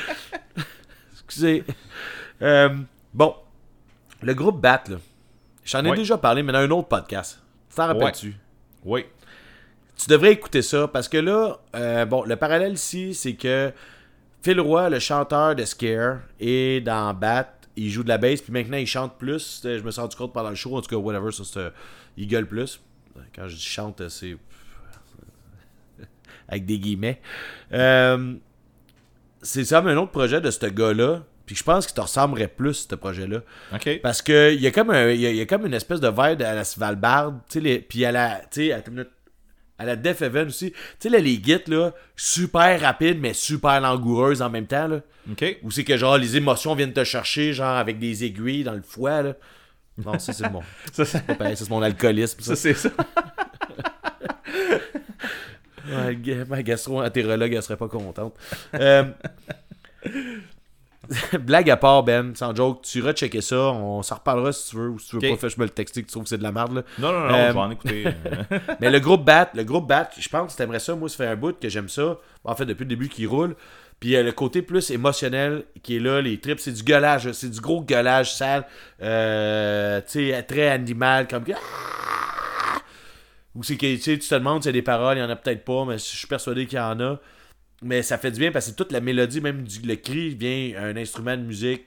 [1.25, 1.63] Excusez.
[2.41, 2.69] Euh,
[3.13, 3.35] bon,
[4.21, 4.97] le groupe BAT, là,
[5.63, 7.39] j'en ai déjà parlé, mais dans un autre podcast.
[7.75, 8.35] T'en rappelles-tu?
[8.83, 9.05] Oui.
[9.97, 13.71] Tu devrais écouter ça, parce que là, euh, bon, le parallèle ici, c'est que
[14.41, 18.51] Phil Roy, le chanteur de Scare, est dans Bat il joue de la bass, puis
[18.51, 19.61] maintenant il chante plus.
[19.63, 21.69] Je me suis rendu compte pendant le show, en tout cas, whatever, ça, c'est, euh,
[22.17, 22.81] il gueule plus.
[23.35, 24.35] Quand je dis chante, euh, c'est.
[26.47, 27.21] Avec des guillemets.
[27.73, 28.35] Euh,
[29.41, 31.23] c'est ça, un autre projet de ce gars-là.
[31.45, 33.39] Puis je pense qu'il te ressemblerait plus, ce projet-là.
[33.73, 34.01] Ok.
[34.03, 36.01] Parce que il y a comme un, y a, il y a comme une espèce
[36.01, 39.07] de vibe à la Svalbard, tu sais les- puis à la tu sais minute,
[39.79, 40.71] à la Def Heaven aussi.
[40.71, 45.01] Tu sais là les gits là, super rapides mais super langoureuses en même temps là.
[45.31, 45.57] Ok.
[45.63, 48.81] Ou c'est que genre les émotions viennent te chercher genre avec des aiguilles dans le
[48.81, 49.33] foie là.
[50.03, 50.61] Non, ça c'est mon
[50.91, 52.55] Ça, pareil, ça, c'est mon alcoolisme ça.
[52.55, 52.89] ça, c'est ça.
[55.89, 58.35] Ouais, ma gastro-entérologue, elle serait pas contente.
[58.75, 59.05] Euh,
[61.39, 63.57] Blague à part, Ben, sans joke, tu checker ça.
[63.57, 64.89] On s'en reparlera si tu veux.
[64.89, 66.43] Ou si tu veux pas, fais-je me le texter que tu trouves que c'est de
[66.43, 66.75] la merde.
[66.75, 66.83] Là.
[66.99, 68.03] Non, non, non, Euh, je vais en écouter.
[68.81, 70.95] Mais le groupe Bat, le groupe Bat, je pense que t'aimerais ça.
[70.95, 72.17] Moi, ça fait un bout que j'aime ça.
[72.43, 73.55] En fait, depuis le début qu'il roule.
[73.99, 77.31] Puis euh, le côté plus émotionnel qui est là, les trips, c'est du gueulage.
[77.31, 78.65] C'est du gros gueulage sale.
[79.01, 81.53] Euh, tu sais, très animal, comme que.
[81.53, 82.79] Ah!
[83.55, 85.35] Ou c'est que tu te demandes s'il y a des paroles, il y en a
[85.35, 87.19] peut-être pas, mais je suis persuadé qu'il y en a.
[87.83, 90.81] Mais ça fait du bien parce que toute la mélodie, même du, le cri vient
[90.83, 91.85] un instrument de musique.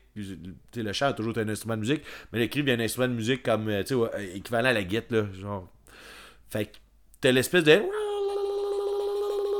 [0.77, 3.09] Le chant a toujours été un instrument de musique, mais le cri vient un instrument
[3.09, 5.27] de musique comme, euh, ouais, équivalent à la guitare, là.
[5.41, 5.69] Genre.
[6.49, 6.77] Fait que
[7.21, 7.81] t'as l'espèce de.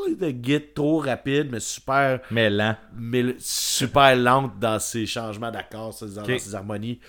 [0.09, 2.77] de trop rapide, mais super, Mais lent.
[2.99, 7.01] mél- super lente dans ses changements d'accords, dans ses harmonies.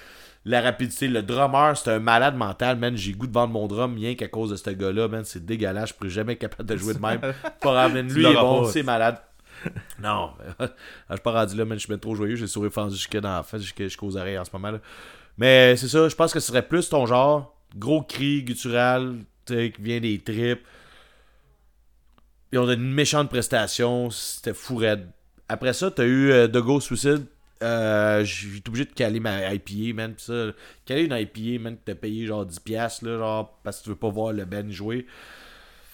[0.43, 2.97] La rapidité, le drummer, c'est un malade mental, man.
[2.97, 5.23] J'ai goût de vendre mon drum rien qu'à cause de ce gars-là, man.
[5.23, 7.21] C'est dégueulasse, je pourrais jamais être capable de jouer de même.
[7.61, 9.21] Pas Lui, il est bon, c'est malade.
[10.01, 11.77] Non, je suis pas rendu là, man.
[11.77, 12.35] Je suis trop joyeux.
[12.35, 14.71] J'ai le sourire fendu jusque dans la face, jusqu'aux oreilles en ce moment.
[14.71, 14.79] là.
[15.37, 17.55] Mais c'est ça, je pense que ce serait plus ton genre.
[17.75, 20.65] Gros cri guttural, qui vient des tripes.
[22.51, 24.09] Ils ont une méchante prestation.
[24.09, 25.09] C'était fou raide.
[25.47, 27.25] Après ça, t'as eu euh, The Ghost Suicide.
[27.62, 30.14] Euh, J'ai été obligé de caler ma IPA, man.
[30.14, 30.47] Pis ça,
[30.86, 33.95] caler une IPA, man, que t'as payé genre 10$, là, genre, parce que tu veux
[33.95, 35.05] pas voir le Ben jouer.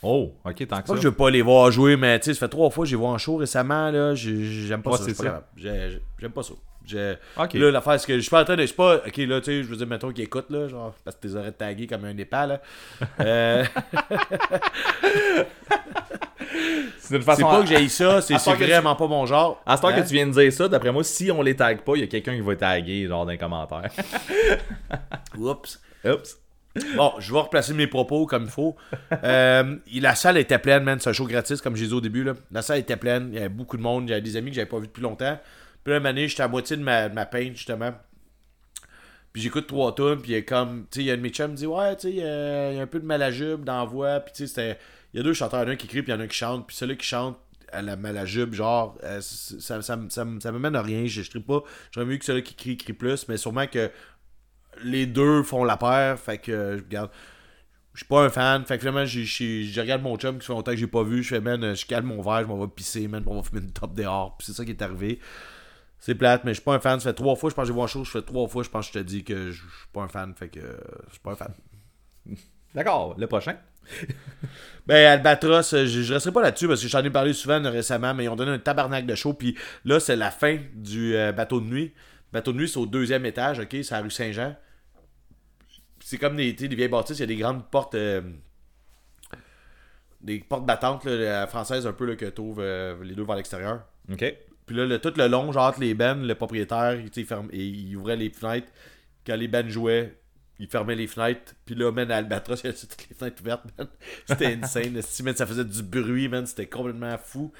[0.03, 0.93] Oh, ok, tant que Pas ça.
[0.93, 2.89] que je veux pas les voir jouer, mais tu sais, ça fait trois fois que
[2.89, 4.13] j'ai vu en show récemment, là.
[4.15, 5.13] j'ai- J'aime pas Ouais, ça.
[5.13, 5.43] ça.
[5.57, 6.53] J'aime pas ça.
[6.93, 8.61] Là, l'affaire, c'est que je suis pas en train de.
[8.61, 8.97] Je suis pas.
[9.05, 11.35] Ok, là, tu sais, je veux dire, mettons qu'ils écoutent, là, genre, parce que t'es
[11.35, 12.61] aurais tagué comme un épais, là.
[13.19, 13.65] Euh,
[16.99, 17.43] C'est une c'est façon.
[17.43, 19.61] pas que j'ai ça, c'est que tu- vraiment pas mon genre.
[19.65, 20.01] À ce temps Hein?
[20.01, 22.03] que tu viens de dire ça, d'après moi, si on les tag pas, il y
[22.03, 23.89] a quelqu'un qui va taguer, genre, dans les commentaires.
[25.37, 25.79] Oups.
[26.05, 26.37] Oups.
[26.95, 28.75] Bon, je vais replacer mes propos comme il faut.
[29.23, 30.99] Euh, la salle était pleine, man.
[30.99, 32.23] C'est un show gratis, comme j'ai dit au début.
[32.23, 32.33] Là.
[32.51, 33.29] La salle était pleine.
[33.31, 34.07] Il y avait beaucoup de monde.
[34.07, 35.39] J'avais des amis que j'avais pas vus depuis longtemps.
[35.83, 37.93] Puis là, année, j'étais à moitié de ma, ma justement.
[39.33, 40.17] Puis j'écoute trois tunes.
[40.21, 40.85] Puis il y a comme.
[40.91, 42.09] Tu sais, il y a un de mes chums qui me dit Ouais, tu sais,
[42.11, 44.19] il y a il y a un peu de malajube dans la voix.
[44.19, 44.79] Puis tu sais, c'était.
[45.13, 45.67] Il y a deux chanteurs.
[45.67, 46.67] Un qui crie, puis il y en a un qui chante.
[46.67, 47.37] Puis celui qui chante
[47.71, 51.05] à la malajube, genre, euh, ça, ça, ça, ça, ça me mène à rien.
[51.05, 51.63] Je ne pas.
[51.91, 53.27] J'aurais mieux que celui qui crie, crie plus.
[53.27, 53.91] Mais sûrement que
[54.83, 56.19] les deux font la paire.
[56.19, 57.11] Fait que, euh, je regarde.
[57.93, 58.63] Je suis pas un fan.
[58.63, 61.23] Fait que finalement, je regarde mon chum qui fait longtemps que j'ai pas vu.
[61.23, 63.41] Je fais, man, euh, je calme mon verre, je m'en vais pisser, man, on va
[63.41, 64.37] fumer une top dehors.
[64.37, 65.19] Puis c'est ça qui est arrivé.
[65.99, 66.99] C'est plate, mais je suis pas un fan.
[66.99, 68.03] Ça fait trois fois, je pense que j'ai vu un show.
[68.03, 70.07] Je fais trois fois, je pense que je te dis que je suis pas un
[70.07, 70.31] fan.
[70.35, 70.77] Fait que euh,
[71.07, 71.53] je suis pas un fan.
[72.75, 73.57] D'accord, le prochain?
[74.85, 77.69] Ben, Albatros, euh, je, je resterai pas là-dessus parce que j'en ai parlé souvent euh,
[77.69, 79.33] récemment, mais ils ont donné un tabarnak de show.
[79.33, 81.93] Puis là, c'est la fin du euh, bateau de nuit.
[82.31, 83.69] Bateau de nuit, c'est au deuxième étage, ok?
[83.83, 84.55] C'est à la rue Saint-Jean.
[85.99, 87.95] C'est comme des, vieilles bâtisses, il y a des grandes portes.
[87.95, 88.21] euh,
[90.21, 93.81] des portes battantes là, françaises un peu là, que tu ouvres les deux vers l'extérieur.
[94.11, 94.35] Ok.
[94.65, 97.21] Puis là, le- tout le long, genre entre les bennes, le propriétaire, il, tu sais,
[97.21, 98.67] il ferme, et il ouvrait les fenêtres.
[99.25, 100.16] Quand les bennes jouaient,
[100.59, 101.53] il fermait les fenêtres.
[101.65, 103.87] Puis là, man, à Albatros, il y avait toutes les fenêtres ouvertes, man.
[104.25, 104.93] C'était insane.
[105.23, 106.45] man, ça faisait du bruit, man.
[106.45, 107.51] C'était complètement fou.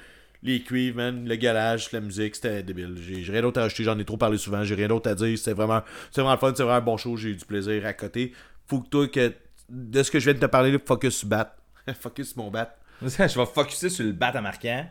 [0.42, 2.96] Les cuivres, man, le galage, la musique, c'était débile.
[3.00, 4.62] J'ai rien d'autre à acheter, j'en ai trop parlé souvent.
[4.62, 5.36] J'ai rien d'autre à dire.
[5.36, 5.82] C'était vraiment,
[6.12, 7.16] c'est vraiment le fun, c'est vraiment un bon show.
[7.16, 8.32] J'ai eu du plaisir à côté.
[8.68, 9.32] Faut que toi, que
[9.68, 11.56] de ce que je viens de te parler, là, focus sur bat.
[12.00, 12.76] focus sur mon bat.
[13.02, 13.06] je
[13.38, 14.88] vais focuser sur le bat à marquant.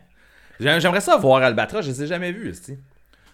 [0.60, 2.54] J'ai- J'aimerais ça voir Albatros, je les ai jamais vus,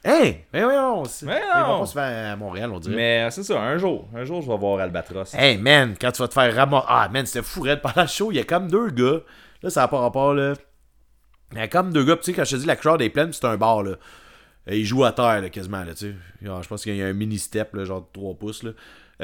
[0.04, 0.32] Hein?
[0.52, 1.02] Mais oui, non.
[1.22, 1.80] Mais Ils vont non.
[1.80, 2.94] pas se faire à Montréal, on dirait.
[2.94, 4.06] Mais euh, c'est ça, un jour.
[4.14, 5.34] Un jour, je vais voir Albatros.
[5.34, 6.86] Hey man, quand tu vas te faire ramasser.
[6.88, 8.30] Ah man, c'était fou raide pendant le show.
[8.30, 9.20] Il y a comme deux gars.
[9.62, 10.52] Là, ça n'a pas rapport là.
[11.52, 12.16] Il y a comme deux gars.
[12.16, 13.92] Tu sais, quand je te dis la crowd est pleine, c'est un bar là.
[14.66, 16.14] Et ils jouent à terre là, quasiment là, tu sais.
[16.42, 18.70] Je pense qu'il y a un mini step, là, genre de 3 pouces là.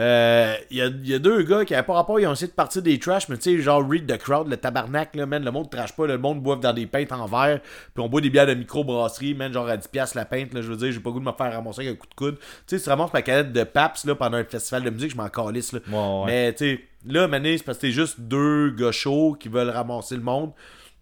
[0.00, 2.48] Euh, Il y, a, y a deux gars qui n'avaient pas rapport, ils ont essayé
[2.48, 5.44] de partir des trash, mais tu sais, genre read the crowd, le tabarnak, là, man,
[5.44, 7.60] le monde trash pas, là, le monde boive dans des pintes en verre,
[7.94, 10.68] puis on boit des bières de micro-brasserie, man, genre à 10$ la pinte, là, je
[10.68, 12.38] veux dire, j'ai pas le goût de me faire ramasser avec un coup de coude.
[12.66, 15.16] Tu sais, tu ramasses ma canette de Paps, là, pendant un festival de musique, je
[15.16, 15.80] m'en calisse, là.
[15.88, 16.26] Ouais, ouais.
[16.26, 19.70] Mais, tu sais, là, Mané, c'est parce que t'es juste deux gars chauds qui veulent
[19.70, 20.52] ramasser le monde,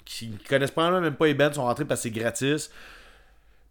[0.05, 2.71] qui connaissent pas même pas les bands, sont rentrés parce que c'est gratis.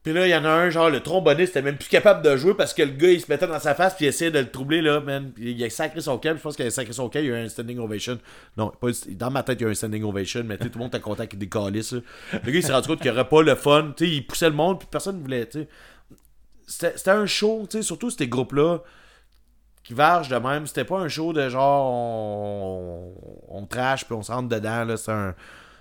[0.07, 2.37] Puis là, il y en a un, genre, le tromboniste était même plus capable de
[2.37, 4.39] jouer parce que le gars, il se mettait dans sa face puis il essayait de
[4.39, 5.33] le troubler, là, man.
[5.35, 7.29] Puis il a sacré son camp, je pense qu'il a sacré son camp, il y
[7.29, 8.17] a eu un standing ovation.
[8.55, 8.71] Non,
[9.09, 11.01] dans ma tête, il y a eu un standing ovation, mais tout le monde était
[11.01, 11.91] content qu'il décalisse.
[11.91, 11.99] Le
[12.39, 14.47] gars, il s'est rendu compte qu'il n'y aurait pas le fun, tu sais, il poussait
[14.47, 15.67] le monde, puis personne ne voulait, tu sais.
[16.67, 18.79] C'était c'était un show, tu sais, surtout ces groupes-là
[19.83, 20.67] qui vargent de même.
[20.67, 23.13] C'était pas un show de genre, on,
[23.49, 24.95] on trash puis on se rentre dedans, là.
[24.95, 25.35] C'est un.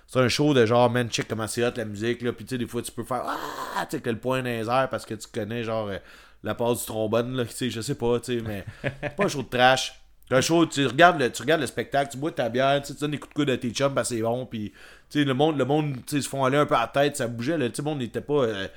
[0.07, 2.31] C'est un show de genre, man, check comment c'est hot la musique, là.
[2.33, 4.45] Puis tu sais, des fois, tu peux faire Ah, tu sais, que le point dans
[4.45, 5.97] les airs parce que tu connais, genre, euh,
[6.43, 7.45] la passe du trombone, là.
[7.45, 8.63] Tu sais, je sais pas, tu sais, mais
[9.01, 9.99] c'est pas un show de trash.
[10.29, 12.93] C'est un show, tu regardes, le, tu regardes le spectacle, tu bois ta bière, tu
[12.93, 14.45] donnes des coups de coude à tes chums, que c'est bon.
[14.45, 14.71] Puis,
[15.09, 16.87] tu sais, le monde, le monde, tu sais, se font aller un peu à la
[16.87, 17.67] tête, ça bougeait, là.
[17.69, 18.43] Tu sais, le monde n'était pas.
[18.43, 18.67] euh,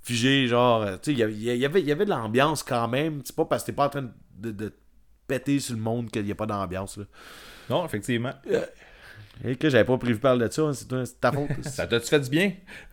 [0.00, 2.62] figé, genre, euh, tu sais, il y avait- il y avait, y avait de l'ambiance
[2.62, 3.20] quand même.
[3.24, 4.08] C'est pas parce que t'es pas en train
[4.38, 4.72] de, de
[5.26, 7.04] péter sur le monde qu'il n'y a pas d'ambiance, là.
[7.68, 8.32] Non, effectivement.
[9.44, 11.48] Et que j'avais pas prévu parler de ça, hein, c'est ta faute.
[11.62, 12.52] Ça t'a-tu fait du bien?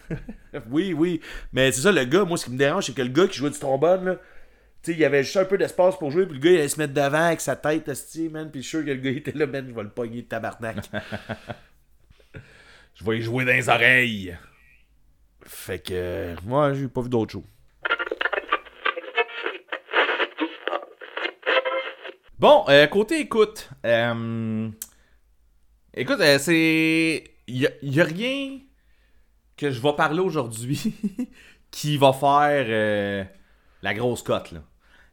[0.69, 1.19] oui, oui.
[1.51, 3.37] Mais c'est ça, le gars, moi, ce qui me dérange, c'est que le gars qui
[3.37, 4.15] jouait du trombone, là,
[4.83, 6.57] tu sais, il y avait juste un peu d'espace pour jouer, puis le gars, il
[6.57, 8.97] allait se mettre devant avec sa tête, esti, man, puis je suis sûr que le
[8.97, 10.77] gars, il était là, man, je vais le pogner de tabarnak.
[12.97, 14.37] Je vais y jouer dans les oreilles.
[15.45, 17.43] fait que, moi, j'ai pas vu d'autre chose.
[22.39, 23.69] Bon, euh, côté écoute.
[23.85, 24.69] euh,
[25.95, 27.23] écoute, euh, c'est.
[27.47, 28.59] Il y, a- a rien
[29.57, 30.93] que je vais parler aujourd'hui
[31.71, 33.23] qui va faire euh,
[33.83, 34.61] la grosse cote, là.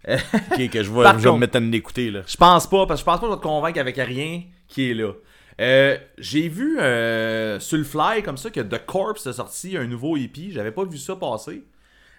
[0.53, 2.23] Ok, que je vais, Par je vais me mettre à l'écouter, là.
[2.27, 4.43] Je pense pas, parce que je pense pas que je vais te convaincre avec rien
[4.67, 5.13] qui est là.
[5.61, 9.87] Euh, j'ai vu euh, sur le fly comme ça que The Corpse a sorti un
[9.87, 10.51] nouveau EP.
[10.51, 11.63] J'avais pas vu ça passer.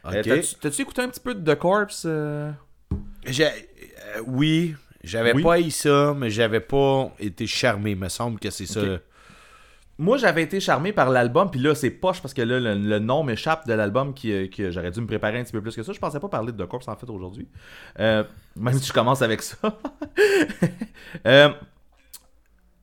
[0.05, 0.59] Euh, Ok.
[0.61, 2.05] t'as-tu- écouté un petit peu de The Corpse?
[3.25, 5.43] J'ai- euh, oui, j'avais Oui.
[5.43, 7.95] pas eu ça, mais j'avais pas été charmé.
[7.95, 8.81] me semble que c'est ça.
[9.99, 12.97] Moi, j'avais été charmé par l'album, puis là, c'est poche parce que là, le, le
[12.99, 15.75] nom m'échappe de l'album qui, euh, que j'aurais dû me préparer un petit peu plus
[15.75, 15.93] que ça.
[15.93, 17.47] Je pensais pas parler de The Corpse en fait aujourd'hui.
[17.99, 18.23] Euh,
[18.55, 19.57] même si je commence avec ça.
[21.27, 21.49] Euh,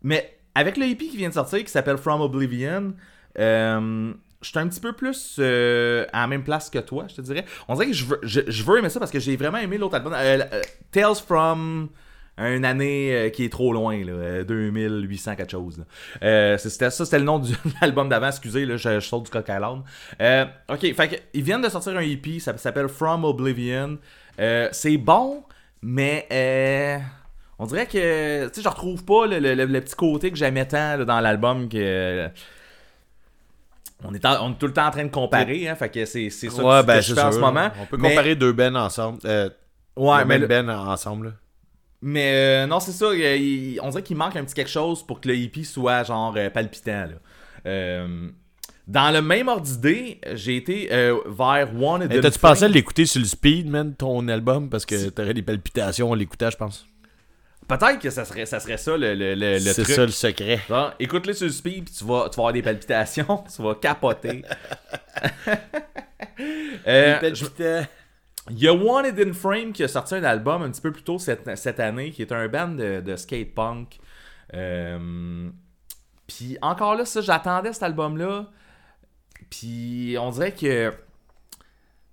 [0.02, 2.94] mais avec le EP qui vient de sortir, qui s'appelle From Oblivion,
[3.38, 7.16] euh, je suis un petit peu plus euh, à la même place que toi, je
[7.16, 7.44] te dirais.
[7.68, 9.78] On dirait que je veux, je, je veux aimer ça parce que j'ai vraiment aimé
[9.78, 10.12] l'autre album.
[10.16, 10.38] Euh,
[10.92, 11.88] Tales from
[12.48, 15.84] une année euh, qui est trop loin, là, euh, 2800 quelque chose.
[16.22, 17.48] Euh, c'était ça, c'était le nom de
[17.80, 19.82] l'album d'avant, excusez, là, je, je saute du coq à l'âne.
[20.20, 23.98] Euh, ok, fait que, ils viennent de sortir un EP, ça s'appelle From Oblivion.
[24.40, 25.42] Euh, c'est bon,
[25.82, 26.98] mais euh,
[27.58, 30.36] on dirait que, tu sais, je retrouve pas le, le- le- le petit côté que
[30.36, 32.28] j'aimais tant là, dans l'album que...
[34.04, 36.04] on est, en- on est tout le temps en train de comparer, hein, fait que
[36.06, 37.68] c'est c'est ça ouais, que, ben, que je fais en ce moment.
[37.80, 39.18] On peut Mais- comparer deux bennes ensemble.
[39.26, 39.50] Euh,
[39.96, 41.34] Ouais, mais ben ensemble.
[42.02, 43.12] Mais euh, non, c'est ça.
[43.14, 43.20] il-
[43.74, 46.34] il- on dirait qu'il manque un petit quelque chose pour que le hippie soit genre
[46.36, 47.06] euh, palpitant.
[47.06, 47.12] Là.
[47.66, 48.28] Euh,
[48.88, 53.06] dans le même ordre d'idée, j'ai été euh, vers One Hey, T'as-tu pensé à l'écouter
[53.06, 54.68] sur le speed, man, ton album?
[54.70, 56.86] Parce que t'aurais des palpitations en l'écoutant, je pense.
[57.68, 60.58] Peut-être que ça serait ça, serait ça le, le, C'est ça le secret.
[60.98, 64.42] Écoute-le sur le speed, puis tu vas, tu vas avoir des palpitations, tu vas capoter.
[66.86, 67.44] Euh, je-
[68.50, 71.02] Il y a Wanted in Frame qui a sorti un album un petit peu plus
[71.02, 73.98] tôt cette, cette année, qui est un band de, skate punk.
[74.54, 75.48] Euh,
[76.26, 78.50] Puis encore là, ça, j'attendais cet album-là.
[79.48, 80.92] Puis on dirait que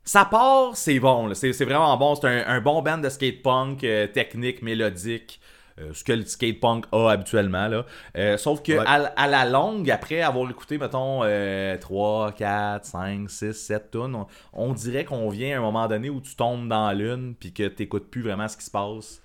[0.03, 1.33] ça part, c'est bon.
[1.33, 2.15] c'est vraiment bon.
[2.15, 5.41] C'est un, un bon band de skate punk, euh, technique, mélodique.
[5.80, 7.67] Euh, ce que le skate punk a habituellement.
[7.67, 7.86] Là.
[8.17, 8.84] Euh, sauf que Ouais.
[8.86, 14.15] à, à la longue, après avoir écouté, mettons, euh, 3, 4, 5, 6, 7 tonnes,
[14.15, 17.53] on, on dirait qu'on vient à un moment donné où tu tombes dans l'une puis
[17.53, 19.21] que t'écoutes plus vraiment ce qui se passe.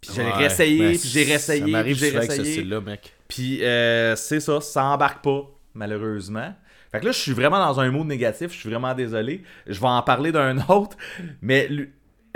[0.00, 2.80] Puis j'ai Ouais, réessayé, ben, puis j'ai réessayé, Ça puis m'arrive j'ai ce réessayé.
[2.80, 3.12] mec.
[3.28, 5.42] Puis euh, c'est ça, ça embarque pas,
[5.74, 6.54] malheureusement.
[6.92, 9.42] Fait que là, je suis vraiment dans un mood négatif, je suis vraiment désolé.
[9.66, 10.96] Je vais en parler d'un autre,
[11.42, 11.68] mais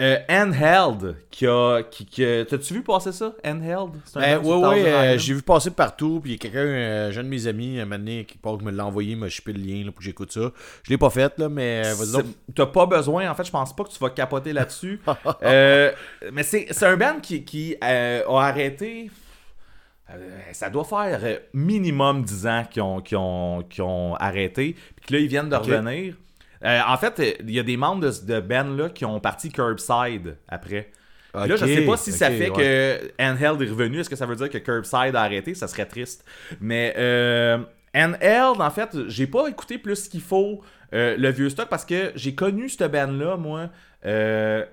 [0.00, 1.82] euh, Handheld, qui a.
[1.88, 5.18] Qui, T'as-tu vu passer ça, Handheld Ben, euh, Island.
[5.18, 7.86] j'ai vu passer partout, puis il y a quelqu'un, euh, un de mes amis, un
[7.86, 10.50] donné, qui part, me l'a envoyé, m'a chipé le lien là, pour que j'écoute ça.
[10.82, 12.22] Je l'ai pas fait, là, mais euh,
[12.54, 15.00] T'as pas besoin, en fait, je pense pas que tu vas capoter là-dessus.
[15.42, 15.92] Euh,
[16.32, 19.10] mais c'est un band qui, qui a arrêté.
[20.52, 21.20] ça doit faire
[21.52, 24.74] minimum 10 ans qu'ils ont, ont, ont arrêté.
[24.96, 26.14] Puis que là, ils viennent de revenir.
[26.64, 29.20] Euh, en fait, euh, il y a des membres de, de band là qui ont
[29.20, 30.90] parti Curbside après.
[31.34, 33.10] Là, je sais pas si ça fait ouais.
[33.18, 33.98] que Handheld est revenu.
[33.98, 35.54] Est-ce que ça veut dire que Curbside a arrêté?
[35.54, 36.24] Ça serait triste.
[36.60, 37.58] Mais euh,
[37.94, 40.62] Handheld, en fait, j'ai pas écouté plus qu'il faut
[40.92, 43.70] euh, le vieux stock parce que j'ai connu cette band-là, moi.
[44.06, 44.64] Euh,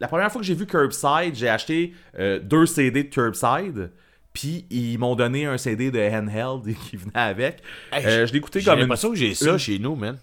[0.00, 1.94] la première fois que j'ai vu Curbside, j'ai acheté
[2.42, 3.90] deux CD de Curbside.
[4.32, 7.62] Puis ils m'ont donné un CD de Handheld qui venait avec.
[7.92, 10.18] Hey, je l'ai écouté comme une l'impression que j'ai ça chez nous, man.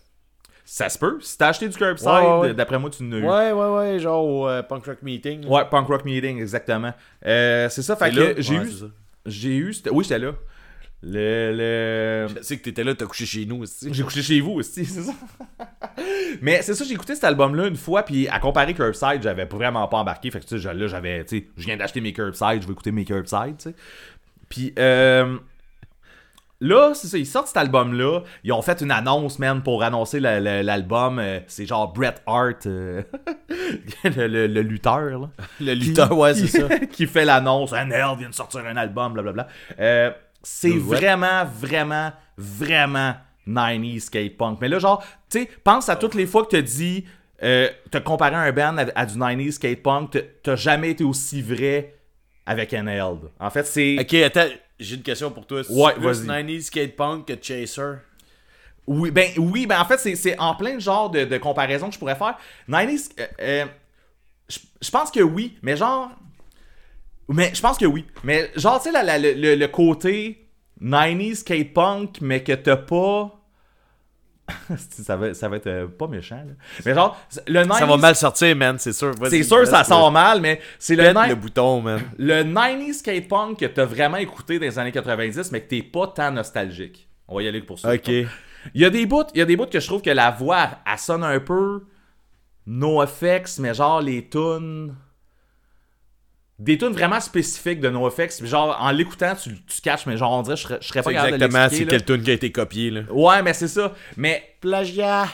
[0.69, 1.17] Ça se peut.
[1.21, 2.53] Si t'as acheté du curbside, Ouais, ouais, ouais.
[2.53, 3.23] d'après moi, tu n'as eu.
[3.23, 5.43] Ouais, ouais, ouais, genre au euh, Punk Rock Meeting.
[5.45, 5.49] là.
[5.49, 6.93] Ouais, Punk Rock Meeting, exactement.
[7.25, 8.69] Euh, c'est ça, fait que j'ai ouais, eu.
[8.71, 8.85] c'est ça.
[9.25, 9.73] J'ai eu.
[9.73, 10.33] c'était- Oui, j'étais là.
[11.03, 11.53] Le.
[11.55, 12.27] le...
[12.35, 13.93] Je sais que t'étais là, t'as couché chez nous aussi.
[13.93, 15.13] J'ai couché chez vous aussi, c'est ça.
[16.41, 19.87] Mais c'est ça, j'ai écouté cet album-là une fois, puis à comparer Curbside, j'avais vraiment
[19.87, 20.29] pas embarqué.
[20.31, 22.73] Fait que tu sais, là, j'avais, tu sais, je viens d'acheter mes Curbside, je vais
[22.73, 23.75] écouter mes Curbside, tu sais.
[24.49, 25.37] Puis euh,
[26.59, 30.19] là, c'est ça, ils sortent cet album-là, ils ont fait une annonce, man, pour annoncer
[30.19, 31.19] la- la- l'album.
[31.19, 33.03] euh, c'est genre Bret Hart, euh,
[34.03, 35.29] le, le- le lutteur, là.
[35.59, 36.79] Le lutteur, ouais, c'est qui, ça.
[36.91, 37.71] qui fait l'annonce.
[37.73, 39.47] NL vient de sortir un album, blablabla.
[39.79, 40.11] Euh,
[40.43, 43.15] c'est vraiment, vraiment, vraiment
[43.47, 44.59] 90s skate punk.
[44.61, 47.05] Mais là, genre, tu sais, pense à toutes les fois que t'as dit,
[47.43, 51.03] euh, t'as comparé un band à, à du 90s skate punk, t'as- t'as jamais été
[51.03, 51.95] aussi vrai
[52.45, 53.03] avec NL.
[53.39, 53.97] En fait, c'est.
[53.99, 54.47] Ok, attends,
[54.79, 55.63] j'ai une question pour toi.
[55.63, 56.27] C'est Ouais, plus vas-y.
[56.27, 57.95] 90s skate punk que Chaser?
[58.85, 61.93] Oui, ben, oui, ben en fait, c'est- c'est en plein genre de, de comparaison que
[61.93, 62.37] je pourrais faire.
[62.67, 63.65] 90s, euh, euh,
[64.49, 66.09] je je pense que oui, mais genre.
[67.29, 68.05] Mais je pense que oui.
[68.23, 70.47] Mais genre, tu sais, le- le côté
[70.79, 73.36] 90s skate punk, mais que t'as pas.
[74.77, 76.53] ça, va, ça va être euh, pas méchant, là.
[76.85, 77.79] Mais genre, le 90s.
[77.79, 79.13] Ça va mal sortir, man, c'est sûr.
[79.29, 82.01] C'est sûr, ça sort mal, mais c'est le, bouton, man.
[82.17, 85.81] le 90s skate punk que t'as vraiment écouté dans les années 90, mais que t'es
[85.81, 87.09] pas tant nostalgique.
[87.27, 87.93] On va y aller pour ça.
[87.93, 88.07] Ok.
[88.07, 90.31] Il y a des bouts, il y a des bouts que je trouve que la
[90.31, 91.85] voix, elle, sonne un peu
[92.65, 94.95] NoFX, mais genre les tunes
[96.59, 100.41] des tunes vraiment spécifiques de NoFX, genre en l'écoutant, tu, tu catches, mais genre on
[100.41, 102.33] dirait je serais, je serais pas capable de exactement c'est l'expliquer, quel tune qui a
[102.33, 103.01] été copié, là.
[103.11, 103.93] Ouais, mais c'est ça.
[104.15, 105.27] Mais Plagiat.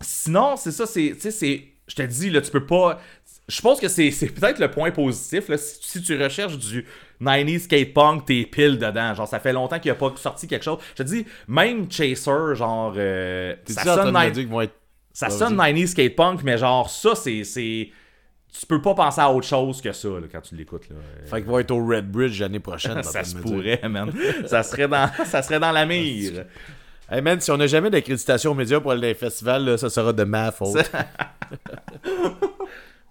[0.00, 3.00] sinon, c'est ça, c'est tu sais c'est je te dis là, tu peux pas
[3.48, 6.84] je pense que c'est c'est peut-être le point positif là, si, si tu recherches du
[7.20, 9.14] 90s skate punk, t'es pile dedans.
[9.14, 10.78] Genre ça fait longtemps qu'il a pas sorti quelque chose.
[10.98, 14.42] Je te dis même Chaser genre euh, ça en train sonne de me 90s dire
[14.42, 14.74] qu'ils vont être.
[15.12, 15.38] Ça Vas-y.
[15.38, 17.42] sonne 90s skate punk, mais genre, ça, c'est.
[18.58, 20.96] Tu peux pas penser à autre chose que ça, là, quand tu l'écoutes, là.
[21.26, 23.02] Fait qu'ils vont être au Red Bridge l'année prochaine.
[23.02, 24.12] ça se pourrait, man.
[24.46, 26.44] ça, serait dans, ça serait dans la mire.
[27.10, 29.78] Hey man, si on n'a jamais d'accréditation aux médias pour aller dans les festivals, là,
[29.78, 30.90] ça sera de ma faute.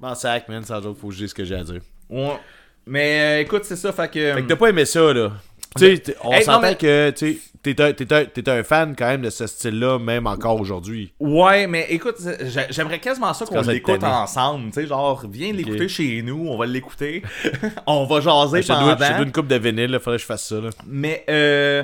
[0.02, 1.82] M'en sac, man, sans joke, faut que je dise ce que j'ai à dire.
[2.10, 2.38] Ouais.
[2.86, 4.34] Mais euh, écoute, c'est ça, fait que.
[4.34, 5.32] Fait que t'as pas aimé ça, là.
[5.78, 9.30] Tu sais, on Hey, s'entend mais- que tu t'es un, un- fan quand même de
[9.30, 11.12] ce style-là, même encore aujourd'hui.
[11.20, 14.68] Ouais, mais écoute, j'ai- j'aimerais quasiment ça qu'on l'écoute ensemble.
[14.68, 17.24] Tu sais, genre, viens l'écouter chez nous, on va l'écouter.
[17.88, 18.96] on va jaser Je pendant.
[18.96, 20.62] dois une coupe de vinyle, là, faudrait que je fasse ça.
[20.62, 20.70] Là.
[20.88, 21.84] Mais euh,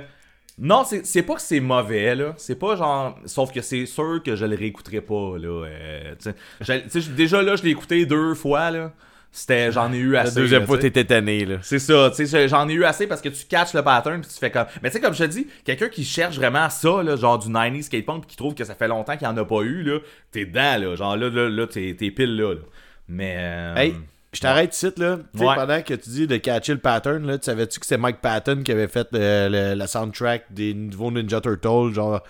[0.60, 2.34] non, c'est pas que c'est mauvais là.
[2.38, 5.66] C'est pas genre, sauf que c'est sûr que je le réécouterai pas là.
[5.66, 6.36] euh, tu sais.
[6.62, 8.92] Je- tu sais, déjà là, je l'ai écouté deux fois là.
[9.34, 10.36] C'était, j'en ai eu La assez.
[10.36, 11.56] deuxième là, fois, t'étais tanné, là.
[11.62, 14.30] C'est ça, tu sais, j'en ai eu assez parce que tu catches le pattern puis
[14.30, 14.66] tu fais comme.
[14.84, 17.48] Mais tu sais, comme je te dis, quelqu'un qui cherche vraiment ça, là, genre du
[17.48, 19.84] 90s skate punk, puis qui trouve que ça fait longtemps qu'il en a pas eu,
[19.84, 20.00] là,
[20.32, 20.96] t'es dedans, là.
[20.98, 22.60] Genre là, là, là t'es t'es pile là, là.
[23.08, 23.36] Mais.
[23.38, 23.96] euh, Hey,
[24.34, 25.20] je t'arrête ici, là.
[25.34, 25.56] Tu sais, Ouais.
[25.56, 28.64] pendant que tu dis de catcher le pattern, là, tu savais-tu que c'est Mike Patton
[28.66, 32.22] qui avait fait euh, le- la soundtrack des nouveaux Ninja Turtles, genre,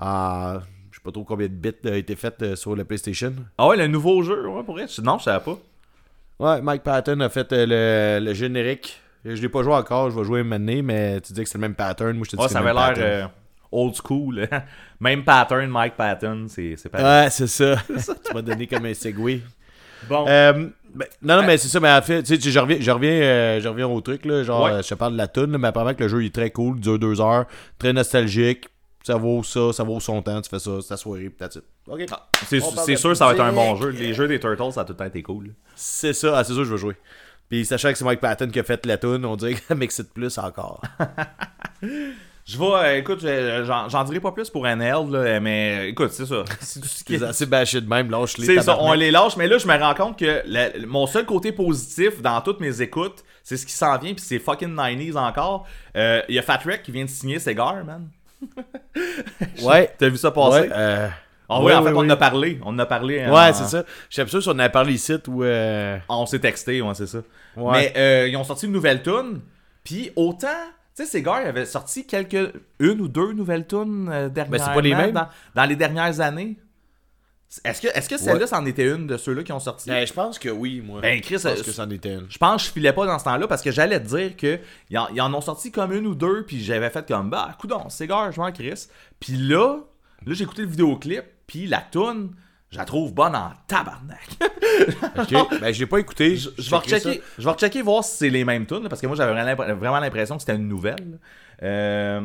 [0.00, 0.54] en.
[0.90, 3.34] Je sais pas trop combien de bits a été fait euh, sur le PlayStation?
[3.58, 4.86] Ah ouais, le nouveau jeu, ouais, pour vrai.
[5.02, 5.58] Non, je savais pas.
[6.38, 9.00] Ouais, Mike Patton a fait euh, le, le générique.
[9.24, 11.62] Je l'ai pas joué encore, je vais jouer maintenant, mais tu dis que c'est le
[11.62, 12.12] même pattern.
[12.16, 13.26] Moi, je te dis Ouais, ça avait l'air euh,
[13.72, 14.48] old school.
[15.00, 17.22] Même pattern, Mike Patton, c'est pas.
[17.24, 17.76] Ouais, c'est ça.
[17.88, 19.40] tu m'as donné comme un segway.
[20.08, 20.24] Bon.
[20.28, 20.52] Euh,
[20.94, 23.10] ben, non, non, mais c'est ça, mais en fait, tu sais, je reviens, je reviens,
[23.10, 24.82] euh, je reviens au truc, là, genre, Ouais.
[24.82, 26.50] je te parle de la tune, là, mais apparemment que le jeu il est très
[26.50, 27.46] cool, il dure deux heures,
[27.78, 28.68] très nostalgique,
[29.02, 31.44] ça vaut ça, ça vaut son temps, tu fais ça, c'est ta soirée, pis
[31.88, 32.04] Ok.
[32.48, 33.90] c'est sûr, ça va être un bon jeu.
[33.90, 35.54] Les jeux des Turtles, ça a tout le temps été cool.
[35.74, 36.96] C'est ça, ah, c'est ça, je veux jouer.
[37.48, 39.74] Puis sachant que c'est Mike Patton qui a fait la tune, on dirait que ça
[39.76, 40.82] m'excite plus encore.
[42.48, 46.12] Je vais, euh, écoute, je- j'en dirai pas plus pour NL, là, mais euh, écoute,
[46.12, 46.44] c'est ça.
[46.60, 48.46] C'est tout ce qui est- C'est assez bâché de même, lâche-les.
[48.46, 51.26] C'est ça, on les lâche, mais là, je me rends compte que la- mon seul
[51.26, 55.16] côté positif dans toutes mes écoutes, c'est ce qui s'en vient, puis c'est fucking 90s
[55.16, 55.66] encore.
[55.96, 58.08] Euh, Il y a Fat Wreck qui vient de signer Segar, man.
[59.62, 59.92] Ouais.
[59.98, 60.68] T'as vu ça passer?
[60.68, 61.08] Ouais, euh,
[61.48, 62.10] Ah oui, ouais, en fait, ouais, on en ouais.
[62.10, 62.60] a parlé.
[62.64, 63.18] On en a parlé.
[63.18, 63.84] Ouais, en- c'est ça.
[64.10, 65.44] Je suis sûr si on en a parlé ici ou.
[65.44, 65.98] Euh...
[66.08, 67.18] On s'est texté, ouais, c'est ça.
[67.56, 67.72] Ouais.
[67.72, 69.40] Mais euh, ils ont sorti une nouvelle tune.
[69.84, 70.48] Puis autant,
[70.96, 74.58] tu sais, ces gars, ils avaient sorti quelques, une ou deux nouvelles tunes euh, dernièrement.
[74.58, 75.12] Ben, c'est pas les mêmes.
[75.12, 76.58] Dans, dans les dernières années.
[77.64, 79.88] Est-ce que, est-ce que celle-là, c'en était une de ceux-là qui ont sorti?
[79.88, 81.00] Ben, je pense que oui, moi.
[81.00, 82.26] Ben, Chris, je pense euh, que c'en était une.
[82.28, 84.58] Je pense que je filais pas dans ce temps-là parce que j'allais te dire que
[84.90, 87.56] ils en, ils en ont sorti comme une ou deux, puis j'avais fait comme bah,
[87.60, 88.88] coudon, c'est gars, je m'en Chris.
[89.20, 89.78] Puis là,
[90.26, 92.30] là j'ai écouté le vidéoclip, puis la tune,
[92.70, 94.28] je la trouve bonne en tabarnak.
[95.18, 95.30] Ok.
[95.60, 96.36] ben, je l'ai pas écouté.
[96.36, 99.00] je, je vais rechecker, je vais rechecker voir si c'est les mêmes tunes, là, parce
[99.00, 101.18] que moi j'avais vraiment l'impr- vraiment l'impression que c'était une nouvelle.
[101.62, 102.20] Euh,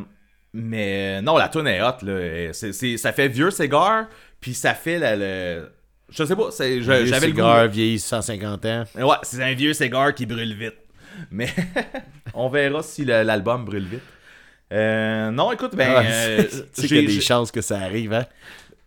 [0.54, 2.52] mais non, la tune est hot, là.
[2.54, 4.08] Ça fait vieux cigare,
[4.42, 5.72] Puis ça fait la- le.
[6.10, 7.40] Je sais pas, c'est- je- Vieux j'avais le goût.
[7.40, 8.84] cigare vieilli 150 ans.
[8.96, 10.76] Ouais, c'est un vieux cigare qui brûle vite.
[11.30, 11.48] Mais
[12.34, 14.02] on verra si l'album brûle vite.
[14.74, 15.94] Euh, non, écoute, ben.
[15.96, 18.26] Ah, euh, tu sais j'ai- qu'il y a des j'ai- chances que ça arrive, hein?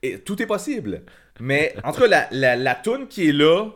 [0.07, 1.03] Et tout est possible.
[1.41, 3.67] Mais en tout cas, la, la, la toune qui est là,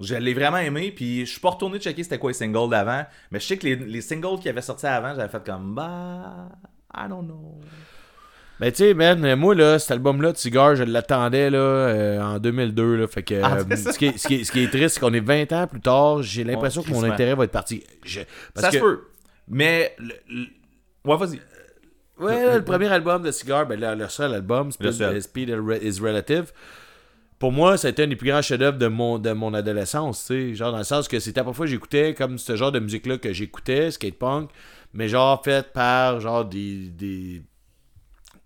[0.00, 0.92] je l'ai vraiment aimé.
[0.94, 3.04] Puis je suis pas retourné checker c'était quoi les singles d'avant.
[3.30, 6.48] Mais je sais que les, les singles qui avaient sorti avant, j'avais fait comme bah.
[6.94, 7.60] I don't know.
[8.58, 12.96] Ben, tu sais, man, moi, là, cet album-là Cigar, je l'attendais, là, euh, en 2002,
[12.96, 13.06] là.
[13.06, 15.00] Fait que, Ah, euh, ce, qui est, ce, qui est, ce qui est triste, c'est
[15.00, 17.84] qu'on est 20 ans plus tard, j'ai l'impression que mon intérêt va être parti.
[18.02, 18.22] Je-
[18.54, 19.00] parce ça que, se peut.
[19.48, 19.94] Mais.
[19.98, 20.46] le- le-
[21.04, 21.38] Ouais, vas-y.
[22.18, 25.22] Ouais, là, le premier album de Cigar, ben, là, le seul album, Speed, seul.
[25.22, 25.48] Speed
[25.82, 26.52] is Relative.
[27.38, 30.20] Pour moi, ça a été un des plus grands chefs-d'œuvre de mon, de mon adolescence,
[30.26, 30.54] tu sais.
[30.54, 33.90] Genre, dans le sens que c'était parfois j'écoutais comme ce genre de musique-là que j'écoutais,
[33.90, 34.50] skate punk,
[34.94, 36.88] mais genre fait par, genre, des.
[36.88, 37.42] des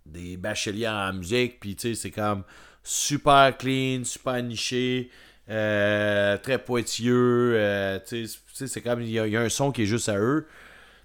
[0.06, 2.42] des bacheliers en musique, puis tu sais, c'est comme
[2.82, 5.10] super clean, super niché,
[5.48, 9.48] euh, très pointilleux, euh, tu sais, c'est comme, il y, a- il y a un
[9.48, 10.47] son qui est juste à eux.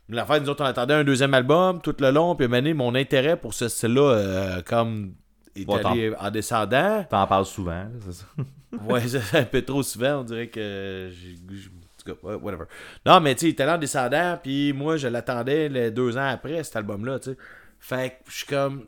[0.08, 2.74] Mais la fin, nous autres, on attendait un deuxième album tout le long, puis donné,
[2.74, 5.16] mon intérêt pour ce style-là, euh, comme,
[5.56, 7.04] est allé en descendant.
[7.10, 8.26] T'en parles souvent, c'est ça.
[8.90, 12.66] Ouais, c'est un peu trop souvent, on dirait que en tout cas, ouais, whatever.
[13.06, 16.18] Non, mais tu sais, il était allé en descendant, puis moi, je l'attendais les deux
[16.18, 17.38] ans après, cet album-là, tu sais.
[17.80, 18.86] Fait que je suis comme.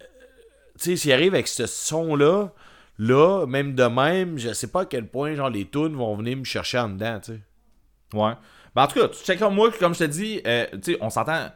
[0.00, 0.04] euh,
[0.78, 2.50] Tu sais, s'il arrive avec ce son-là,
[2.98, 6.36] là, même de même, je sais pas à quel point, genre, les tunes vont venir
[6.36, 7.40] me chercher en dedans, tu sais.
[8.16, 8.34] Ouais.
[8.74, 10.98] Ben, en tout cas, tu checkes comme moi, comme je te dis, euh, tu sais,
[11.00, 11.48] on s'entend.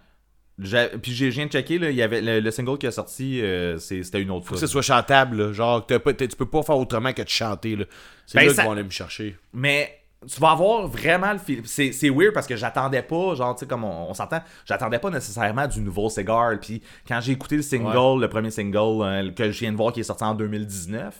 [0.56, 3.40] Puis j'ai rien de checké, là, il y avait le, le single qui a sorti,
[3.42, 4.66] euh, c'était une autre Faut que fois.
[4.68, 5.52] ce soit chantable, là.
[5.52, 7.84] Genre, t'as pas- tu peux pas faire autrement que de chanter, là.
[8.24, 9.36] C'est Ben, là ça- qu'ils vont aller me chercher.
[9.52, 9.98] Mais
[10.32, 11.62] tu vas avoir vraiment le fil.
[11.64, 15.00] C'est, c'est weird parce que j'attendais pas, genre, tu sais, comme on, on s'entend, j'attendais
[15.00, 16.52] pas nécessairement du nouveau cigar.
[16.60, 19.92] Puis quand j'ai écouté le single, le premier single euh, que je viens de voir
[19.92, 21.14] qui est sorti en 2019,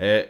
[0.00, 0.24] euh,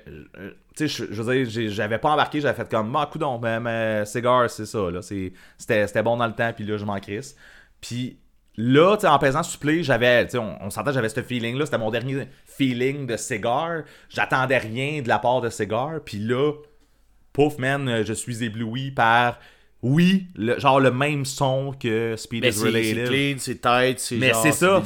[0.76, 4.05] tu sais, je, veux dire, j'avais pas embarqué, j'avais fait comme, ah, coudon, mais, mais
[4.05, 5.01] cigar, c'est ça, là.
[5.02, 7.36] C'était, bon dans le temps, puis là, je m'en crisse.
[7.80, 8.18] Puis
[8.56, 11.64] là, tu sais, en pesant supplé, j'avais, tu sais, on, on s'entend, j'avais ce feeling-là,
[11.64, 13.82] c'était mon dernier feeling de cigar.
[14.09, 16.52] J'attendais rien de la part de cigar, puis là,
[17.32, 19.38] pouf, man, je suis ébloui par,
[19.82, 23.09] oui, le, genre le même son que Speed Mais is c'est c'est Related.
[23.09, 24.82] clean, c'est tight, c'est Mais c'est ça,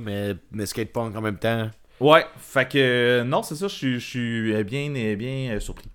[0.00, 1.70] mais, mais skate punk en même temps.
[2.00, 5.58] Ouais, fait que, euh, non, c'est ça, je suis- je suis euh, bien, euh, bien
[5.60, 5.88] surpris.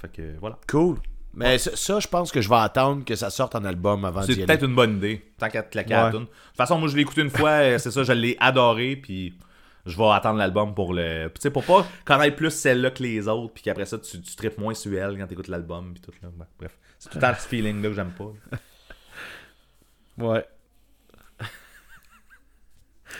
[0.00, 0.58] Fait que, voilà.
[0.68, 0.98] Cool.
[1.34, 4.20] Mais ça, ça, je pense que je vais attendre que ça sorte en album avant
[4.22, 4.46] C'est d'y aller.
[4.46, 6.10] peut-être une bonne idée, tant qu'à te claquer à la.
[6.10, 9.34] De toute façon, moi, je l'ai écouté une fois, c'est ça, je l'ai adoré, puis
[9.86, 11.30] je vais attendre l'album pour le...
[11.34, 14.36] Tu sais, pour pas connaître plus celle-là que les autres, puis qu'après ça, tu, tu
[14.36, 16.28] tripes moins sur elle quand t'écoutes l'album, puis tout, là.
[16.58, 18.32] Bref, c'est tout le temps ce feeling-là que j'aime pas.
[20.18, 20.44] Ouais.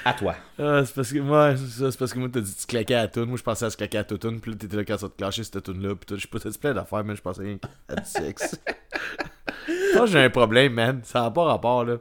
[0.05, 0.35] À toi.
[0.59, 3.03] Ah, c'est parce que moi, c'est parce que moi, t'as dit que tu claquais à
[3.03, 3.27] la toune.
[3.29, 4.41] Moi, je pensais à se claquer à la toune.
[4.41, 5.95] Puis là, t'étais là quand ça te clenchait cette toune-là.
[5.95, 7.59] Puis toi, je sais pas, t'as plein d'affaires, mais je pensais rien
[7.89, 8.61] à du sexe.
[9.95, 11.01] Moi, j'ai un problème, man.
[11.05, 11.97] Ça n'a pas rapport, là.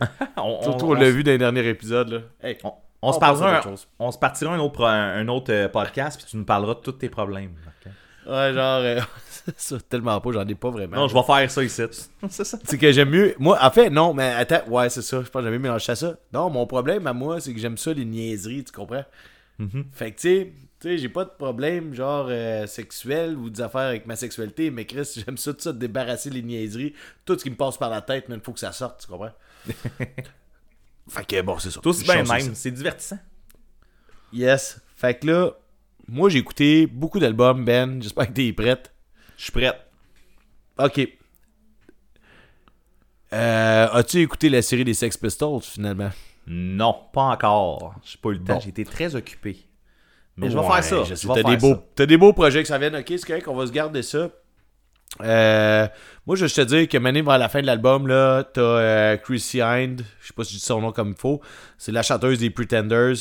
[0.36, 2.18] On, Surtout, on- on l'a vu dans les derniers épisodes, là.
[2.42, 2.72] Hey, On,
[3.02, 6.36] on se parlera un, on se partira un autre, un autre euh, podcast, puis tu
[6.36, 7.54] nous parleras de tous tes problèmes.
[8.26, 9.00] ouais, genre, euh,
[9.56, 10.96] ça, tellement pas, j'en ai pas vraiment.
[10.96, 11.82] Non, je vais faire ça ici.
[12.28, 12.58] c'est ça.
[12.64, 13.34] C'est que j'aime mieux.
[13.38, 15.22] Moi, en fait, non, mais attends, ouais, c'est ça.
[15.22, 16.16] Je pense que j'aime mieux mélanger ça.
[16.32, 19.04] Non, mon problème à moi, c'est que j'aime ça, les niaiseries, tu comprends?
[19.92, 23.60] Fait que, tu sais, tu sais, j'ai pas de problème, genre, euh, sexuel ou des
[23.60, 26.94] affaires avec ma sexualité, mais Chris, j'aime ça, tout ça, de débarrasser les niaiseries.
[27.24, 29.08] Tout ce qui me passe par la tête, mais il faut que ça sorte, tu
[29.08, 29.32] comprends?
[31.08, 31.80] fait que, bon, c'est ça.
[31.84, 33.18] Aussi Je bien même, c'est divertissant.
[34.32, 34.80] Yes.
[34.94, 35.52] Fait que là,
[36.06, 38.00] moi, j'ai écouté beaucoup d'albums, Ben.
[38.00, 38.92] J'espère que t'es prête.
[39.38, 39.74] Je suis prête.
[40.78, 41.08] Ok.
[43.32, 46.10] Euh, As-tu écouté la série des Sex Pistols, finalement?
[46.46, 47.94] Non, pas encore.
[48.04, 48.60] J'ai pas eu le temps, Bon.
[48.60, 49.58] j'ai été très occupé.
[50.36, 51.02] Mais je vais faire ça.
[51.04, 51.84] je Je sais, vais T'as des, beaux, ça.
[51.94, 52.96] t'as des beaux projets que ça vienne.
[52.96, 54.30] Ok, c'est correct, on va se garder ça.
[55.22, 55.88] Euh,
[56.26, 59.16] moi, je vais te dire que Mané, vers la fin de l'album, là, t'as euh,
[59.16, 61.40] Chrissy Hind, je sais pas si je dis son nom comme il faut,
[61.76, 63.16] c'est la chanteuse des Pretenders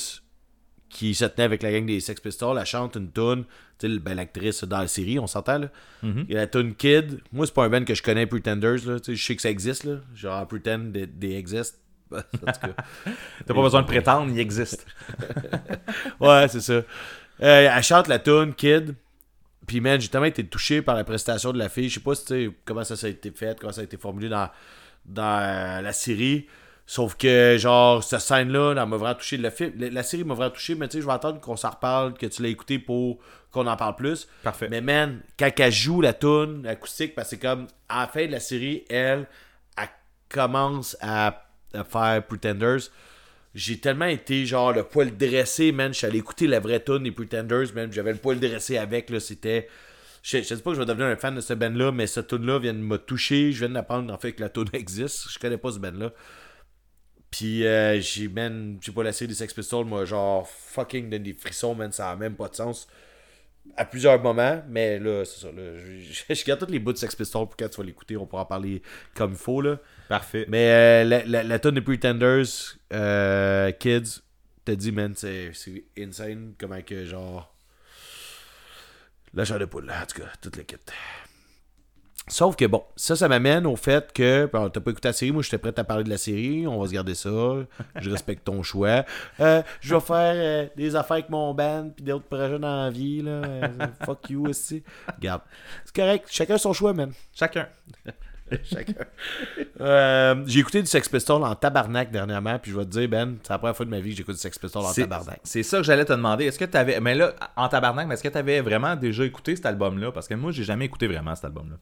[0.90, 2.58] qui se tenait avec la gang des Sex Pistols.
[2.60, 3.46] Elle chante une tune,
[3.80, 5.68] tu sais, ben, l'actrice dans la série, on s'entend là.
[6.04, 6.26] Mhm.
[6.28, 7.20] Il y a la tune Kid.
[7.32, 9.00] Moi, c'est pas un band que je connais, Pretenders, là.
[9.00, 9.98] Tu sais, je sais que ça existe, là.
[10.16, 11.80] Genre, Pretend, they, they exist.
[12.10, 14.86] T'as pas besoin de prétendre, il existe.
[16.20, 16.74] Ouais, c'est ça.
[16.74, 16.84] Euh,
[17.42, 18.96] elle chante la tune Kid.
[19.66, 21.90] Puis, man, j'ai tellement été touché par la prestation de la fille.
[21.90, 24.30] Je sais pas si, comment ça, ça a été fait, comment ça a été formulé
[24.30, 24.50] dans,
[25.06, 26.48] dans euh, la série.
[26.86, 29.36] Sauf que, genre, cette scène-là, elle m'a vraiment touché.
[29.36, 32.14] La, la série m'a vraiment touché, mais tu sais, je vais attendre qu'on s'en reparle,
[32.14, 33.20] que tu l'as écouté pour
[33.52, 34.28] qu'on en parle plus.
[34.44, 34.68] Parfait.
[34.70, 38.26] Mais, man, quand elle joue la tune acoustique, parce que c'est comme, à la fin
[38.26, 39.28] de la série, elle,
[39.78, 39.90] elle
[40.30, 42.90] commence à, à faire Pretenders
[43.58, 45.92] j'ai tellement été genre le poil dressé, man.
[45.92, 47.92] Je suis allé écouter la vraie tune des Pretenders, man.
[47.92, 49.20] J'avais le poil dressé avec, là.
[49.20, 49.68] C'était.
[50.22, 52.28] Je, je sais pas que je vais devenir un fan de ce band-là, mais cette
[52.28, 53.52] tune-là vient de me toucher.
[53.52, 55.32] Je viens d'apprendre en fait que la tune existe.
[55.32, 56.14] Je connais pas ce band-là.
[57.32, 61.24] Puis euh, j'ai, man, j'ai pas la série des Sex Pistols, moi, genre fucking donne
[61.24, 61.92] des frissons, man.
[61.92, 62.88] Ça a même pas de sens.
[63.76, 65.52] À plusieurs moments, mais là, c'est ça.
[65.52, 68.18] Là, je, je garde tous les bouts de Sex Pistols pour quand tu vas l'écouter,
[68.18, 68.82] on pourra en parler
[69.14, 69.78] comme il faut, là.
[70.10, 70.46] Parfait.
[70.48, 72.46] Mais euh, la, la, la tonne des Pretenders,
[72.94, 74.22] euh, Kids,
[74.66, 75.52] t'as dit, man, c'est
[75.98, 76.54] insane.
[76.58, 77.54] Comment que, genre.
[79.34, 80.78] La chair de poule, là, en tout cas, toute kit.
[82.30, 84.50] Sauf que bon, ça, ça m'amène au fait que.
[84.52, 86.88] T'as pas écouté la série, moi j'étais prêt à parler de la série, on va
[86.88, 87.30] se garder ça.
[88.00, 89.06] Je respecte ton choix.
[89.40, 92.90] Euh, je vais faire euh, des affaires avec mon band, puis d'autres projets dans la
[92.90, 93.32] vie, là.
[93.32, 93.68] Euh,
[94.06, 94.84] fuck you aussi.
[95.16, 95.42] Regarde.
[95.86, 97.12] C'est correct, chacun son choix, man.
[97.34, 97.68] Chacun.
[98.64, 98.94] Chacun.
[99.82, 103.38] Euh, j'ai écouté du Sex Pistols en tabarnak dernièrement, puis je vais te dire, Ben,
[103.44, 105.42] c'est la première fois de ma vie que j'écoute du Sex Pistols en tabarnak.
[105.44, 106.46] c'est ça que j'allais te demander.
[106.46, 107.00] Est-ce que tu avais.
[107.02, 110.12] Mais là, en tabarnak, mais est-ce que tu avais vraiment déjà écouté cet album-là?
[110.14, 111.76] Parce que moi, j'ai jamais écouté vraiment cet album-là.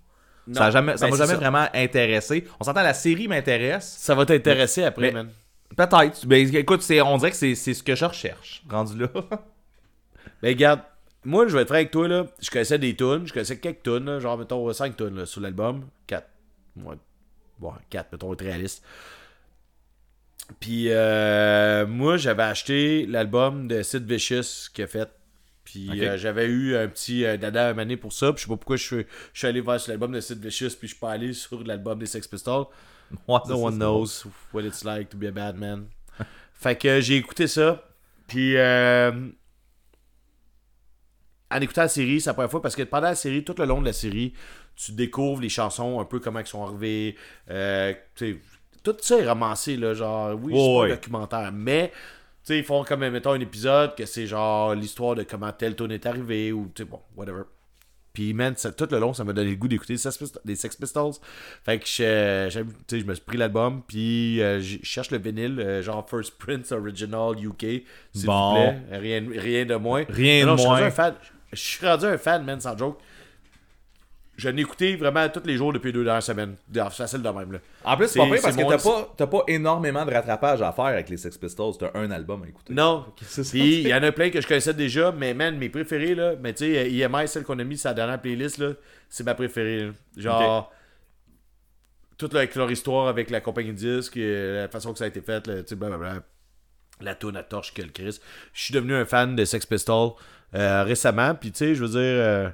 [0.54, 1.38] Ça jamais, Ben, m'a jamais ça.
[1.38, 2.46] vraiment intéressé.
[2.60, 3.96] On s'entend, la série m'intéresse.
[4.00, 5.30] Ça va t'intéresser après, man.
[5.76, 6.26] Peut-être.
[6.26, 9.08] Ben, écoute, on dirait que c'est, ce que je recherche, rendu là.
[10.42, 10.82] Ben, regarde,
[11.24, 12.26] moi, je vais être franc avec toi, là.
[12.42, 15.42] Je connaissais des tunes, je connaissais quelques tunes, là, genre, mettons, 5 tunes, là, sur
[15.42, 15.86] l'album.
[16.08, 16.28] 4.
[16.84, 16.96] Ouais.
[17.58, 18.84] Bon, 4, mettons, être réaliste.
[20.60, 25.10] Puis, euh, moi, j'avais acheté l'album de Sid Vicious qu'il a fait.
[25.88, 28.32] Puis, euh, j'avais eu un petit euh, dada à année pour ça.
[28.34, 30.44] Puis, je sais pas pourquoi je suis, je suis allé vers sur l'album de Sid
[30.44, 32.66] Vicious, puis je suis pas allé sur l'album des Sex Pistols.
[33.28, 35.88] No one knows what it's like to be a bad man.
[36.54, 37.84] fait que j'ai écouté ça.
[38.28, 39.12] Puis euh,
[41.52, 43.66] en écoutant la série, c'est la première fois parce que pendant la série, tout le
[43.66, 44.34] long de la série,
[44.76, 47.16] tu découvres les chansons, un peu comment elles sont arrivées.
[47.50, 47.94] Euh,
[48.84, 50.92] tout ça est ramassé, là, genre, oui, c'est Ouais, pas ouais.
[50.92, 51.92] un documentaire, mais
[52.54, 55.92] sais, ils font comme, mettons, un épisode que c'est genre l'histoire de comment tel tune
[55.92, 57.44] est arrivé ou, tu sais, bon, whatever.
[58.14, 59.96] Puis, man, ça- tout le long, ça m'a donné le goût d'écouter
[60.46, 61.12] des Sex Pistols.
[61.66, 65.82] Fait que je, je me suis pris l'album, puis euh, je cherche le vinyle, euh,
[65.82, 68.50] genre First Prince Original UK, s'il Bon.
[68.50, 69.00] vous plaît.
[69.00, 70.06] Rien, rien de moins.
[70.08, 70.78] Rien Non, de non, moins.
[70.78, 71.16] Je suis rendu un fan.
[71.52, 73.00] Je suis rendu un fan, man, sans joke.
[74.38, 76.56] Je l'ai écouté vraiment tous les jours depuis deux dernières semaines.
[76.74, 77.60] C'est facile de même, là.
[77.86, 80.72] En plus, c'est pas pire parce que t'as pas, t'as pas énormément de rattrapage à
[80.74, 81.74] faire avec les Sex Pistols.
[81.80, 82.74] T'as un album à écouter.
[82.74, 83.06] Non.
[83.52, 86.34] Puis il y en a plein que je connaissais déjà, mais man, mes préférés, là,
[86.42, 88.72] mais tu sais, IMI, celle qu'on a mis sur la dernière playlist, là,
[89.08, 89.86] c'est ma préférée.
[89.86, 89.92] là.
[90.18, 90.74] Genre,
[92.18, 95.06] toute leur, avec leur histoire avec la compagnie de disques, et la façon que ça
[95.06, 96.24] a été fait, là, tu sais, blablabla.
[97.02, 98.20] La tourne à torche que le Chris.
[98.54, 100.12] Je suis devenu un fan de Sex Pistols
[100.56, 102.00] euh, récemment, puis tu sais, je veux dire.
[102.02, 102.50] euh,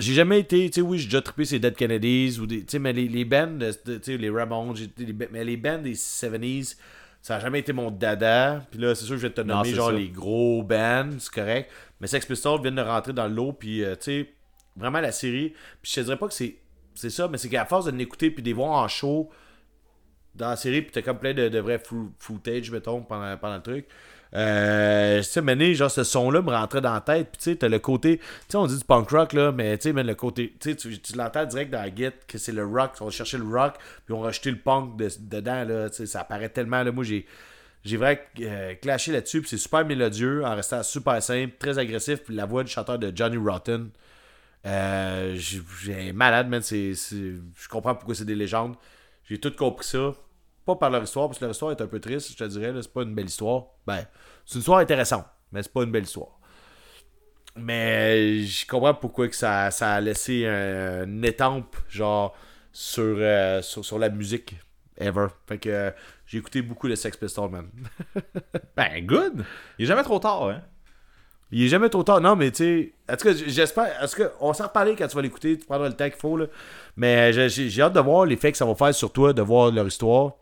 [0.00, 2.72] j'ai jamais été, tu sais, oui, j'ai déjà trippé ces Dead Kennedys ou des, tu
[2.72, 6.76] sais, mais les, les bands, tu sais, les Ramones, les, mais les bands des 70s,
[7.22, 8.64] ça a jamais été mon dada.
[8.70, 9.96] Puis là, c'est sûr que je vais te nommer genre ça.
[9.96, 11.70] les gros bands, c'est correct.
[12.00, 14.32] Mais Sex Pistols viennent de rentrer dans l'eau, puis euh, tu sais,
[14.76, 15.50] vraiment la série.
[15.82, 16.56] Puis je te dirais pas que c'est,
[16.94, 19.28] c'est ça, mais c'est qu'à force de l'écouter puis de les voir en show
[20.34, 23.56] dans la série, puis t'as comme plein de, de vrais foo- footage, mettons, pendant, pendant
[23.56, 23.86] le truc.
[24.34, 27.68] Euh, tu sais, genre, ce son-là me rentrait dans la tête, puis tu sais, t'as
[27.68, 30.54] le côté, tu sais, on dit du punk rock, là, mais tu sais, le côté,
[30.60, 33.44] tu tu, l'entends direct dans la guide que c'est le rock, on va chercher le
[33.44, 33.74] rock,
[34.04, 37.26] puis on rajouter le punk de- dedans, là, ça apparaît tellement, là, moi, j'ai.
[37.82, 42.24] J'ai vraiment euh, clashé là-dessus, puis c'est super mélodieux, en restant super simple, très agressif,
[42.24, 43.88] puis la voix du chanteur de Johnny Rotten,
[44.66, 46.62] euh, j'ai malade, man.
[46.62, 48.76] Je comprends pourquoi c'est des légendes.
[49.24, 50.12] J'ai tout compris ça.
[50.66, 52.72] Pas par leur histoire, parce que leur histoire est un peu triste, je te dirais.
[52.80, 53.64] C'est pas une belle histoire.
[53.86, 54.04] Ben,
[54.44, 56.38] c'est une histoire intéressante, mais c'est pas une belle histoire.
[57.56, 62.34] Mais je comprends pourquoi que ça, ça a laissé un, une étampe, genre,
[62.72, 64.56] sur, euh, sur, sur la musique,
[64.98, 65.26] ever.
[65.48, 65.90] Fait que euh,
[66.26, 67.68] j'ai écouté beaucoup de Sex Pistols, man.
[68.76, 69.44] Ben, good.
[69.78, 70.62] Il est jamais trop tard, hein.
[71.52, 72.20] Il est jamais trop tard.
[72.20, 72.92] Non, mais tu sais.
[73.12, 74.02] En tout cas, j'espère.
[74.02, 76.36] Est-ce que on s'en reparler quand tu vas l'écouter, tu prendras le temps qu'il faut.
[76.36, 76.46] Là.
[76.96, 79.72] Mais j'ai j'ai hâte de voir l'effet que ça va faire sur toi, de voir
[79.72, 80.34] leur histoire.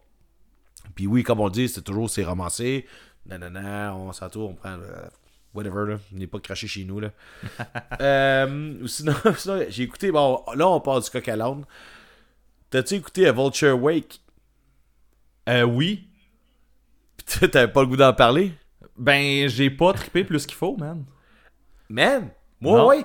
[0.99, 2.85] Puis oui, comme on dit, c'est toujours c'est romancé.
[3.25, 4.71] Nanana, on s'entoure, on prend.
[4.71, 5.07] euh,
[5.55, 5.99] whatever, là.
[6.13, 7.13] On n'est pas craché chez nous, là.
[8.01, 10.11] euh, ou sinon, sinon, j'ai écouté.
[10.11, 11.65] Bon, là, on part du coq à l'âne.
[12.71, 14.21] T'as-tu écouté A Vulture Wake?
[15.49, 16.09] Euh, oui.
[17.25, 18.51] Puis t'avais pas le goût d'en parler?
[18.97, 21.05] Ben, j'ai pas trippé plus qu'il faut, man.
[21.89, 22.29] Man!
[22.61, 22.89] Moi, Non.
[22.89, 23.05] ouais!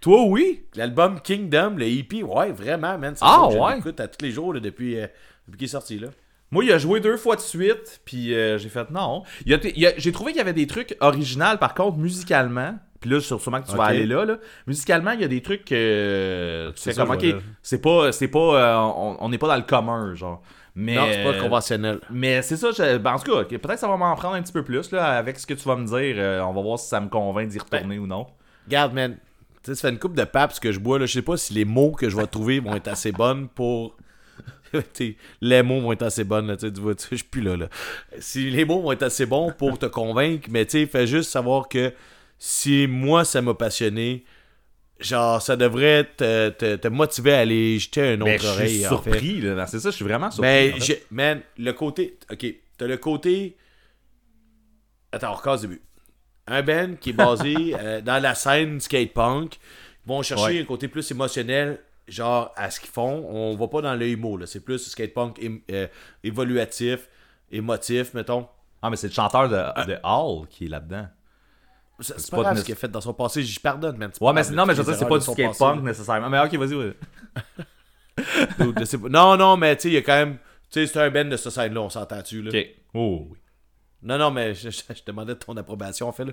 [0.00, 0.66] Toi, oui.
[0.74, 3.14] L'album Kingdom, le EP, ouais, vraiment, man.
[3.20, 3.76] Ah, ouais?
[3.76, 5.06] l'écoute à tous les jours là, depuis, euh,
[5.46, 6.08] depuis qu'il est sorti, là.
[6.50, 9.22] Moi, il a joué deux fois de suite, puis euh, j'ai fait non.
[9.44, 11.74] Il y a- il y a- j'ai trouvé qu'il y avait des trucs originaux, par
[11.74, 12.74] contre, musicalement.
[13.00, 14.38] Puis là, sûrement que tu vas aller là, là.
[14.66, 18.38] Musicalement, il y a des trucs que tu fais comme, ok, c'est pas, c'est pas,
[18.38, 18.76] euh,
[19.20, 20.42] on n'est pas dans le commun, genre.
[20.74, 21.98] Mais, Non, c'est pas conventionnel.
[22.10, 24.42] mais c'est ça, je- ben, en tout cas, peut-être que ça va m'en prendre un
[24.42, 26.14] petit peu plus, là, avec ce que tu vas me dire.
[26.18, 28.26] euh, on va voir si ça me convainc d'y retourner ou non.
[28.66, 29.16] Regarde, man.
[29.64, 30.98] Tu sais, ça fait une coupe de papes que je bois.
[31.00, 31.06] Là.
[31.06, 33.96] Je sais pas si les mots que je vais trouver vont être assez bonnes pour.
[35.40, 36.56] Les mots vont être assez bonnes.
[36.56, 37.68] Tu vois, je suis plus là, là.
[38.18, 41.68] Si les mots vont être assez bons pour te convaincre, mais tu fais juste savoir
[41.68, 41.92] que
[42.38, 44.24] si moi ça m'a passionné,
[45.00, 48.46] genre ça devrait te, te, te motiver à aller jeter un autre Mais Ben, je
[48.46, 48.86] suis oreille.
[48.86, 49.10] en fait.
[49.10, 49.66] surpris, là.
[49.66, 50.48] C'est ça, je suis vraiment surpris.
[50.50, 50.84] Mais, en fait.
[50.84, 52.18] j'ai- man, le côté.
[52.32, 52.46] Ok,
[52.76, 53.56] t'as le côté.
[55.12, 55.82] Attends, on du début.
[56.46, 59.58] Un band qui est basé euh, dans la scène skate punk.
[60.04, 60.60] Ils vont chercher Ouais.
[60.60, 61.78] un côté plus émotionnel,
[62.08, 63.26] genre à ce qu'ils font.
[63.30, 64.46] On va pas dans le emo, là.
[64.46, 65.86] C'est plus skate punk ém- euh,
[66.24, 67.08] évoluatif,
[67.50, 68.48] émotif, mettons.
[68.82, 71.08] Ah, mais c'est le chanteur de, de Hall qui est là-dedans.
[72.00, 74.12] C'est pas pas de- ce qu'il a fait dans son passé, j'y pardonne, man.
[74.20, 76.30] Ouais, mais non, mais je veux dire, c'est pas du skate punk nécessairement.
[76.30, 76.94] Mais ok, vas-y, vas-y.
[79.10, 80.38] Non, non, mais tu sais, il y a quand même.
[80.70, 82.50] Tu sais, c'est un band de ce scène-là, on s'entend-tu, là?
[82.50, 82.66] Ok.
[82.94, 83.38] Oh, oui.
[84.02, 86.32] Non, non, mais je, je- je demandais ton approbation, en fait, là.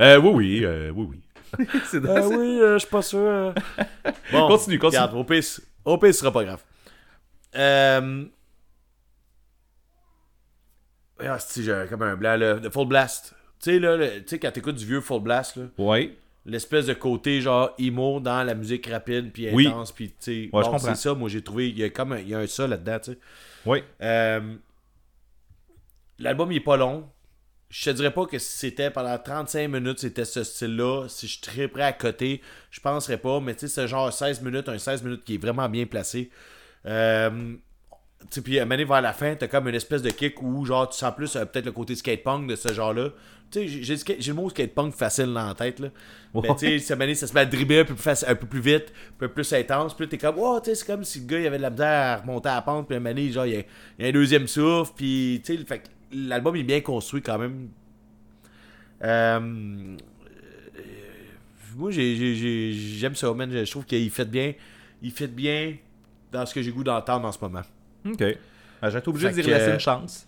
[0.00, 1.20] Euh, oui, oui, euh, oui, oui.
[1.86, 3.18] c'est Ah oui, euh, je suis pas sûr.
[3.20, 3.52] euh.
[4.32, 5.00] Bon, Continue, continue.
[5.02, 6.62] Regarde, au pire, c- au pire, ce sera pas grave.
[7.56, 8.24] Euh...
[11.20, 12.54] Ah, si, j'ai comme un blanc, là.
[12.54, 13.34] De Full Blast.
[13.60, 16.14] Tu sais, là, le- tu sais, quand t'écoutes du vieux Full Blast, là, Ouais.
[16.44, 19.66] l'espèce de côté, genre, emo dans la musique rapide, puis Oui.
[19.66, 20.30] intense, puis tu sais.
[20.52, 20.78] Ouais, je comprends.
[20.78, 21.70] c'est ça, moi, j'ai trouvé.
[21.70, 23.18] Il y a comme un, il y a un ça là-dedans, tu sais.
[23.64, 23.82] Ouais.
[24.02, 24.54] Euh,
[26.18, 27.08] L'album, il est pas long.
[27.68, 31.06] Je te dirais pas que si c'était pendant 35 minutes, c'était ce style-là.
[31.08, 32.40] Si je prêt à côté,
[32.70, 33.40] je penserais pas.
[33.40, 36.30] Mais tu sais, c'est genre 16 minutes, un 16 minutes qui est vraiment bien placé.
[36.86, 37.54] Euh,
[38.30, 40.96] tu puis donné, vers la fin, t'as comme une espèce de kick où genre tu
[40.98, 43.10] sens plus euh, peut-être le côté skatepunk de ce genre-là.
[43.50, 43.96] Tu sais, j'ai-
[44.32, 45.88] le mot skatepunk facile dans la tête, là.
[46.34, 48.60] Mais tu sais, donné, ça se met à dribbler un peu plus, un peu plus
[48.60, 49.94] vite, un peu plus intense.
[49.94, 51.70] Puis t'es comme, oh, tu sais, c'est comme si le gars, il avait de la
[51.70, 52.86] misère à remonter à la pente.
[52.88, 53.62] Puis à un moment donné, genre, il y a,
[53.98, 54.92] il y a un deuxième souffle.
[54.96, 57.68] Puis, tu sais, fait que l'album est bien construit quand même.
[59.02, 60.80] Euh, euh,
[61.76, 63.50] moi, j'ai- j'ai- j'ai- j'aime ça, man.
[63.52, 64.52] Je trouve qu'il fait bien.
[65.02, 65.74] Il fait bien
[66.32, 67.62] dans ce que j'ai goût d'entendre en ce moment.
[68.06, 68.22] Ok.
[68.22, 68.34] Euh,
[68.90, 70.26] J'ai été obligé Fait d'y que- laisser une chance.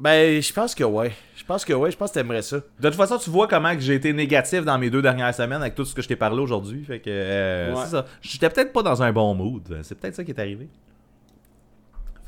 [0.00, 1.12] Ben, je pense que ouais.
[1.36, 1.90] Je pense que ouais.
[1.90, 2.56] Je pense que t'aimerais ça.
[2.56, 5.74] De toute façon, tu vois comment j'ai été négatif dans mes deux dernières semaines avec
[5.74, 6.84] tout ce que je t'ai parlé aujourd'hui.
[6.84, 7.80] Fait que euh, Ouais.
[7.84, 8.06] c'est ça.
[8.22, 9.78] J'étais peut-être pas dans un bon mood.
[9.82, 10.68] C'est peut-être ça qui est arrivé.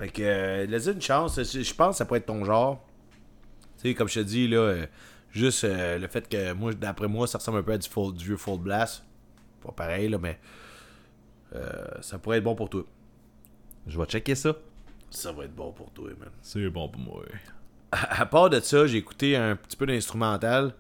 [0.01, 1.40] Fait que, euh, laisse une chance.
[1.40, 2.85] Je pense que ça pourrait être ton genre.
[3.77, 4.86] Tu sais, comme je te dis, là, euh,
[5.31, 8.14] juste euh, le fait que, moi, d'après moi, ça ressemble un peu à du, full-
[8.14, 9.05] du vieux Full Blast.
[9.62, 10.40] Pas pareil, là, mais
[12.01, 12.85] ça pourrait être bon pour toi.
[13.86, 14.55] Je vais checker ça.
[15.10, 16.31] Ça va être bon pour toi, man.
[16.40, 17.22] C'est bon pour moi.
[17.93, 20.74] À, à part de ça, j'ai écouté un petit peu d'instrumental.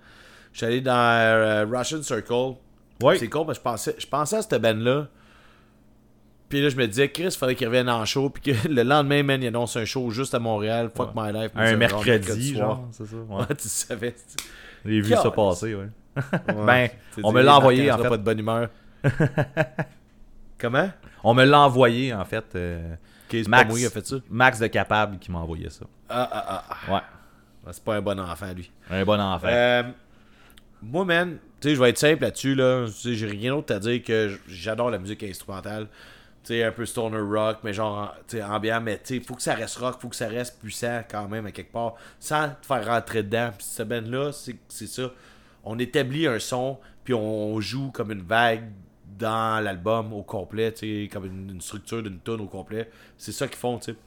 [0.52, 2.54] Je suis allé dans Russian Circle.
[3.02, 3.18] Ouais.
[3.18, 5.08] C'est con parce que je pensais, je pensais à cette band-là.
[6.50, 8.28] Puis là, je me disais, Chris, il fallait qu'il revienne en show.
[8.28, 10.90] Puis que le lendemain, man, il annonce un show juste à Montréal.
[10.94, 11.52] Fuck my life.
[11.54, 12.86] Un mercredi, genre.
[12.90, 13.16] C'est ça.
[13.28, 13.46] Ouais.
[13.56, 14.14] Tu savais.
[14.84, 15.88] J'ai vu ça passer, ouais.
[16.16, 16.64] Ouais.
[16.66, 16.88] Ben,
[17.22, 18.08] on me l'a envoyé, en fait.
[18.08, 18.68] pas de bonne humeur.
[20.58, 20.90] Comment?
[21.22, 22.44] On me l'a envoyé, en fait.
[22.56, 22.96] euh,
[23.30, 23.70] pas Max.
[23.70, 24.16] moi a fait ça.
[24.28, 25.86] Max de Capable qui m'a envoyé ça.
[26.08, 26.92] Ah, ah, ah, ah.
[26.94, 27.00] Ouais.
[27.66, 28.70] Ah, C'est pas un bon enfant, lui.
[28.90, 29.46] Un bon enfant.
[29.48, 29.84] Euh,
[30.82, 32.86] moi, man, tu sais, je vais être simple là-dessus, là.
[32.86, 35.86] Tu sais, j'ai rien d'autre à dire que j'adore la musique instrumentale.
[36.42, 39.54] Sais, un peu stoner rock, mais genre, tu ambiant, mais tu sais, faut que ça
[39.54, 42.86] reste rock, faut que ça reste puissant quand même, à quelque part, sans te faire
[42.86, 43.50] rentrer dedans.
[43.56, 45.10] Puis cette band-là, c'est ça.
[45.64, 48.70] On établit un son, puis on joue comme une vague
[49.18, 52.90] dans l'album au complet, tu sais, comme une, structure d'une tune au complet.
[53.18, 53.98] C'est ça qu'ils font, tu sais.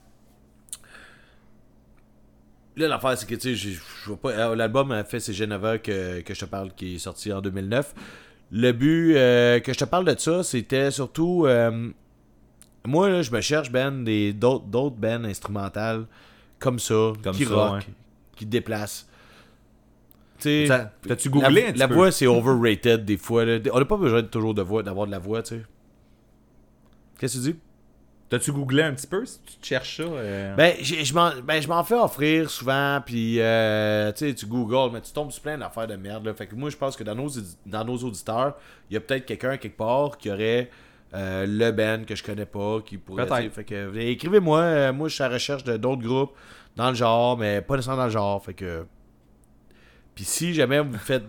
[2.75, 4.31] Là, l'affaire, c'est que, tu sais, je vois pas.
[4.31, 7.41] euh, L'album, en fait, c'est Geneva que, que je te parle, qui est sorti en
[7.41, 7.93] 2009.
[8.51, 11.45] Le but euh, que je te parle de ça, c'était surtout.
[11.45, 11.91] euh,
[12.85, 16.05] moi, là, je me cherche, Ben, des- d'autres d'autres bands instrumentales
[16.59, 17.85] comme ça, Comme qui ça, rock,
[18.35, 19.07] qui déplacent.
[20.39, 21.93] Ça- T'as-tu googlé la, un petit la peu?
[21.93, 23.45] voix, c'est overrated des fois.
[23.45, 23.59] là.
[23.71, 25.61] On n'a pas besoin de, toujours de voix, d'avoir de la voix, tu sais.
[27.17, 27.59] Qu'est-ce que tu dis?
[28.29, 30.03] T'as-tu googlé un petit peu si tu te cherches ça?
[30.03, 30.55] euh?
[30.55, 35.31] Ben, j'ai- je m'en ben, fais offrir souvent, puis euh, tu googles, mais tu tombes
[35.31, 36.25] sur plein d'affaires de merde.
[36.25, 36.33] Là.
[36.33, 37.29] Fait que moi, je pense que dans nos,
[37.65, 38.55] dans nos auditeurs,
[38.89, 40.69] il y a peut-être quelqu'un quelque part qui aurait
[41.13, 43.27] euh, le band que je connais pas, qui pourrait.
[43.49, 46.33] Fait que écrivez-moi, euh, moi je suis à la recherche de d'autres groupes
[46.75, 48.43] dans le genre, mais pas nécessairement dans le genre.
[48.43, 48.85] Fait que.
[50.15, 51.23] Puis si jamais vous faites.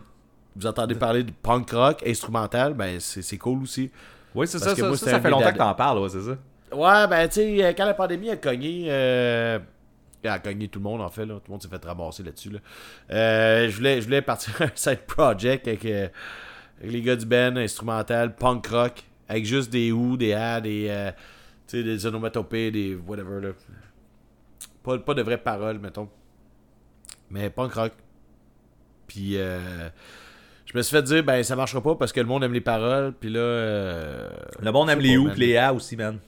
[0.56, 3.90] Vous entendez parler de punk rock instrumental, ben c'est cool aussi.
[4.36, 4.76] oui, c'est ça.
[4.76, 6.36] Ça, moi, ça, fait longtemps que t'en parles, ouais, c'est ça.
[6.74, 9.58] Ouais, ben, tu sais, quand la pandémie a cogné, euh,
[10.22, 11.34] elle a cogné tout le monde, en fait, là.
[11.34, 12.58] Tout le monde s'est fait ramasser là-dessus, là.
[13.12, 16.08] Euh, je, voulais, je voulais partir un side project avec, euh,
[16.80, 20.86] avec les gars du band, instrumental, punk rock, avec juste des ou, des a, des,
[20.88, 21.10] euh,
[21.72, 23.48] des onomatopées, des whatever, là.
[24.82, 26.08] Pas, pas de vraies paroles, mettons.
[27.30, 27.92] Mais punk rock.
[29.06, 29.88] Puis, euh,
[30.66, 32.60] je me suis fait dire, ben, ça marchera pas parce que le monde aime les
[32.60, 33.40] paroles, puis là...
[33.40, 34.30] euh,
[34.60, 36.18] Le monde aime les ou les a aussi, man.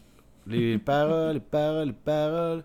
[0.47, 2.63] Les paroles, les paroles, les paroles.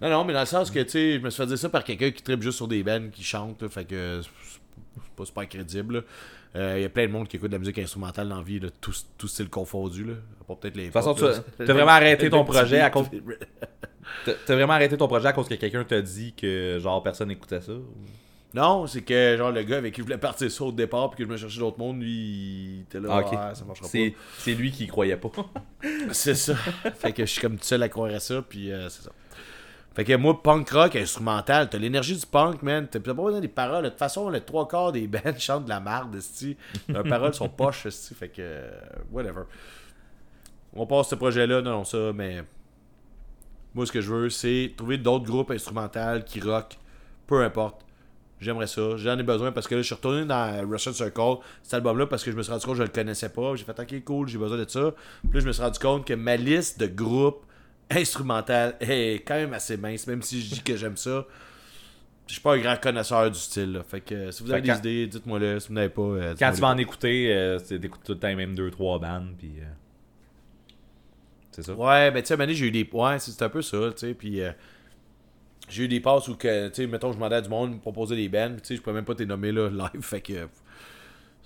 [0.00, 1.68] Non, non, mais dans le sens que, tu sais, je me suis fait dire ça
[1.68, 5.24] par quelqu'un qui tripe juste sur des bands qui chantent, là, fait que c'est pas
[5.24, 5.94] super crédible.
[5.96, 6.00] là.
[6.56, 8.42] Euh, Il y a plein de monde qui écoute de la musique instrumentale dans la
[8.42, 10.04] vie, là, tout, tout style confondu.
[10.04, 10.14] Là.
[10.48, 10.82] Peut-être les.
[10.82, 13.06] De toute façon, tu as- t'as vraiment arrêté ton projet à cause-
[14.24, 17.60] T'as vraiment arrêté ton projet à cause que quelqu'un t'a dit que genre personne n'écoutait
[17.60, 17.72] ça?
[17.72, 17.84] ou-
[18.54, 21.18] Non, c'est que, genre, le gars avec qui je voulais partir ça au départ, puis
[21.18, 24.54] que je me cherchais d'autres monde, lui, il était là, Ah, ça marchera C'est c'est
[24.54, 25.28] lui qui y croyait pas.
[25.28, 25.46] pas.
[26.12, 26.54] C'est ça.
[26.98, 29.10] fait que je suis comme tout seul à croire à ça, puis euh, c'est ça.
[29.96, 32.86] Fait que moi, punk rock instrumental, t'as l'énergie du punk, man.
[32.86, 33.84] T'as pas besoin des paroles.
[33.84, 36.54] De toute façon, le trois quarts des bands chantent de la merde, esti.
[36.86, 38.14] Leurs paroles sont poches, esti.
[38.14, 38.70] Fait que, euh,
[39.10, 39.44] whatever.
[40.74, 42.44] On passe ce projet-là, non, non, ça, mais.
[43.74, 46.76] Moi, ce que je veux, c'est trouver d'autres groupes instrumentaux qui rock.
[47.26, 47.80] Peu importe.
[48.38, 48.98] J'aimerais ça.
[48.98, 52.22] J'en ai besoin parce que là, je suis retourné dans Russian Circle, cet album-là, parce
[52.22, 53.54] que je me suis rendu compte que je le connaissais pas.
[53.56, 54.92] J'ai fait, ok, cool, j'ai besoin de ça.
[55.22, 57.46] Puis là, je me suis rendu compte que ma liste de groupes
[57.90, 61.26] instrumentaux est quand même assez mince, même si je dis que j'aime ça.
[62.26, 63.72] Je suis pas un grand connaisseur du style.
[63.72, 63.84] Là.
[63.84, 65.60] Fait que si vous avez Fait des idées, dites-moi le.
[65.60, 66.02] Si vous n'avez pas.
[66.02, 69.34] euh, Quand tu vas en écouter, euh, t'écoutes tout le temps les mêmes 2-3 bandes,
[69.38, 69.52] puis.
[69.60, 69.64] euh,
[71.52, 71.74] C'est ça?
[71.74, 72.88] Ouais, ben tu sais, j'ai eu des.
[72.92, 74.14] Ouais, c'est un peu ça, tu sais.
[74.14, 74.50] Puis euh,
[75.68, 77.74] j'ai eu des passes où, que, tu sais, mettons, je demandais à du monde de
[77.76, 78.50] me proposer des bands.
[78.52, 80.02] puis Tu sais, je peux même pas t'es nommer là, live.
[80.02, 80.48] Fait que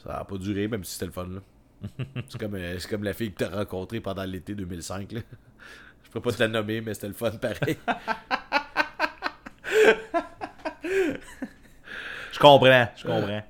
[0.03, 1.41] ça a pas duré, même si c'était le fun, là.
[2.29, 2.59] c'est comme,
[2.91, 5.21] comme la fille que t'as rencontrée pendant l'été 2005, là.
[6.11, 7.77] Je peux pas te la nommer, mais c'était le fun pareil.
[12.33, 13.43] Je comprends, je comprends.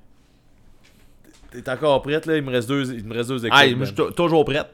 [1.50, 2.36] T'es encore prête, là?
[2.36, 3.48] Il me reste deux, il me reste deux.
[3.50, 4.68] Ah, moi, je suis tou- toujours prête.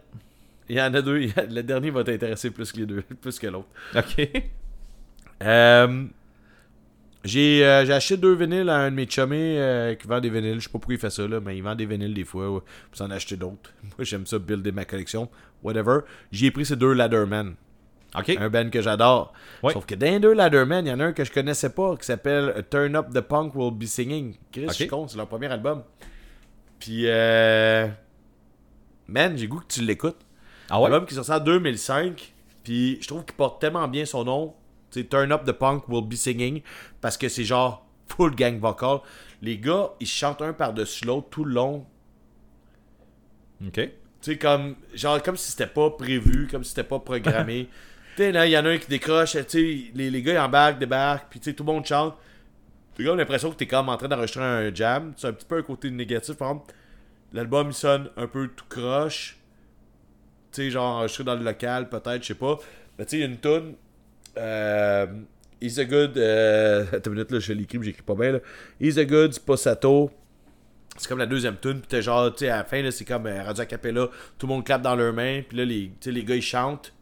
[0.68, 1.28] Il y en a deux.
[1.36, 3.68] a- Le dernier va t'intéresser plus que les deux, plus que l'autre.
[3.94, 4.28] Ok.
[5.42, 6.04] Euh,
[7.24, 10.28] j'ai euh, j'ai acheté deux vinyles à un de mes chummés euh, qui vend des
[10.30, 10.56] vinyles.
[10.58, 12.50] Je sais pas pourquoi il fait ça, là, mais il vend des vinyles des fois.
[12.50, 12.60] Ouais,
[12.90, 13.72] pour en acheter d'autres.
[13.82, 15.28] Moi, j'aime ça, builder ma collection.
[15.62, 16.00] Whatever.
[16.32, 17.54] J'ai pris ces deux Ladderman.
[18.16, 19.32] Un band que j'adore.
[19.62, 21.97] Sauf que dans les deux Ladderman, il y en a un que je connaissais pas
[21.97, 24.34] qui s'appelle Turn Up the Punk Will Be Singing.
[24.52, 25.82] Chris, je suis con, c'est leur premier album.
[26.78, 27.88] Puis, euh.
[29.09, 30.18] Man, j'ai goût que tu l'écoutes.
[30.68, 30.90] Ah ouais?
[30.90, 32.34] L'album qui sorti en 2005.
[32.64, 34.55] Puis je trouve qu'il porte tellement bien son nom.
[34.90, 36.62] C'est Turn Up the Punk Will Be Singing.
[37.01, 38.98] Parce que c'est genre full gang vocal.
[39.43, 41.86] Les gars, ils chantent un par-dessus l'autre tout le long.
[43.64, 43.74] Ok.
[43.74, 43.90] Tu
[44.20, 47.68] sais, comme, genre, comme si c'était pas prévu, comme si c'était pas programmé.
[48.16, 50.78] sais, là, il y en a un qui décroche, tu les, les gars, ils embarquent,
[50.78, 52.16] débarquent, puis tu tout le monde chante.
[52.97, 55.12] T'as comme l'impression que t'es comme en train d'enregistrer un jam.
[55.16, 56.62] C'est un petit peu un côté négatif, par.
[57.32, 59.36] L'album, il sonne un peu tout croche.
[60.52, 62.59] Tu sais, genre enregistré dans le local, peut-être, je sais pas.
[62.98, 63.74] Mais tu sais, il y a une tune
[64.38, 65.06] euh,
[65.60, 66.16] He's a Good.
[66.18, 68.32] Euh, attends une minute, là, je l'écris, mais j'écris pas bien.
[68.32, 68.38] Là.
[68.80, 70.10] He's a Good, Sposato.
[70.97, 73.26] C'est comme la deuxième tune, puis t'es genre, tu à la fin, là, c'est comme
[73.26, 76.36] euh, Radio Capella, tout le monde clappe dans leurs mains, puis là, les, les gars,
[76.36, 76.94] ils chantent.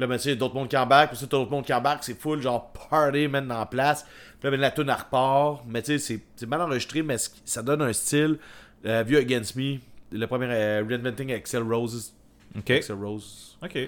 [0.00, 2.04] Puis là, ben, tu sais, d'autres monde qui embarquent, puis ça, d'autres monde qui embarquent,
[2.04, 4.04] c'est full, genre, party, man, dans la place.
[4.04, 5.60] Puis là, ben, la tune, repart.
[5.66, 8.38] Mais tu sais, c'est- mal enregistré, mais ça donne un style.
[8.86, 9.76] Euh, View Against Me,
[10.10, 12.14] le premier euh, Reinventing Axel Roses.
[12.56, 12.70] Ok.
[12.70, 13.58] Axel Rose.
[13.62, 13.78] Ok.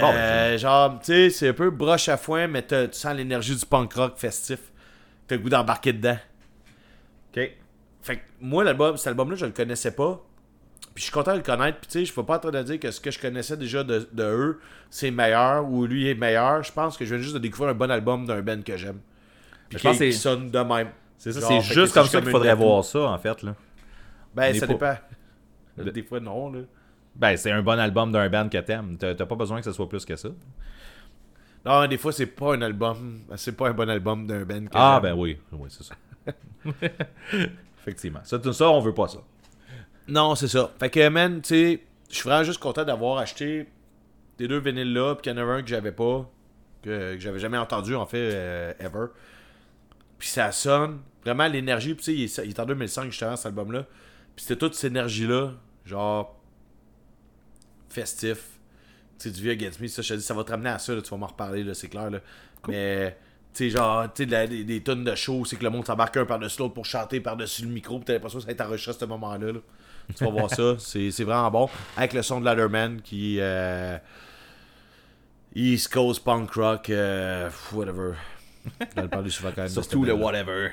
[0.00, 3.54] Bon, Euh, genre, tu sais, c'est un peu broche à foin, mais tu sens l'énergie
[3.54, 4.60] du punk rock festif.
[5.26, 6.16] T'as le goût d'embarquer dedans.
[7.36, 7.50] Ok.
[8.00, 10.22] Fait que moi, l'album, cet album-là, je le connaissais pas.
[10.94, 11.78] Puis je suis content de le connaître.
[11.78, 13.56] Puis tu sais, je suis pas en train de dire que ce que je connaissais
[13.56, 16.62] déjà de, de eux, c'est meilleur ou lui est meilleur.
[16.62, 19.00] Je pense que je viens juste de découvrir un bon album d'un band que j'aime.
[19.68, 20.88] Puis qui, qui c'est- sonne de même.
[21.18, 23.42] C'est ça, c'est juste comme ça qu'il faudrait voir ça, en fait.
[23.42, 23.54] Là.
[24.34, 24.72] Ben, ça pas-
[25.76, 25.90] dépend.
[25.92, 26.60] Des fois, non, là.
[27.14, 28.96] Ben, c'est un bon album d'un band que t'aimes.
[28.98, 30.28] T'as pas besoin que ce soit plus que ça.
[31.64, 33.20] Non, des fois, c'est pas un album.
[33.36, 35.38] C'est pas un bon album d'un band que Ah, ben oui.
[35.52, 35.94] Oui, c'est ça.
[37.80, 38.20] Effectivement.
[38.24, 39.18] Ça, tout ça, on veut pas ça.
[40.08, 40.72] Non, c'est ça.
[40.78, 43.66] Fait que, man, tu sais, je suis vraiment juste content d'avoir acheté
[44.38, 46.30] des deux vinyles-là, puis qu'il y en avait un que j'avais pas,
[46.82, 49.06] que, que j'avais jamais entendu, en fait, euh, ever.
[50.18, 53.36] Puis ça sonne, vraiment l'énergie, puis tu sais, il, est- il est en 2005, justement,
[53.36, 53.82] cet album-là.
[54.34, 55.52] Puis c'était toute cette énergie-là,
[55.84, 56.40] genre,
[57.88, 58.38] festif.
[59.18, 60.78] Tu sais, du vieux Against Me, ça, je te dis, ça va te ramener à
[60.78, 62.20] ça, là, tu vas m'en reparler, là, c'est clair, là.
[62.68, 63.16] Mais,
[63.54, 66.16] tu sais, genre, tu sais, des, des tonnes de show, c'est que le monde s'embarque
[66.18, 68.60] un par-dessus l'autre pour chanter par-dessus le micro, puis t'as l'impression que ça va être
[68.62, 69.60] enregistré à ce moment-là, là.
[70.14, 71.68] Tu vas voir ça, c'est vraiment bon.
[71.96, 73.38] Avec le son de Ladderman qui.
[73.40, 73.98] euh,
[75.54, 78.12] East Coast punk rock, euh, whatever.
[78.94, 79.70] J'en ai parlé souvent quand même.
[79.70, 80.70] Surtout le whatever.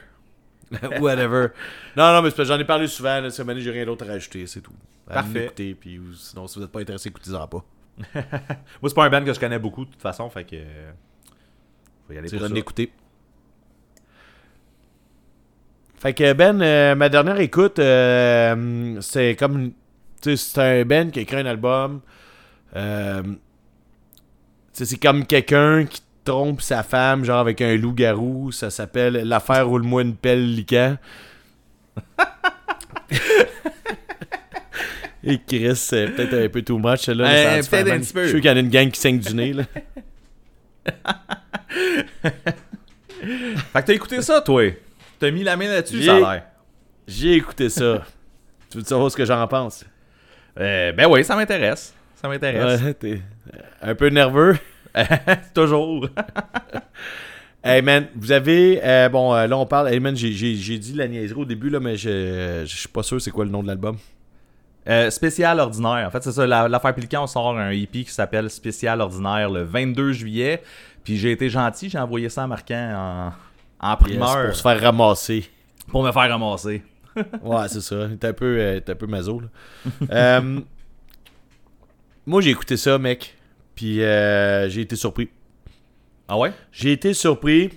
[1.00, 1.48] whatever.
[1.96, 3.30] Non, non, mais j'en ai parlé souvent.
[3.30, 4.74] Cette année, j'ai rien d'autre à rajouter, c'est tout.
[5.08, 5.40] À Parfait.
[5.42, 7.64] m'écouter, puis sinon, si vous n'êtes pas intéressé, écoutez-en pas.
[8.16, 8.24] Moi,
[8.88, 10.56] c'est pas un band que je connais beaucoup de toute façon, fait que.
[10.56, 10.92] euh,
[12.08, 12.48] Faut y aller pour ça.
[12.48, 12.92] l'écouter.
[16.04, 19.72] Fait que Ben, euh, ma dernière écoute, euh, c'est comme.
[20.22, 22.02] Tu sais, c'est un Ben qui a écrit un album.
[22.76, 23.30] Euh, tu
[24.74, 28.52] sais, c'est comme quelqu'un qui trompe sa femme, genre avec un loup-garou.
[28.52, 30.98] Ça s'appelle L'affaire roule-moi une pelle liquant.
[35.24, 37.30] Et Chris, c'est peut-être un peu too much, là.
[37.30, 38.24] Euh, peut-être un petit peu.
[38.24, 39.64] Je suis qu'il y en a une gang qui saigne du nez, là.
[43.22, 44.70] Fait que t'as écouté ça, toi?
[45.24, 46.44] T'as mis la main là-dessus, J'ai- ça a l'air.
[47.08, 48.02] J'ai écouté ça.
[48.70, 49.86] tu veux savoir ce que j'en pense?
[50.60, 51.94] Euh, ben oui, ça m'intéresse.
[52.22, 52.82] Ça m'intéresse.
[52.82, 53.22] Ouais, t'es
[53.82, 54.58] un peu nerveux.
[55.54, 56.08] Toujours.
[57.66, 58.82] Hey man, vous avez.
[58.84, 59.88] euh, bon, euh, là on parle.
[59.94, 62.90] Hey man, j'ai- j'ai j'ai dit la niaiserie au début, là, mais je je suis
[62.90, 63.96] pas sûr c'est quoi le nom de l'album.
[64.90, 66.06] Euh, spécial ordinaire.
[66.06, 66.46] En fait, c'est ça.
[66.46, 70.62] la- L'affaire Pélican, on sort un EP qui s'appelle Spécial ordinaire le 22 juillet.
[71.06, 73.34] Puis j'ai été gentil, j'ai envoyé ça à Marquant en,
[73.84, 75.50] en Yes, primeur pour se faire ramasser.
[75.90, 76.82] pour me faire ramasser.
[77.44, 78.08] Ouais, c'est ça.
[78.20, 79.42] T'es un peu, euh, un peu maso.
[80.12, 80.60] Euh,
[82.26, 83.36] moi, j'ai écouté ça, mec.
[83.76, 85.30] Puis euh, j'ai été surpris.
[86.28, 86.54] Ah ouais?
[86.72, 87.72] J'ai été surpris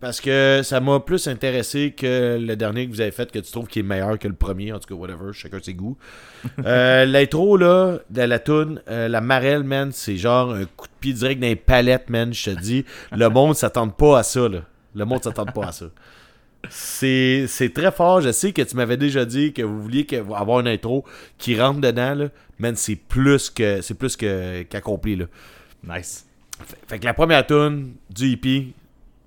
[0.00, 3.50] parce que ça m'a plus intéressé que le dernier que vous avez fait, que tu
[3.50, 4.72] trouves qui est meilleur que le premier.
[4.72, 5.96] En tout cas, whatever, chacun ses goûts.
[6.66, 11.12] Euh, L'intro, là, de la toune, la marelle, man, c'est genre un coup de pied
[11.12, 12.84] direct dans les palettes, man, je te dis.
[13.12, 14.62] Le monde s'attend pas à ça, là.
[14.94, 15.86] Le monde s'attend pas à ça.
[16.70, 18.20] C'est c'est très fort.
[18.20, 21.04] Je sais que tu m'avais déjà dit que vous vouliez que- avoir une intro
[21.38, 22.28] qui rentre dedans, là.
[22.58, 25.24] Man, c'est plus que c'est plus que qu'accompli, là.
[25.82, 26.26] Nice.
[26.64, 28.68] Fait, fait que la première tune du EP,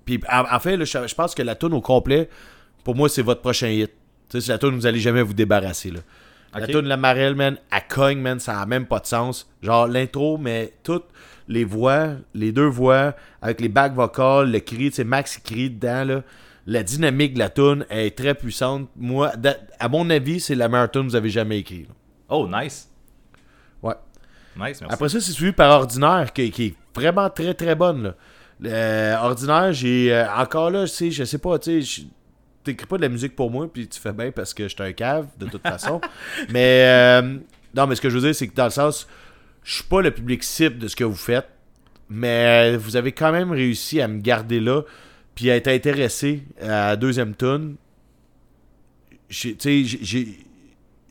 [0.06, 2.30] puis en, fait, là, je, je pense que la tune au complet,
[2.84, 3.90] pour moi, c'est votre prochain hit.
[4.30, 5.90] Tu sais, c'est la tune vous allez jamais vous débarrasser.
[5.90, 6.00] Là.
[6.54, 6.70] La Ok.
[6.70, 9.50] tune La Marelle, man, à cogne, man, ça a même pas de sens.
[9.62, 11.04] Genre l'intro, mais toutes
[11.48, 15.70] les voix, les deux voix, avec les back vocals, le cri, tu sais, Max crie
[15.70, 16.22] dedans, là.
[16.68, 18.88] La dynamique de la tune est très puissante.
[18.96, 19.32] Moi,
[19.78, 21.88] à mon avis, c'est la meilleure tune que vous avez jamais écrite.
[22.28, 22.90] Oh, nice.
[23.80, 23.94] Ouais.
[24.56, 24.86] Nice, merci.
[24.90, 28.02] Après ça, c'est suivi par Ordinaire, qui, qui est vraiment très très bonne.
[28.02, 28.14] Là.
[28.64, 32.02] Euh, Ordinaire, j'ai euh, encore là, je sais, je sais pas, tu sais,
[32.64, 34.82] t'écris pas de la musique pour moi, puis tu fais bien parce que je suis
[34.82, 36.00] un cave, de toute façon.
[36.48, 37.38] mais euh,
[37.74, 39.06] non, mais ce que je veux dire, c'est que dans le sens,
[39.66, 41.48] je suis pas le public cible de ce que vous faites,
[42.08, 44.82] mais vous avez quand même réussi à me garder là,
[45.34, 47.74] puis à être intéressé à deuxième tune.
[49.28, 49.56] J'ai-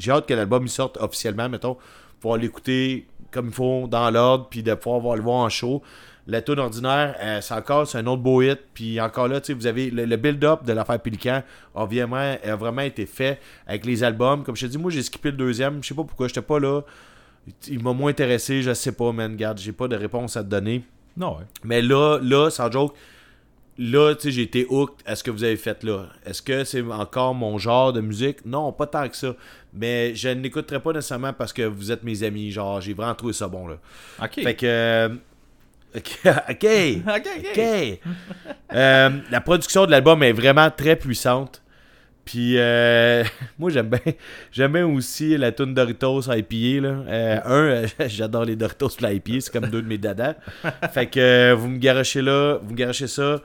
[0.07, 1.76] hâte que l'album sorte officiellement, mettons,
[2.22, 5.84] pouvoir l'écouter comme il faut, dans l'ordre, puis de pouvoir voir le voir en show.
[6.26, 9.91] La tune ordinaire, euh, c'est encore un autre beau hit, puis encore là, vous avez
[9.91, 11.44] le, le build-up de l'affaire Pélican
[11.76, 13.38] a vraiment, a vraiment été fait
[13.68, 14.45] avec les albums.
[14.45, 16.57] Comme je te dis, moi j'ai skippé le deuxième, je sais pas pourquoi, j'étais pas
[16.60, 16.84] là.
[17.68, 20.50] Il m'a moins intéressé, je sais pas, man, garde, j'ai pas de réponse à te
[20.50, 20.84] donner.
[21.18, 21.44] Non, ouais.
[21.64, 22.96] Mais là, là, sans joke,
[23.78, 26.08] là, tu sais, j'ai été hooked à ce que vous avez fait là.
[26.26, 28.46] Est-ce que c'est encore mon genre de musique?
[28.46, 29.36] Non, pas tant que ça.
[29.74, 32.52] Mais je n'écouterai pas nécessairement parce que vous êtes mes amis.
[32.52, 33.78] Genre, j'ai vraiment trouvé ça bon, là.
[34.22, 34.42] Ok.
[34.42, 34.66] Fait que...
[34.66, 35.10] euh,
[35.96, 36.66] Ok.
[36.66, 38.00] ok.
[38.74, 41.62] Euh, la production de l'album est vraiment très puissante.
[42.26, 43.24] Puis euh,
[43.60, 44.14] moi j'aime bien
[44.52, 46.90] j'aime bien aussi la tune Doritos à IPA là.
[47.08, 50.36] Euh, un euh, j'adore les Doritos pour IPA, c'est comme deux de mes dadas.
[50.92, 53.42] fait que vous me garochez là, vous me garochez ça.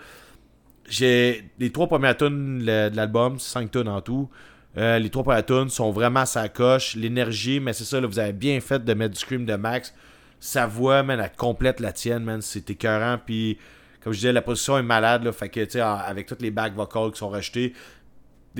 [0.88, 4.28] J'ai les trois premières tunes de l'album, c'est cinq tunes en tout.
[4.74, 8.18] Les trois premières tunes sont vraiment à sa coche, l'énergie, mais c'est ça là, vous
[8.18, 9.94] avez bien fait de mettre du scream de Max.
[10.40, 13.58] Sa voix, man, elle complète la tienne, man, c'est écœurant puis
[14.02, 16.50] comme je disais, la production est malade, là, fait que, tu sais, avec toutes les
[16.50, 17.74] back vocals qui sont rachetés,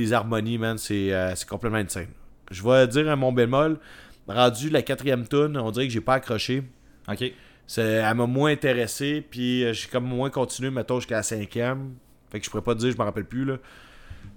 [0.01, 2.09] des harmonies, man, c'est euh, c'est complètement insane.
[2.51, 3.79] Je vais dire un mon bémol,
[4.27, 6.63] rendu la quatrième tune, on dirait que j'ai pas accroché.
[7.09, 7.25] Ok.
[7.67, 11.95] C'est- Elle m'a moins intéressé, puis euh, j'ai comme moins continué, mettons, jusqu'à la cinquième.
[12.31, 13.57] Fait que je pourrais pas te dire, je me rappelle plus, là.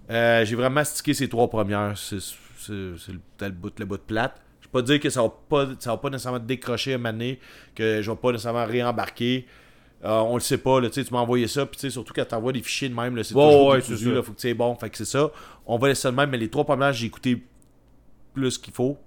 [0.10, 1.98] Euh, j'ai vraiment stické ces trois premières.
[1.98, 4.40] C'est c'est- c'est le, peut-être le bout, le bout de plate.
[4.62, 7.12] Je peux pas dire que ça va pas, ça va pas nécessairement décrocher un moment
[7.12, 7.40] donné,
[7.76, 9.46] que je vais pas nécessairement réembarquer.
[10.06, 12.62] Euh, on le sait pas, là, tu m'as envoyé ça, puis surtout quand t'envoies des
[12.62, 14.90] fichiers de même, c'est Ouais, toujours ouais, c'est là, faut que tu sais bon, fait
[14.90, 15.30] que c'est ça.
[15.66, 17.44] On va laisser de même, mais les trois premières, j'ai écouté
[18.34, 18.98] plus qu'il faut.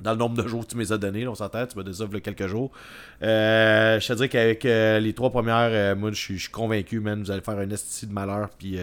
[0.00, 2.20] Dans le nombre de jours que tu m'as donné, là, on s'entend, tu y a
[2.20, 2.70] quelques jours.
[3.22, 7.20] Euh, je te dirais qu'avec euh, les trois premières, euh, moi, je suis convaincu, man,
[7.20, 8.78] vous allez faire un esti de malheur, puis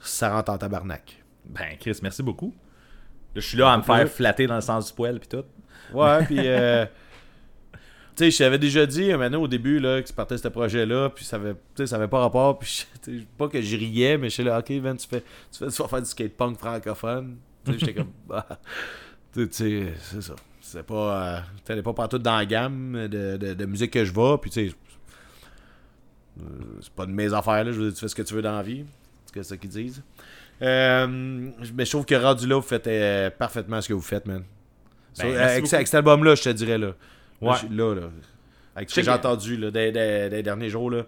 [0.00, 1.22] ça rentre en tabarnak.
[1.44, 2.52] Ben, Chris, merci beaucoup.
[3.36, 5.44] Je suis là à me faire flatter dans le sens du poil puis tout.
[5.96, 6.40] Ouais, puis.
[8.20, 10.40] Euh, tu sais, je t'avais déjà dit, maintenant, au début, là, que tu partais de
[10.40, 12.86] ce projet-là, puis ça avait, tu sais, ça avait pas rapport, puis
[13.38, 15.22] pas que je riais, mais je suis là, ok, Van, tu fais,
[15.52, 17.36] tu fais, tu vas faire du skate-punk francophone.
[17.64, 18.46] Tu sais, j'étais comme, bah,
[19.32, 20.34] tu sais, c'est ça.
[20.60, 24.12] C'est pas, euh, t'allais pas partout dans la gamme de, de, de musique que je
[24.12, 24.74] vais, puis tu sais,
[26.40, 26.42] euh,
[26.80, 28.42] c'est pas de mes affaires, là, je veux dire, tu fais ce que tu veux
[28.42, 28.84] dans la vie,
[29.32, 30.02] c'est ça qu'ils disent.
[30.62, 31.06] Euh,
[31.74, 34.44] mais je trouve que rendu là, vous faites euh, parfaitement ce que vous faites, man.
[35.18, 36.94] Ben, So, avec cet album-là, je te dirais, là.
[37.40, 37.56] Ouais.
[37.70, 38.02] Là, là.
[38.76, 41.04] Avec ce que j'ai que- entendu, là, des, des- des derniers jours, là.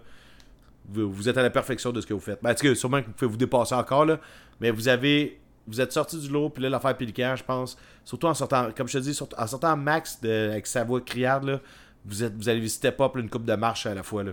[0.89, 2.39] Vous, vous êtes à la perfection de ce que vous faites.
[2.43, 4.19] Ben, cas, sûrement que vous pouvez vous dépasser encore, là.
[4.59, 5.39] Mais vous avez.
[5.65, 7.77] Vous êtes sorti du lot, puis là, l'affaire Pélican, je pense.
[8.03, 10.99] Surtout en sortant, comme je te dis, surtout- en sortant Max de, avec sa voix
[10.99, 11.59] criarde, là.
[12.05, 14.31] Vous, êtes, vous allez step up là, une coupe de marche à la fois, là.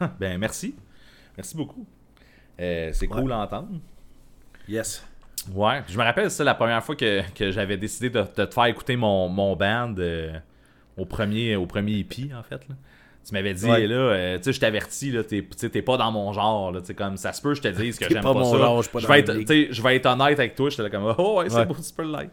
[0.20, 0.74] Ben, merci.
[1.38, 1.86] Merci beaucoup.
[2.60, 3.68] Euh, c'est cool à entendre.
[4.68, 5.02] Yes.
[5.54, 8.52] Ouais, je me rappelle ça la première fois que, que j'avais décidé de, de te
[8.52, 10.32] faire écouter mon, mon band euh,
[10.96, 12.68] au premier au premier EP en fait.
[12.68, 12.74] là.
[13.28, 13.88] Tu m'avais dit Ouais.
[13.88, 15.42] là, euh, tu sais, je t'avertis là, t'es,
[15.82, 18.04] pas dans mon genre là, tu sais comme ça se peut, je te dise que
[18.08, 18.58] j'aime pas pas, mon ça.
[18.58, 19.34] genre, je pas vais être,
[19.72, 21.66] je vais être honnête avec toi, j'étais là comme oh ouais, c'est Ouais.
[21.66, 22.30] beau, tu peux le like.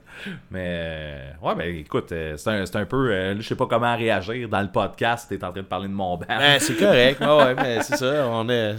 [0.51, 3.97] Mais euh, ouais, ben écoute, euh, c'est un, un peu, euh, je sais pas comment
[3.97, 5.27] réagir dans le podcast.
[5.29, 6.25] T'es en train de parler de mon band.
[6.27, 7.19] Ben, c'est correct.
[7.21, 8.27] Ouais, ouais, mais c'est ça.
[8.29, 8.73] On a,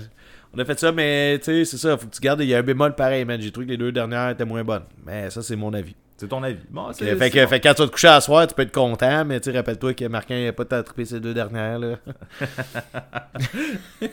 [0.55, 1.97] on a fait ça, mais tu sais, c'est ça.
[1.98, 2.43] Faut que tu gardes.
[2.43, 3.40] Il y a un bémol pareil, man.
[3.40, 4.85] J'ai trouvé que les deux dernières étaient moins bonnes.
[5.05, 5.97] Mais ça, c'est mon avis.
[6.24, 6.56] C'est ton avis.
[6.70, 7.48] Bon, c'est, fait, c'est que, bon.
[7.48, 9.51] fait que quand tu vas te coucher à soir, tu peux être content, mais tu
[9.51, 11.78] sais, rappelle-toi que Marquin n'a pas trippé ces deux dernières.
[11.78, 11.96] là.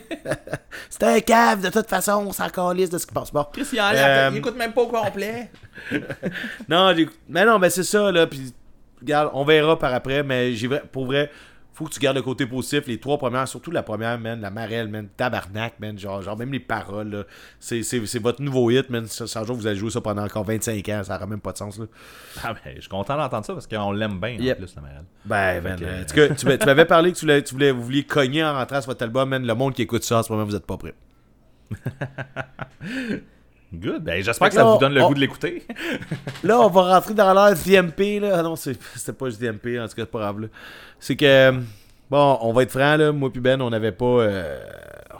[0.90, 3.32] C'était un cave, de toute façon, on s'en calisse de ce qui passe.
[3.32, 3.46] Bon.
[3.50, 5.50] Chris, il enlève, Euh, il écoute même pas au complet.
[6.68, 6.94] Non,
[7.28, 8.26] mais non, mais c'est ça, là.
[8.26, 8.52] Puis,
[9.00, 11.30] regarde, on verra par après, mais j'ai pour vrai,
[11.74, 12.86] faut que tu gardes le côté positif.
[12.86, 15.98] Les trois premières, surtout la première, man, la Marelle, man, tabarnak, man.
[15.98, 17.26] Genre, genre même les paroles.
[17.60, 17.82] C'est,
[18.18, 19.06] votre nouveau hit, man.
[19.06, 21.02] Ça, jour, vous allez jouer ça pendant encore 25 ans.
[21.04, 21.86] Ça n'aura même pas de sens, là.
[22.44, 24.58] Ah ben, je suis content d'entendre ça parce qu'on l'aime bien Yep.
[24.58, 25.04] en plus, la Marelle.
[25.24, 25.78] Ben, Fait man.
[25.80, 27.82] que- euh, en tout cas, tu, tu m'avais parlé que tu, voulais, tu voulais, vous
[27.82, 29.46] vouliez cogner en rentrant sur votre album, man.
[29.46, 30.94] Le monde qui écoute ça, en ce moment, vous êtes pas prêts.
[33.74, 34.02] Good.
[34.04, 35.62] Ben, j'espère que ça là, vous donne le on- goût de l'écouter.
[36.44, 38.36] Là, on va rentrer dans l'heure DMP, là.
[38.38, 40.48] Ah non, c'est- c'était pas juste DMP, en tout cas, c'est pas grave.
[41.00, 41.52] C'est que,
[42.10, 43.12] bon, on va être franc, là.
[43.12, 44.04] Moi puis Ben, on n'avait pas...
[44.04, 44.58] euh,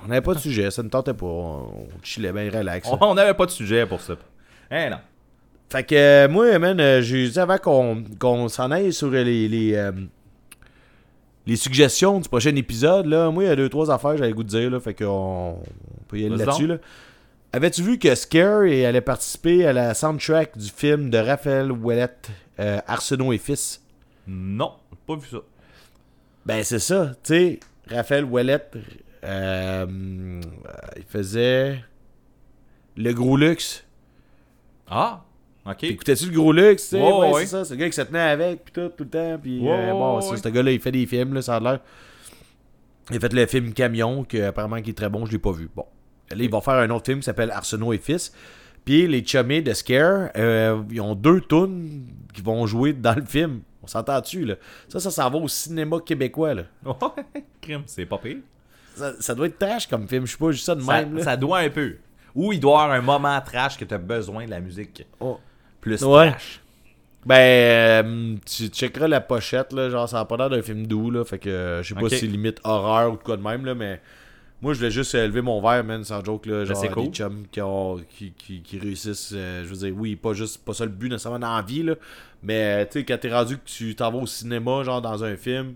[0.04, 1.24] on n'avait pas de sujet, ça ne tentait pas.
[1.26, 2.88] On, chillait bien relax.
[2.90, 2.98] là.
[3.00, 4.14] On n'avait pas de sujet pour ça.
[4.70, 4.98] Eh non.
[5.70, 9.48] Fait que, euh, moi, man, euh, j'ai dit avant qu'on s'en aille sur les...
[9.48, 9.92] les euh,
[11.44, 14.34] les suggestions du prochain épisode, là, moi, il y a deux, trois affaires j'avais le
[14.34, 16.76] goût de dire, là, fait qu'on on peut y aller là-dessus, là.
[17.52, 22.30] Avais-tu vu que Scare et allait participer à la soundtrack du film de Raphaël Ouellette,
[22.58, 23.82] euh, Arsenault et Fils?
[24.26, 24.72] Non,
[25.06, 25.38] pas vu ça.
[26.46, 27.60] Ben, c'est ça, tu sais,
[27.90, 28.74] Raphaël Ouellette,
[29.24, 30.40] euh, euh,
[30.96, 31.84] il faisait
[32.96, 33.84] le gros luxe.
[34.88, 35.22] Ah,
[35.66, 35.76] ok.
[35.78, 37.02] T'écoutais-tu le gros luxe, tu sais?
[37.02, 37.40] Ouais, Ouais, ouais.
[37.42, 39.60] c'est ça, c'est le gars qui se tenait avec, puis tout, tout le temps, puis
[39.68, 41.80] euh, bon, ouais, ce gars-là, il fait des films, là, ça a l'air.
[43.10, 45.52] Il a fait le film Camion, qui apparemment qui est très bon, je l'ai pas
[45.52, 45.68] vu.
[45.76, 45.84] Bon.
[46.30, 48.32] Là, il va faire un autre film qui s'appelle Arsenault et Fils.
[48.84, 53.24] Puis les chummies de Scare, euh, ils ont deux tunes qui vont jouer dans le
[53.24, 53.60] film.
[53.82, 54.54] On s'entend-tu, là?
[54.88, 56.62] Ça, ça s'en va au cinéma québécois, là.
[56.84, 58.38] Ouais, crime, c'est pas pire.
[58.94, 61.16] Ça, ça doit être trash comme film, je sais pas, juste ça de Ça, même,
[61.16, 61.24] là.
[61.24, 61.96] ça doit un peu.
[62.34, 65.06] Ou il doit y avoir un moment trash que t'as besoin de la musique.
[65.20, 65.38] Oh.
[65.80, 66.30] Plus Ouais.
[66.30, 66.60] trash.
[67.24, 71.10] Ben, euh, tu checkeras la pochette, là, genre, ça a pas l'air d'un film doux,
[71.10, 73.42] là, fait que euh, je sais pas si c'est limite horreur ou de quoi de
[73.42, 74.00] même, là, mais
[74.62, 77.04] moi, je voulais juste euh, lever mon verre, man, sans joke, là, genre, Ben, cool.
[77.06, 80.64] des chums qui, ont, qui, qui, qui réussissent, euh, je veux dire, oui, pas juste,
[80.64, 81.96] pas ça le but nécessairement dans la vie, là,
[82.44, 85.24] mais, euh, tu sais, quand t'es rendu que tu t'en vas au cinéma, genre, dans
[85.24, 85.74] un film,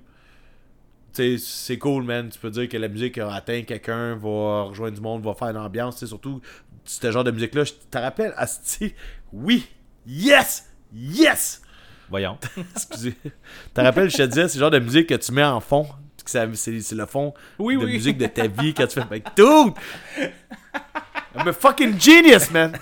[1.12, 4.62] tu sais, c'est cool, man, tu peux dire que la musique a atteint quelqu'un, va
[4.64, 6.40] rejoindre du monde, va faire une ambiance, tu sais, surtout,
[6.84, 8.94] ce genre de musique-là, je te rappelle, Asti,
[9.32, 9.66] oui,
[10.06, 11.60] yes, yes!
[12.08, 12.38] Voyons.
[12.76, 13.16] Excusez.
[13.74, 15.88] Te rappelles, je te disais, c'est le genre de musique que tu mets en fond.
[16.26, 17.92] Que ça- C'est le fond Oui, de oui.
[17.92, 19.06] musique de ta vie quand tu fais.
[19.10, 19.72] Like, dude!
[21.34, 22.78] I'm a fucking genius, man!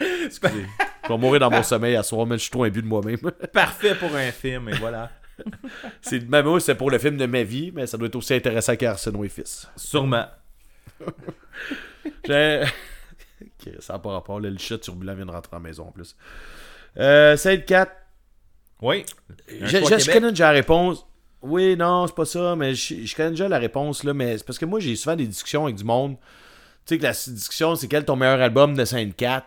[0.00, 0.66] Excusez.
[1.04, 3.18] Je vais mourir dans mon sommeil à soir, mais je suis trop imbu de moi-même.
[3.52, 5.10] Parfait pour un film, et voilà.
[6.00, 8.32] C'est même moi, c'est pour le film de ma vie, mais ça doit être aussi
[8.34, 9.68] intéressant qu'Arsenault et Fils.
[9.76, 10.26] Sûrement.
[12.26, 12.62] J'ai.
[13.42, 14.40] Ok, ça n'a pas rapport.
[14.40, 16.16] là, le chat turbulent vient de rentrer en maison en plus.
[16.98, 17.92] Euh, 4
[18.80, 19.04] Oui.
[19.48, 21.06] Je, je- connais déjà la réponse.
[21.46, 24.44] Oui, non, c'est pas ça, mais je, je connais déjà la réponse, là, mais c'est
[24.44, 26.16] parce que moi, j'ai souvent des discussions avec du monde.
[26.84, 29.46] Tu sais que la discussion, c'est quel ton meilleur album de 4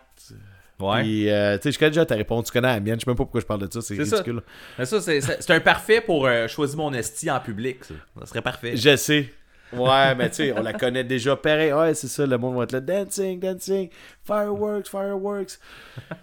[0.80, 1.02] Ouais.
[1.02, 3.10] Puis, euh, tu sais, je connais déjà ta réponse, tu connais la mienne, je sais
[3.10, 4.16] même pas pourquoi je parle de ça, c'est ça.
[4.16, 4.42] ridicule.
[4.78, 7.94] Mais ça, c'est un parfait pour euh, choisir mon esti en public, ça.
[8.20, 8.76] Ça serait parfait.
[8.76, 9.30] Je sais.
[9.72, 11.72] Ouais, mais tu sais, on la connaît déjà pareil.
[11.72, 12.80] Ouais, c'est ça, le monde va être là.
[12.80, 13.88] Dancing, dancing,
[14.24, 15.58] fireworks, fireworks.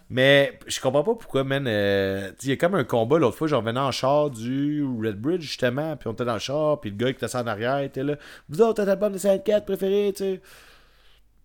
[0.09, 1.65] mais je comprends pas pourquoi, man.
[1.67, 5.21] euh, Il y a comme un combat l'autre fois, j'en revenais en char du Red
[5.21, 5.95] Bridge, justement.
[5.95, 8.15] Puis on était dans le char, puis le gars qui était en arrière était là.
[8.49, 10.41] Vous autres, t'as album de 54 préféré, tu sais.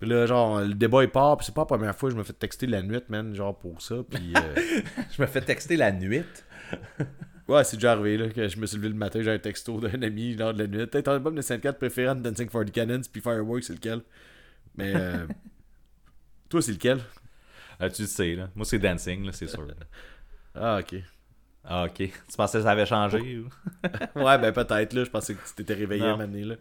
[0.00, 2.18] Puis là, genre, le débat il part, puis c'est pas la première fois que je
[2.18, 3.94] me fais texter la nuit, man, genre pour ça.
[4.10, 4.32] Puis.
[4.36, 4.80] euh,
[5.16, 6.24] Je me fais texter la nuit.
[7.52, 9.80] Ouais, c'est déjà arrivé là, que je me suis levé le matin, j'ai un texto
[9.80, 10.88] d'un ami lors de la nuit.
[10.88, 14.00] T'as ton album de 54 préféré entre Dancing for the Cannons puis Fireworks, c'est lequel?
[14.76, 15.26] Mais euh,
[16.48, 17.00] toi, c'est lequel?
[17.80, 18.48] Ah, tu le sais, là.
[18.54, 19.66] Moi, c'est Dancing, là, c'est sûr.
[20.54, 20.96] Ah, ok.
[21.64, 21.94] Ah, ok.
[21.96, 23.48] Tu pensais que ça avait changé ou...
[24.20, 26.56] Ouais, ben peut-être là, je pensais que tu t'étais réveillé à année là.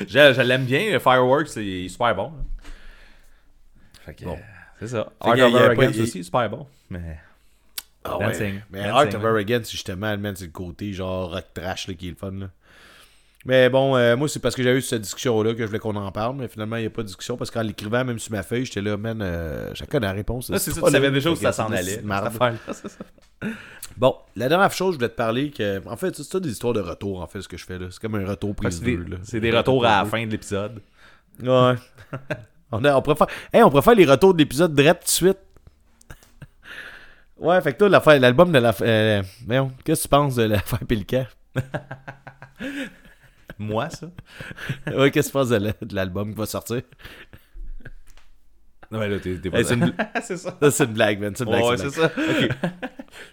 [0.00, 2.32] Je, je l'aime bien, Fireworks, c'est- il est super bon.
[2.32, 2.44] là.
[4.04, 4.34] Fait que, Bon.
[4.36, 4.40] euh,
[4.80, 5.04] c'est ça.
[5.22, 6.66] Fait Art qu'il y a- of il y a pas- Arrogance il- aussi, super bon.
[6.90, 7.18] Mais.
[8.04, 8.60] Ah Dancing.
[8.70, 9.28] Mais Dancing, Art of ouais.
[9.28, 12.48] Arrogance, justement, man, c'est le côté genre rock trash là, qui est le fun là.
[13.46, 15.96] Mais bon, euh, moi, c'est parce que j'ai eu cette discussion-là que je voulais qu'on
[15.96, 18.32] en parle, mais finalement, il n'y a pas de discussion parce qu'en l'écrivant, même sur
[18.32, 20.50] ma feuille, j'étais là, man, euh, chacun a la réponse.
[20.50, 22.02] Là, c'est ça, tu savais déjà où ça s'en allait.
[23.96, 25.86] Bon, la dernière chose, je voulais te parler que.
[25.88, 27.86] En fait, c'est ça des histoires de retour, en fait, ce que je fais là.
[27.90, 29.16] C'est comme un retour prise C'est des, 2, là.
[29.22, 30.80] c'est des retours à la fin de l'épisode.
[31.42, 31.74] Ouais.
[32.72, 33.26] on, a- on préfère.
[33.52, 35.38] Hey, on préfère les retours de l'épisode direct tout de suite.
[37.40, 38.74] Ouais, fait que toi, l'album de la.
[38.82, 39.22] Euh,
[39.84, 41.26] qu'est-ce que tu penses de l'affaire Pélican?
[43.58, 44.06] Moi, ça?
[44.96, 46.80] ouais, qu'est-ce que tu penses de la- de l'album qui va sortir?
[48.90, 49.94] Non, mais là, t'es pas Hey, c'est une,
[50.36, 50.70] ça.
[50.70, 51.32] c'est une blague, man.
[51.36, 51.62] C'est une blague.
[51.64, 52.10] Ouais, c'est ça.
[52.16, 52.48] je,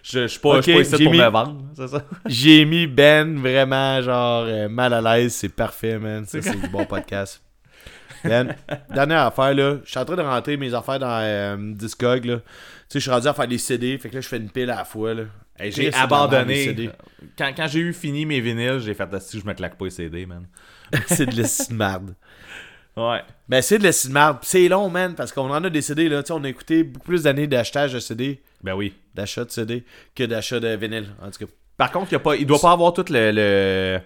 [0.02, 2.04] je suis pas, je suis Ok, pas ici pour mis- me vendre, c'est ça.
[2.26, 5.34] J'ai mis Ben vraiment, genre, euh, mal à l'aise.
[5.34, 6.24] C'est parfait, man.
[6.26, 7.42] Ça, c'est du bon podcast.
[8.22, 8.54] Ben,
[8.94, 9.78] dernière affaire, là.
[9.84, 12.36] Je suis en train de rentrer mes affaires dans euh, Discog, là.
[12.88, 13.98] Tu sais, je suis rendu à faire des CD.
[13.98, 15.24] Fait que là, je fais une pile à la fois, là.
[15.58, 16.90] Hey, j'ai les abandonné.
[17.36, 19.90] Quand, quand j'ai eu fini mes vinyles, j'ai fait si je me claque pas les
[19.90, 20.46] CD, man.
[21.06, 22.14] c'est de la merde.
[22.96, 23.22] Ouais.
[23.48, 24.38] Ben, c'est de la merde.
[24.42, 26.22] C'est long, man, parce qu'on en a des CD, là.
[26.22, 28.94] Tu sais, on a écouté beaucoup plus d'années d'achetage de CD, Ben oui.
[29.14, 29.84] d'achat de CD,
[30.14, 31.52] que d'achat de vinyle, en tout cas.
[31.76, 34.00] Par contre, il, y a pas, il doit pas avoir tout le, le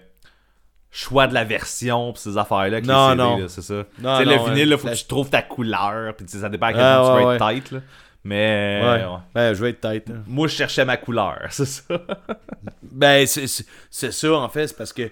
[0.91, 2.81] choix de la version pis ces affaires-là.
[2.81, 3.47] qui Non, est CD, non.
[3.47, 3.73] c'est ça.
[3.99, 6.15] Non, tu sais, le non, vinyle, là, faut que tu trouves ta couleur.
[6.15, 7.75] Puis tu sais, ça dépend à quel Ah, moment tu vas être.
[8.23, 9.03] Mais Ouais.
[9.05, 9.19] ouais.
[9.35, 10.09] Ben, je vais être tête.
[10.09, 10.23] hein.
[10.27, 11.83] moi, je cherchais ma couleur, c'est ça.
[12.81, 13.65] Ben, c'est-
[14.11, 14.67] ça, en fait.
[14.67, 15.11] C'est parce que,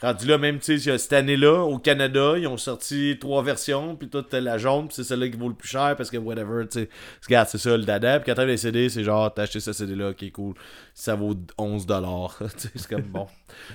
[0.00, 4.08] rendu là, même, tu sais, cette année-là, au Canada, ils ont sorti trois versions, puis
[4.08, 6.80] toute la jaune, puis c'est celle-là qui vaut le plus cher, parce que, whatever, tu
[6.80, 6.88] sais.
[7.26, 8.20] Regarde, c'est ça, le dada.
[8.20, 10.54] Puis quand t'as les CD, c'est genre, t'as acheté ce CD-là, qui est cool.
[10.94, 12.38] Ça vaut 11$.
[12.56, 13.26] tu sais, c'est comme, bon,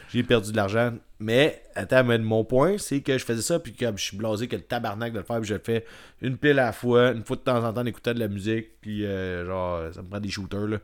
[0.10, 0.93] j'ai perdu de l'argent.
[1.19, 4.48] Mais, attends, mais mon point, c'est que je faisais ça, puis comme je suis blasé
[4.48, 5.85] que le tabarnak de le faire, puis je le fais
[6.22, 8.69] une pile à la fois, une fois de temps en temps, d'écouter de la musique,
[8.81, 10.77] puis euh, genre, ça me prend des shooters, là.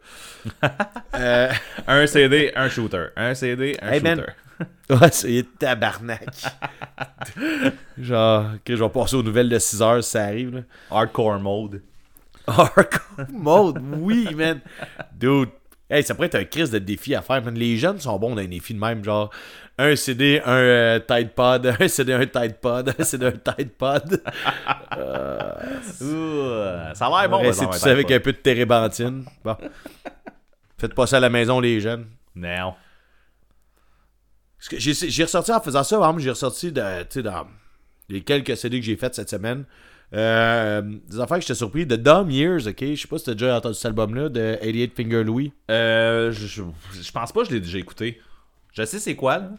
[1.16, 1.50] euh...
[1.88, 3.08] un CD, un shooter.
[3.16, 4.18] Un CD, un Hey, man.
[4.20, 4.32] shooter.
[4.90, 6.30] Ouais, c'est tabarnak.
[8.00, 10.56] Genre, que je vais passer aux nouvelles de 6 heures si ça arrive.
[10.56, 10.62] Là.
[10.90, 11.82] Hardcore mode.
[12.48, 14.62] Hardcore mode, oui, man.
[15.14, 15.50] Dude.
[15.90, 17.56] Hey, ça pourrait être un crise de défi à faire, man.
[17.56, 19.32] Les jeunes sont bons dans les défis de même, genre
[19.78, 23.72] un CD, un euh, Tide Pod, un CD, un Tide Pod, un CD, un Tide
[23.72, 24.04] Pod.
[26.02, 27.54] Ouh, ça a l'air bon.
[27.54, 29.26] C'est tout ça avec un peu de térébenthine.
[29.44, 29.56] Bon.
[30.78, 32.08] Faites pas ça à la maison, les jeunes.
[32.36, 32.76] Non.
[34.60, 37.48] J'ai ressorti en faisant ça, j'ai ressorti de, dans
[38.10, 39.66] les quelques CD que j'ai faites cette semaine.
[40.14, 41.86] Euh, des affaires que j'étais surpris.
[41.86, 42.80] De Dumb Years, ok?
[42.80, 45.54] Je sais pas si t'as déjà entendu cet album-là, de 88 Finger Louis.
[45.70, 46.62] Euh, je,
[47.12, 48.22] pense pas que je l'ai déjà écouté.
[48.74, 49.52] Je sais c'est quoi, là.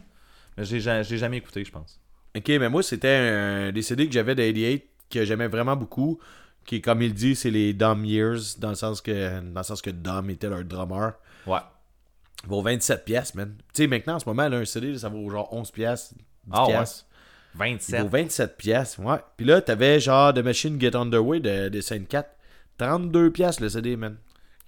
[0.56, 2.00] Mais je l'ai ja- je l'ai jamais écouté, je pense.
[2.36, 6.18] Ok, mais moi, c'était un des CD que j'avais de 88 que j'aimais vraiment beaucoup.
[6.64, 9.80] Qui, comme il dit, c'est les Dumb Years, dans le sens que, dans le sens
[9.80, 11.14] que Dumb était leur drummer.
[11.46, 11.60] Ouais.
[12.46, 13.54] Vaut 27 pièces, man.
[13.74, 16.52] Tu sais, maintenant, en ce moment, là, un CD, ça vaut genre 11 pièces, 10
[16.52, 16.84] Ah ouais.
[17.59, 17.89] Piastres.
[17.90, 18.02] Il 27.
[18.02, 19.16] vaut 27 pièces, ouais.
[19.36, 22.28] Puis là, t'avais genre The Machine Get Underway de, de Saint 4.
[22.78, 24.16] 32 pièces le CD, man.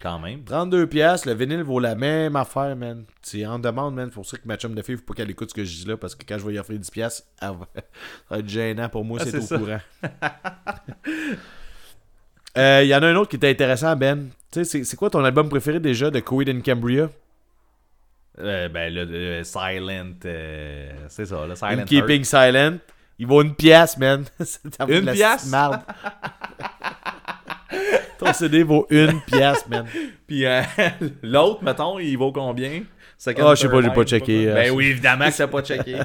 [0.03, 0.43] Quand même.
[0.45, 3.05] 32 pièces, le vinyle vaut la même affaire, man.
[3.23, 4.09] C'est en demande, man.
[4.09, 5.83] C'est pour ça que ma chum de fille, faut pas qu'elle écoute ce que je
[5.83, 7.59] dis là, parce que quand je vais y offrir 10 pièces, va...
[7.75, 7.83] ça
[8.31, 9.59] va être gênant pour moi, Ah, c'est au ça.
[9.59, 9.81] courant.
[12.59, 14.29] Euh, Il y en a un autre qui était intéressant, Ben.
[14.51, 17.09] Tu sais, c'est- quoi ton album préféré déjà de Coed and Cambria?
[18.43, 20.15] Euh, ben, le, le Silent.
[20.25, 21.81] euh, c'est ça, le Silent.
[21.81, 22.79] In Keeping Silent.
[23.19, 24.25] Il vaut une pièce, man.
[24.41, 24.59] Ça
[24.89, 25.47] Une pièce?
[25.47, 25.81] Marde.
[28.19, 29.87] Ton CD vaut une pièce, man.
[30.27, 30.63] Puis euh,
[31.23, 32.83] l'autre, mettons, il vaut combien?
[33.27, 35.99] Ah, je sais pas, j'ai pas checké, euh, Ben oui, évidemment que t'as pas checké.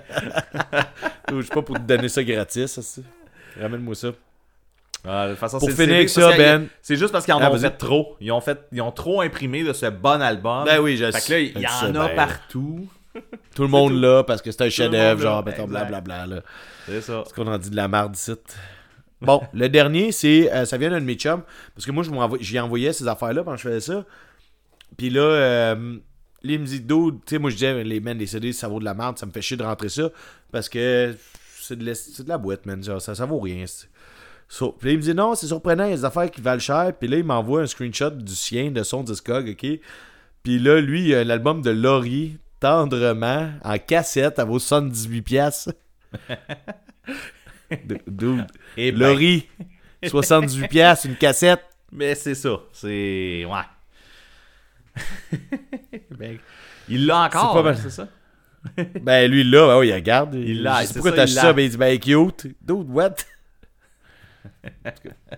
[1.31, 3.01] Je sais pas pour te donner ça gratis, ça,
[3.61, 4.09] Ramène-moi ça.
[5.07, 6.67] Ah, de toute façon, Pour c'est- finir avec ça, a- Ben.
[6.81, 8.15] C'est juste parce qu'ils en Ah, ont fait trop.
[8.19, 10.65] Ils ont, fait, ils ont trop imprimé de ce bon album.
[10.65, 12.87] Ben oui, je Fait que là, il y en sais a partout.
[13.55, 16.41] Tout le monde là parce que c'est un chef-d'œuvre, genre, mettons, blablabla.
[16.85, 17.13] C'est ça.
[17.17, 18.33] Parce qu'on en dit de la merde ici.
[19.21, 20.51] Bon, le dernier, c'est.
[20.51, 21.41] euh, ça vient d'un de mes chums.
[21.73, 22.03] Parce que moi,
[22.41, 24.03] j'y envoyais ces affaires-là que je faisais ça.
[24.97, 25.97] Puis là, euh,
[26.43, 28.93] il me tu sais, moi, je disais, les men, les CD, ça vaut de la
[28.93, 30.09] merde, ça me fait chier de rentrer ça.
[30.51, 31.15] Parce que
[31.59, 32.83] c'est de, la- de la boîte, man.
[32.83, 33.65] Genre, ça, ça vaut rien.
[34.47, 36.59] So, puis il me dit, non, c'est surprenant, il y a des affaires qui valent
[36.59, 36.93] cher.
[36.99, 39.79] Puis là, il m'envoie un screenshot du sien, de son Discog, ok?
[40.43, 45.21] Puis là, lui, il a l'album de Laurie, Tendrement, en cassette, à vaut 78$.
[45.21, 45.73] piastres.
[48.07, 48.47] Dude.
[48.77, 49.47] Et ben, Laurie,
[50.03, 51.63] 78$, piastres, une cassette.
[51.91, 52.59] Mais c'est ça.
[52.71, 53.45] C'est.
[53.45, 53.61] Ouais.
[56.17, 56.37] Ben,
[56.87, 57.77] il l'a encore, C'est pas mal.
[57.77, 58.07] c'est ça?
[59.01, 60.33] Ben, lui, là, ben oui, il regarde.
[60.35, 62.47] Il l'a, c'est pourquoi t'as ça, ben il dit, ben, cute.
[62.61, 63.15] Dude, what?
[64.85, 65.37] En tout cas.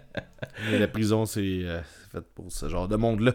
[0.69, 3.34] Mais la prison, c'est euh, c'est fait pour ce genre de monde-là.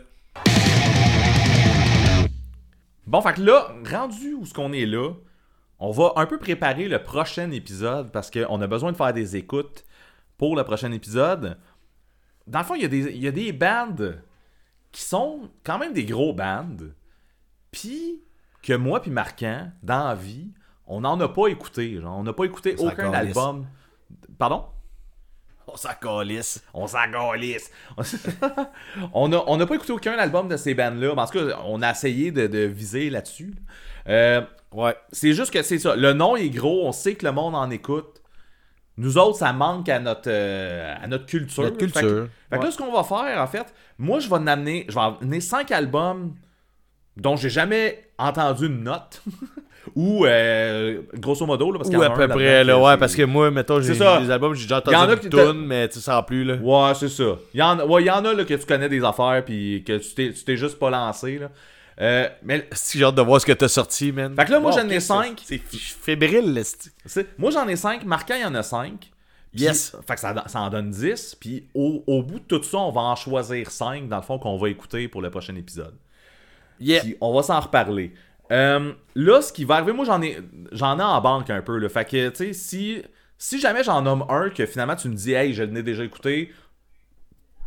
[3.06, 5.12] Bon, fait que là, rendu où ce qu'on est là,
[5.78, 9.36] on va un peu préparer le prochain épisode parce qu'on a besoin de faire des
[9.36, 9.84] écoutes
[10.38, 11.58] pour le prochain épisode.
[12.46, 13.96] Dans le fond, il y a des, il y a des bands
[14.92, 16.76] qui sont quand même des gros bands,
[17.70, 18.22] puis
[18.62, 20.52] que moi puis Marquant, dans la vie,
[20.86, 22.00] on n'en a pas écouté.
[22.00, 23.66] Genre, on n'a pas écouté aucun album.
[24.38, 24.66] Pardon?
[25.72, 26.62] On s'en calisse.
[26.74, 27.70] On s'en calisse.
[29.12, 31.14] on n'a on a pas écouté aucun album de ces bands-là.
[31.16, 33.54] En tout cas, on a essayé de, de viser là-dessus.
[34.08, 34.42] Euh,
[34.72, 34.96] Ouais.
[35.12, 35.94] c'est juste que c'est ça.
[35.96, 38.22] Le nom est gros, on sait que le monde en écoute.
[38.96, 41.62] Nous autres, ça manque à notre, euh, à notre culture.
[41.64, 42.28] Notre Fait que- culture.
[42.50, 43.66] Fait que, là, ce qu'on va faire, en fait,
[43.98, 46.34] moi, je vais en amener, je vais en amener 5 albums
[47.18, 49.22] dont j'ai jamais entendu une note.
[49.96, 52.78] Ou, euh, grosso modo, là, parce qu'il y en a à peu près, là, que
[52.80, 54.20] ouais, parce que moi, mettons, j'ai ça.
[54.20, 56.22] des albums, j'ai déjà Il y en a entendu qui une toune, mais tu sans
[56.22, 56.54] plus, là.
[56.54, 57.36] Ouais, c'est ça.
[57.52, 59.82] Il y en, ouais, il y en a là, que tu connais des affaires puis
[59.86, 61.38] que tu t'es, tu t'es juste pas lancé.
[61.38, 61.50] Là.
[62.00, 64.34] Euh, mais Si j'ai hâte de voir ce que t'as sorti, man.
[64.36, 65.42] Fait que là, moi, j'en ai ok, cinq.
[65.44, 66.62] C'est c'est fébrile,
[67.04, 68.04] c'est- moi, j'en ai 5.
[68.04, 69.10] Marquant, il y en a 5.
[69.54, 69.94] Yes.
[70.06, 71.36] Fait que ça, ça en donne 10.
[71.38, 74.38] Puis au, au bout de tout ça, on va en choisir 5 dans le fond
[74.38, 75.94] qu'on va écouter pour le prochain épisode.
[76.80, 77.02] Yeah.
[77.02, 78.14] Puis on va s'en reparler.
[78.52, 80.38] Euh, là, ce qui va arriver, moi j'en ai
[80.72, 81.78] j'en ai en banque un peu.
[81.78, 81.88] Là.
[81.88, 83.02] Fait que, tu sais, si,
[83.38, 86.52] si jamais j'en nomme un que finalement tu me dis, hey, je l'ai déjà écouté,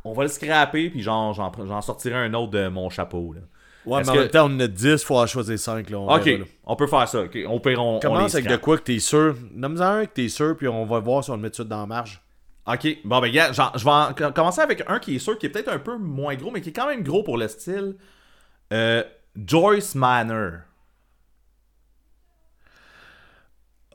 [0.03, 3.33] on va le scraper, puis genre, j'en, j'en sortirai un autre de mon chapeau.
[3.33, 3.41] Là.
[3.85, 5.89] Ouais, Est-ce mais en que- même temps, on en a 10, faut en choisir 5,
[5.89, 5.97] là.
[5.99, 6.45] on Ok, verra, là.
[6.65, 7.23] on peut faire ça.
[7.47, 9.35] On peut, on, Commence avec de quoi que t'es sûr?
[9.53, 11.79] Nomme-en un que t'es sûr, puis on va voir si on le met tout dans
[11.81, 12.21] la marge.
[12.67, 15.45] Ok, bon, ben, gars, je vais en- co- commencer avec un qui est sûr, qui
[15.45, 17.95] est peut-être un peu moins gros, mais qui est quand même gros pour le style.
[18.73, 19.03] Euh,
[19.35, 20.61] Joyce Manor.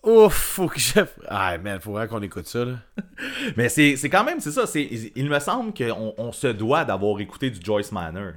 [0.03, 1.01] Ouf, faut que je.
[1.29, 2.77] Ah, man, faut vraiment qu'on écoute ça, là.
[3.57, 4.65] Mais c'est quand même, c'est ça.
[4.75, 8.33] Il me semble qu'on on se doit d'avoir écouté du Joyce Manor.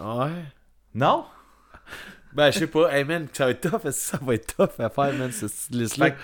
[0.00, 0.30] Ouais?
[0.94, 1.24] Non?
[2.32, 2.92] Ben, je sais pas.
[2.92, 3.90] Hey, man, ça va être tough.
[3.92, 6.06] Ça va être tough à faire, man, ce liste-là.
[6.06, 6.16] Fait,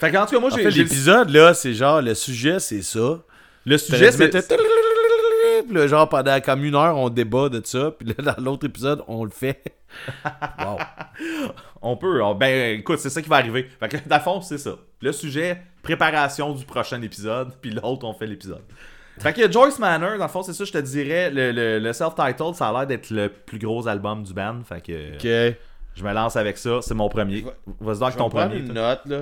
[0.00, 2.82] fait qu'en tout cas, moi, En j'ai fait, l'épisode, là, c'est genre, le sujet, c'est
[2.82, 3.20] ça.
[3.64, 4.56] le Sujet, sujet, c'est...
[5.66, 7.90] Puis là, genre, pendant comme une heure, on débat de ça.
[7.90, 9.62] Puis là, dans l'autre épisode, on le fait.
[10.58, 10.78] wow.
[11.82, 12.22] On peut.
[12.22, 13.68] on- ben, écoute, c'est ça qui va arriver.
[13.80, 14.76] Fait que, dans le fond, c'est ça.
[15.00, 18.62] Le sujet, préparation du prochain épisode, puis l'autre, on fait l'épisode.
[19.18, 21.30] Fait que Joyce Manor, dans le fond, c'est ça, je te dirais.
[21.30, 24.60] Le, le- le self-titled, ça a l'air d'être le plus gros album du band.
[24.64, 25.56] Fait que Ok.
[25.94, 26.80] je me lance avec ça.
[26.80, 27.44] C'est mon premier.
[27.80, 28.56] Vas-y donc avec ton premier.
[28.56, 29.20] une note, là.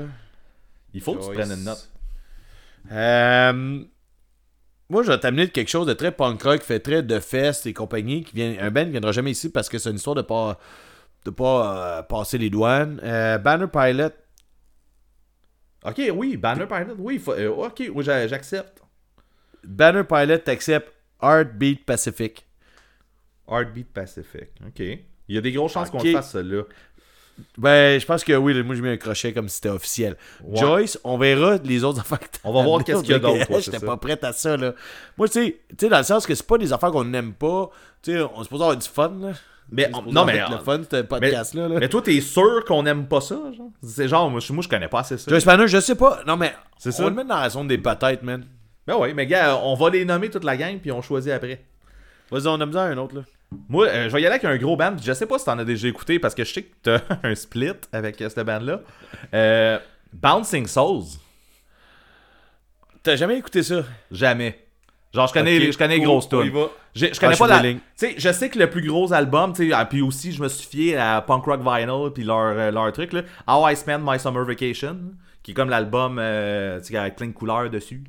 [0.94, 1.88] Il faut que tu prennes une note.
[2.92, 3.82] Euh,
[4.90, 7.64] moi, je vais t'amener de quelque chose de très punk rock, fait très de fest
[7.66, 10.16] et compagnie, qui vient, un band qui viendra jamais ici parce que c'est une histoire
[10.16, 10.58] de pas,
[11.24, 13.00] de pas euh, passer les douanes.
[13.02, 14.10] Euh, Banner Pilot,
[15.82, 18.82] Ok, oui, Banner Pilot, oui, faut- euh, ok, oui, j'a- j'accepte.
[19.64, 20.92] Banner Pilot t'accepte
[21.22, 22.46] Heartbeat Pacific.
[23.48, 24.80] Heartbeat Pacific, ok.
[24.80, 26.64] Il y a des grosses chances qu'on fasse, celui-là.
[27.58, 30.16] Ben, je pense que oui, moi j'ai mis un crochet comme si c'était officiel.
[30.44, 30.58] Ouais.
[30.58, 33.46] Joyce, on verra les autres affaires que On va voir qu'est-ce qu'il y a d'autre,
[33.60, 34.74] J'étais pas prête à ça, là.
[35.16, 37.32] Moi, tu sais, tu sais, dans le sens que c'est pas des affaires qu'on n'aime
[37.32, 37.70] pas.
[38.02, 39.32] Tu sais, on se pose avoir du fun, là.
[39.72, 41.76] Mais, non, mais, le fun, ce podcast-là, là.
[41.78, 43.68] mais toi, t'es sûr qu'on aime pas ça, genre?
[43.84, 45.30] C'est genre, moi, je, moi, je connais pas assez ça.
[45.30, 46.22] Joyce Banner, je sais pas.
[46.26, 47.02] Non, mais C'est on ça.
[47.04, 48.44] va le mettre dans la zone des patates, man.
[48.86, 51.62] Ben ouais, mais gars, on va les nommer toute la gang, puis on choisit après.
[52.32, 53.22] Vas-y, on aime ça un autre, là.
[53.68, 54.96] Moi, euh, je vais y aller avec un gros band.
[55.02, 57.34] Je sais pas si t'en as déjà écouté, parce que je sais que t'as un
[57.34, 58.80] split avec euh, cette band-là.
[59.34, 59.78] Euh,
[60.12, 61.04] Bouncing Souls.
[63.02, 63.82] T'as jamais écouté ça?
[64.10, 64.58] Jamais.
[65.12, 66.52] Genre, je connais, Ok, les- je connais les grosses tunes.
[66.94, 67.58] Je connais Ah, pas je la.
[67.58, 67.80] suis Tu willing.
[67.96, 70.48] sais, je sais que le plus gros album, tu sais, ah, puis aussi, je me
[70.48, 73.22] suis fié à Punk Rock Vinyl, puis leur, euh, leur truc, là.
[73.48, 74.98] How I Spend My Summer Vacation,
[75.42, 78.04] qui est comme l'album, tu sais, avec plein de couleurs dessus.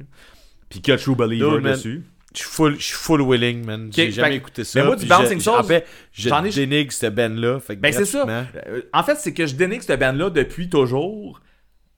[0.70, 2.04] Puis a True Believer Dude, dessus.
[2.34, 3.90] Je suis full, je suis full willing, man.
[3.94, 4.80] J'ai jamais écouté ça.
[4.80, 7.60] mais moi, du Bouncing Souls, En fait, je ai- dénigre cette band-là.
[7.78, 8.26] Ben c'est ça.
[8.68, 11.42] Euh, en fait, c'est que je dénigre cette band-là depuis toujours.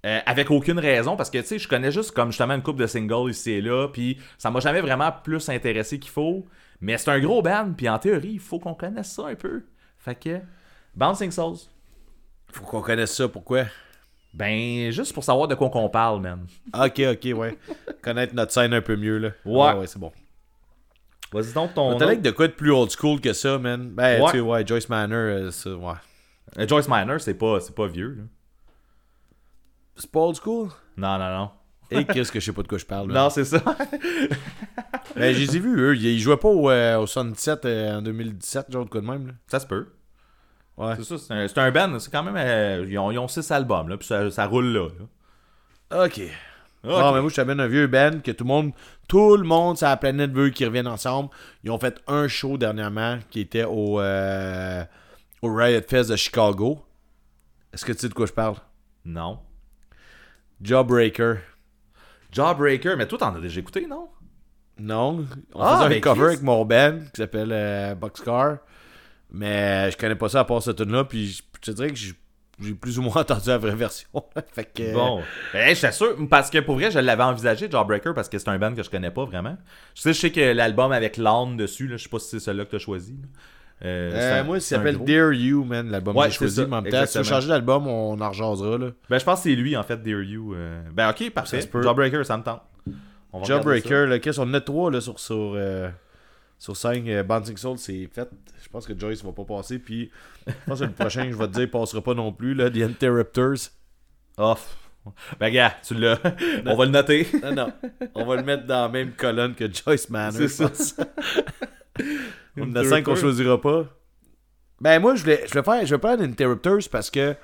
[0.06, 2.76] euh, avec aucune raison, parce que tu sais, je connais juste comme justement une coupe
[2.76, 6.46] de singles ici et là, puis ça m'a jamais vraiment plus intéressé qu'il faut.
[6.82, 9.64] Mais c'est un gros band, puis en théorie, il faut qu'on connaisse ça un peu.
[10.00, 10.40] Fait que,
[10.94, 11.56] Bouncing Souls.
[12.52, 13.30] Faut qu'on connaisse ça.
[13.30, 13.64] Pourquoi?
[14.34, 16.48] Ben, juste pour savoir de quoi qu'on parle, man.
[16.74, 17.58] Ok, ok, ouais.
[18.02, 19.30] Connaître notre scène un peu mieux, là.
[19.46, 19.68] Ouais.
[19.70, 20.12] Ah ouais, c'est bon.
[21.34, 21.98] Vas-y donc ton.
[21.98, 23.90] T'as l'air de quoi de plus old school que ça, man?
[23.92, 24.32] Ben, Ouais.
[24.32, 25.94] tu sais, ouais, Joyce Manor, euh, ça, ouais.
[26.60, 28.24] Euh, Joyce Minor, c'est pas, c'est pas vieux, là.
[29.96, 30.70] C'est pas old school?
[30.98, 31.52] Non, non, non.
[31.92, 33.24] Et qu'est-ce que je sais pas de quoi je parle, là.
[33.24, 33.60] Non, c'est ça.
[35.16, 35.96] Ben, je les ai vus, eux.
[35.96, 39.28] Ils jouaient pas au, euh, au 77 euh, en 2017, genre de quoi de même,
[39.28, 39.34] là.
[39.48, 39.88] ça se peut.
[40.76, 40.96] Ouais.
[40.98, 42.36] C'est ça, c'est un, c'est un band, c'est quand même.
[42.36, 44.88] euh, ils, ont, ils ont six albums, là, puis ça, ça roule là.
[45.92, 46.06] là.
[46.06, 46.22] Ok.
[46.84, 48.72] Non, mais moi, je t'amène un vieux band que tout le monde,
[49.08, 51.30] tout le monde sur la planète veut qu'ils reviennent ensemble.
[51.64, 54.84] Ils ont fait un show dernièrement qui était au, euh,
[55.42, 56.84] au Riot Fest de Chicago.
[57.74, 58.56] Est-ce que tu sais de quoi je parle?
[59.06, 59.40] Non.
[60.62, 61.38] Jawbreaker.
[62.32, 64.10] Jawbreaker, mais toi, t'en as déjà écouté, non?
[64.80, 65.26] Non.
[65.54, 66.28] On Ah, faisait ben, un cover Chris.
[66.34, 68.58] avec mon band qui s'appelle euh, Boxcar.
[69.32, 71.90] Mais je connais pas ça à part cette tune là Puis je je te dirais
[71.90, 72.14] que j'ai
[72.64, 74.10] j'ai plus ou moins entendu la vraie version.
[74.54, 74.94] fait que.
[74.94, 75.22] Bon.
[75.54, 78.58] Ben, j'étais sûr, parce que pour vrai, je l'avais envisagé, Jawbreaker, parce que c'est un
[78.60, 79.58] band que je connais pas vraiment.
[79.96, 82.40] Je sais, je sais que l'album avec Lawn dessus, là, je sais pas si c'est
[82.40, 83.14] celui-là que t'as choisi.
[83.14, 83.28] là.
[83.86, 84.98] Euh, Euh, un- moi, il s'appelle.
[85.04, 86.56] Dear You, man, l'album Ouais, que j'ai choisi.
[86.56, 88.88] ça, Mais en même temps, si tu changer d'album, on en rejasera, là.
[89.10, 90.54] Ben, je pense que c'est lui, en fait, Dear You.
[90.56, 90.82] euh.
[90.94, 91.60] Ben, ok, parfait.
[91.82, 92.62] Jawbreaker, ça me tente.
[93.34, 95.90] On va regarder Jawbreaker, qu'est-ce qu'on a trois là, sur, sur, euh,
[96.60, 98.30] sur 5 Bouncing Soul, c'est fait.
[98.74, 99.78] Je pense que Joyce va pas passer.
[99.78, 100.10] Puis
[100.48, 102.78] je pense que le prochain je vais te dire passera pas non plus, là, The
[102.78, 103.70] Interrupters.
[104.36, 104.76] Off.
[105.40, 106.18] Ben, gars, tu l'as.
[106.66, 107.28] On va le noter.
[107.44, 107.74] Non, non.
[108.16, 110.34] On va le mettre dans la même colonne que Joyce Manor.
[110.34, 110.72] C'est ça.
[112.58, 113.86] On en a 5 qu'on choisira pas.
[114.82, 117.36] Ben, moi, je voulais, je voulais faire, je vais prendre Interrupters parce que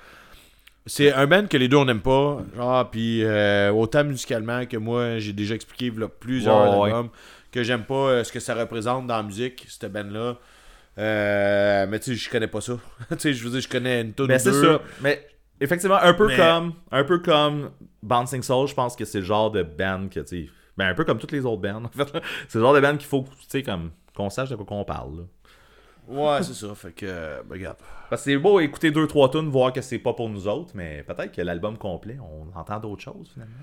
[0.87, 2.41] c'est un band que les deux on n'aime pas.
[2.55, 6.89] Genre, puis euh, autant musicalement que moi, j'ai déjà expliqué là, plusieurs ouais.
[6.89, 7.09] albums
[7.51, 10.37] que j'aime pas euh, ce que ça représente dans la musique, cette band-là.
[10.99, 12.73] Euh, mais tu sais, je connais pas ça.
[13.11, 14.81] tu sais, je veux dire, je connais une tonne ou c'est ça.
[15.01, 15.25] Mais
[15.61, 17.71] effectivement, un peu Mais- comme un peu comme
[18.03, 20.93] Bouncing Soul, je pense que c'est le genre de band que, tu sais, ben, un
[20.93, 22.13] peu comme toutes les autres bands, en fait.
[22.13, 22.21] là.
[22.47, 24.83] C'est le genre de band qu'il faut, tu sais, comme, qu'on sache de quoi qu'on
[24.85, 25.23] parle, là.
[26.07, 26.73] Ouais, c'est ça.
[26.73, 27.77] Fait que, euh, ben, regarde.
[28.09, 30.71] Parce que c'est beau écouter deux trois tunes, voir que c'est pas pour nous autres,
[30.73, 33.53] mais peut-être que l'album complet, on entend d'autres choses, finalement.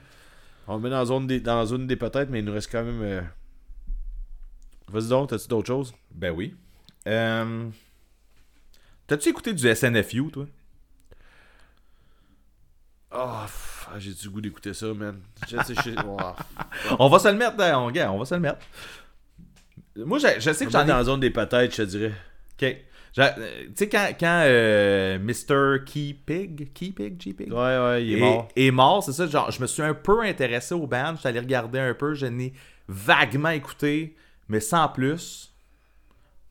[0.68, 2.52] On le met dans la zone des, dans la zone des peut-être, mais il nous
[2.52, 3.02] reste quand même.
[3.02, 3.20] euh,
[4.92, 5.92] Vas-y donc, t'as-tu d'autres choses?
[6.14, 6.54] Ben oui.
[7.06, 7.68] Euh...
[9.06, 10.46] T'as-tu écouté du SNFU, toi?
[13.12, 15.20] Oh, pff, ah, j'ai du goût d'écouter ça, man.
[15.48, 15.94] Je sais, je sais.
[16.04, 16.18] wow.
[16.98, 18.58] On va se le mettre, dans- on, on va se le mettre.
[19.96, 22.12] Moi, je, je sais que J'en ai dans la zone des peut-être, je te dirais.
[22.60, 22.76] Ok.
[23.18, 25.84] Euh, Tu sais, quand, quand euh, Mr.
[25.86, 28.48] Key Pig, Key Pig, G Pig, Ouais, ouais, il est est, mort.
[28.56, 29.26] est mort, c'est ça.
[29.26, 32.12] Genre, je me suis un peu intéressé au band, je suis allé regarder un peu,
[32.14, 32.52] je n'ai
[32.88, 34.16] vaguement écouté,
[34.48, 35.54] mais sans plus.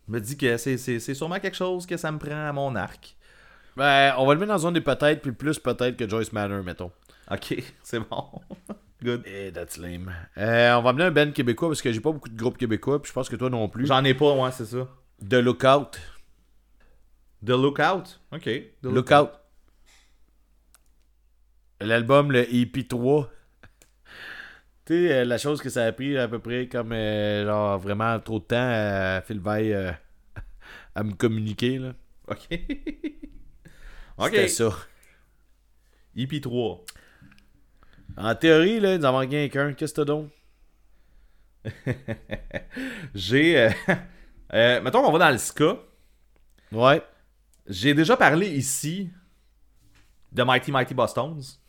[0.08, 3.16] Je me dis que c'est, sûrement quelque chose que ça me prend à mon arc.
[3.76, 6.64] Ben, on va le mettre dans zone des peut-être, puis plus peut-être que Joyce Manor,
[6.64, 6.92] mettons.
[7.30, 8.26] Ok, c'est bon.
[9.04, 9.24] Good.
[9.26, 10.14] Eh, that's lame.
[10.38, 13.02] Euh, on va amener un band québécois parce que j'ai pas beaucoup de groupes québécois,
[13.02, 13.86] puis je pense que toi non plus.
[13.86, 14.88] J'en ai pas, ouais, c'est ça.
[15.28, 16.00] The Lookout.
[17.46, 18.20] The Lookout?
[18.32, 18.44] Ok.
[18.82, 19.30] The Lookout.
[21.82, 23.28] L'album, le EP3.
[24.86, 27.80] Tu sais, euh, la chose que ça a pris à peu près comme euh, genre
[27.80, 29.92] vraiment trop de temps à Phil Veil euh,
[30.96, 31.80] à me communiquer.
[31.80, 31.94] Là.
[32.28, 32.48] Ok.
[34.18, 34.30] ok.
[34.32, 34.70] C'était ça.
[36.16, 36.82] EP3.
[38.18, 39.74] En théorie, là, nous en manque rien qu'un.
[39.74, 40.30] Qu'est-ce que t'as donc?
[43.16, 43.60] J'ai.
[43.60, 43.70] euh,
[44.54, 45.78] euh, mettons qu'on va dans le ska.
[46.72, 47.02] Ouais.
[47.68, 49.10] J'ai déjà parlé ici
[50.32, 51.60] de Mighty Mighty Boston's.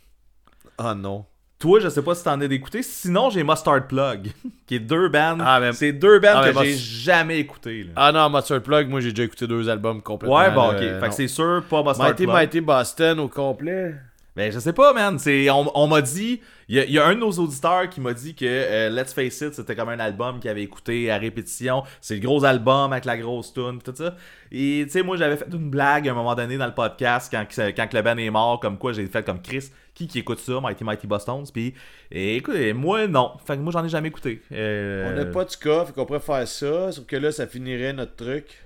[0.76, 1.24] Ah non.
[1.58, 2.82] Toi, je sais pas si t'en as d'écouter.
[2.82, 4.30] Sinon, j'ai Mustard Plug,
[4.66, 5.38] qui est deux bands.
[5.40, 7.84] Ah, mais- C'est deux bands Ah, que j'ai jamais écouté.
[7.84, 7.92] là.
[7.96, 10.36] Ah non, Monster Plug, moi j'ai déjà écouté deux albums complètement.
[10.36, 10.78] ouais, bon, ok.
[10.78, 11.08] fait non.
[11.08, 12.34] que c'est sûr, pas Mustard Mighty Plug.
[12.36, 13.94] Mighty Boston au complet.
[14.36, 15.18] Ben, je sais pas, man.
[15.18, 16.40] C'est, on, on m'a dit.
[16.68, 19.40] Il y, y a un de nos auditeurs qui m'a dit que euh, Let's Face
[19.40, 21.84] It, c'était comme un album qu'il avait écouté à répétition.
[22.00, 24.14] C'est le gros album avec la grosse tune, tout ça.
[24.52, 27.32] Et tu sais, moi, j'avais fait une blague à un moment donné dans le podcast
[27.32, 29.70] quand, quand le band est mort, comme quoi j'ai fait comme Chris.
[29.94, 31.50] Qui qui écoute ça, Mighty Mighty Boston's?
[31.50, 31.72] Puis,
[32.10, 33.32] écoute, moi, non.
[33.46, 34.42] Fait que moi, j'en ai jamais écouté.
[34.52, 37.46] Euh, On n'a pas de cas, fait qu'on pourrait faire ça, sauf que là, ça
[37.46, 38.65] finirait notre truc.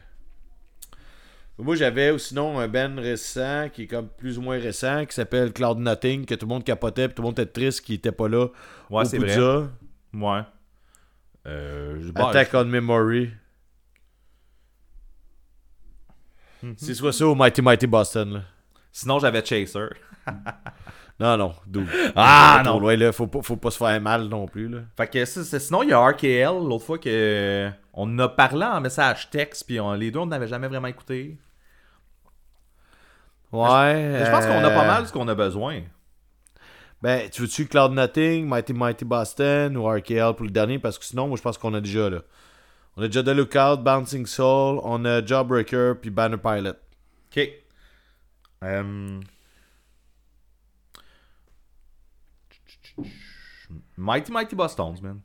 [1.62, 5.52] Moi, j'avais sinon un band récent, qui est comme plus ou moins récent, qui s'appelle
[5.52, 8.12] Cloud Nothing, que tout le monde capotait, puis tout le monde était triste qu'il était
[8.12, 8.46] pas là
[8.88, 9.36] Ouais, c'est vrai.
[10.12, 10.40] Ouais.
[11.46, 13.30] Euh, je- bon, Attack on Memory.
[16.76, 18.32] C'est soit ça ou Mighty Mighty Boston.
[18.34, 18.40] Là.
[18.92, 19.86] Sinon, j'avais Chaser.
[21.18, 21.86] Non, non, dude.
[22.16, 22.80] Ah, Pas trop non.
[22.80, 23.12] loin, là.
[23.12, 24.68] Faut, pas, faut pas se faire mal non plus.
[24.70, 24.78] Là.
[24.96, 28.80] Fait que sinon, il y a RKL, l'autre fois que on en a parlé en
[28.80, 31.36] message texte, puis on- les deux, on n'avait jamais vraiment écouté.
[33.52, 34.22] Ouais.
[34.24, 35.82] Je pense qu'on a pas euh, mal ce qu'on a besoin.
[37.02, 40.78] Ben, tu veux-tu Cloud Nothing, Mighty Mighty Boston ou RKL pour le dernier?
[40.78, 42.20] Parce que sinon, moi, je pense qu'on a déjà, là.
[42.96, 46.74] On a déjà The Lookout, Bouncing Soul, on a Jawbreaker, puis Banner Pilot.
[47.30, 47.48] Ok.
[48.62, 49.20] Euh,
[53.96, 55.20] Mighty Mighty Boston, man.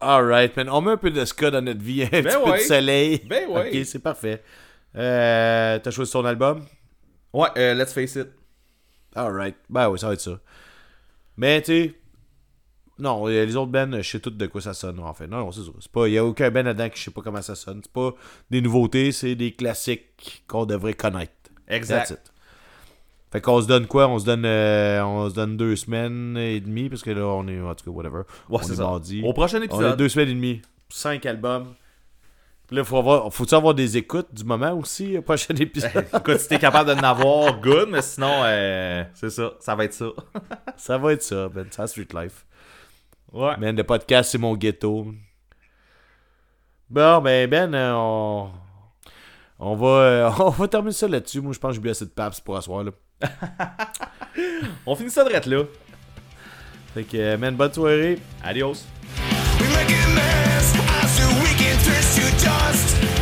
[0.00, 0.68] Alright, man.
[0.68, 3.22] On met un peu de ska dans notre vie, un petit peu de soleil.
[3.26, 3.80] Ben ouais.
[3.80, 4.42] Ok, c'est parfait.
[4.94, 6.64] Euh, T'as choisi ton album?
[7.36, 8.28] Ouais, euh, let's face it.
[9.14, 9.56] Alright.
[9.68, 10.40] Ben oui, ça va être ça.
[11.36, 11.94] Mais, tu sais...
[12.98, 15.26] Non, euh, les autres bands, je sais tout de quoi ça sonne, en fait.
[15.26, 15.70] Non, non, c'est ça.
[16.06, 17.80] Il y a aucun band là-dedans que je sais pas comment ça sonne.
[17.82, 18.14] C'est pas
[18.50, 21.34] des nouveautés, c'est des classiques qu'on devrait connaître.
[21.68, 22.08] Exact.
[22.08, 22.32] That's it.
[23.30, 24.08] Fait qu'on se donne quoi?
[24.08, 27.46] On se donne, euh, on se donne deux semaines et demie, parce que là, on
[27.48, 27.60] est...
[27.60, 28.22] En tout cas, whatever.
[28.48, 29.22] Ouais, on est mardi.
[29.22, 29.98] Au prochain On a épisode.
[29.98, 30.62] deux semaines et demie.
[30.88, 31.74] Cinq albums.
[32.66, 36.06] Puis là, faut avoir, faut-tu avoir des écoutes du moment aussi, au prochain épisode?
[36.16, 39.52] Écoute, si t'es capable de n'avoir, good, mais sinon, euh, c'est ça.
[39.60, 40.06] Ça va être ça.
[40.76, 41.66] ça va être ça, Ben.
[41.78, 42.44] La Street Life.
[43.32, 43.56] Ouais.
[43.58, 45.06] Man, le podcast, c'est mon ghetto.
[46.90, 48.50] Bon, ben, Ben, euh, on...
[49.58, 51.40] On va, euh, on va terminer ça là-dessus.
[51.40, 52.90] Moi, je pense que j'ai bu assez de paps pour asseoir, là.
[54.86, 55.64] On finit ça de là.
[56.94, 58.18] Fait que, euh, man, bonne soirée.
[58.42, 58.84] Adios.
[61.76, 63.15] interest you just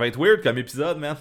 [0.00, 1.16] va être weird comme épisode, man.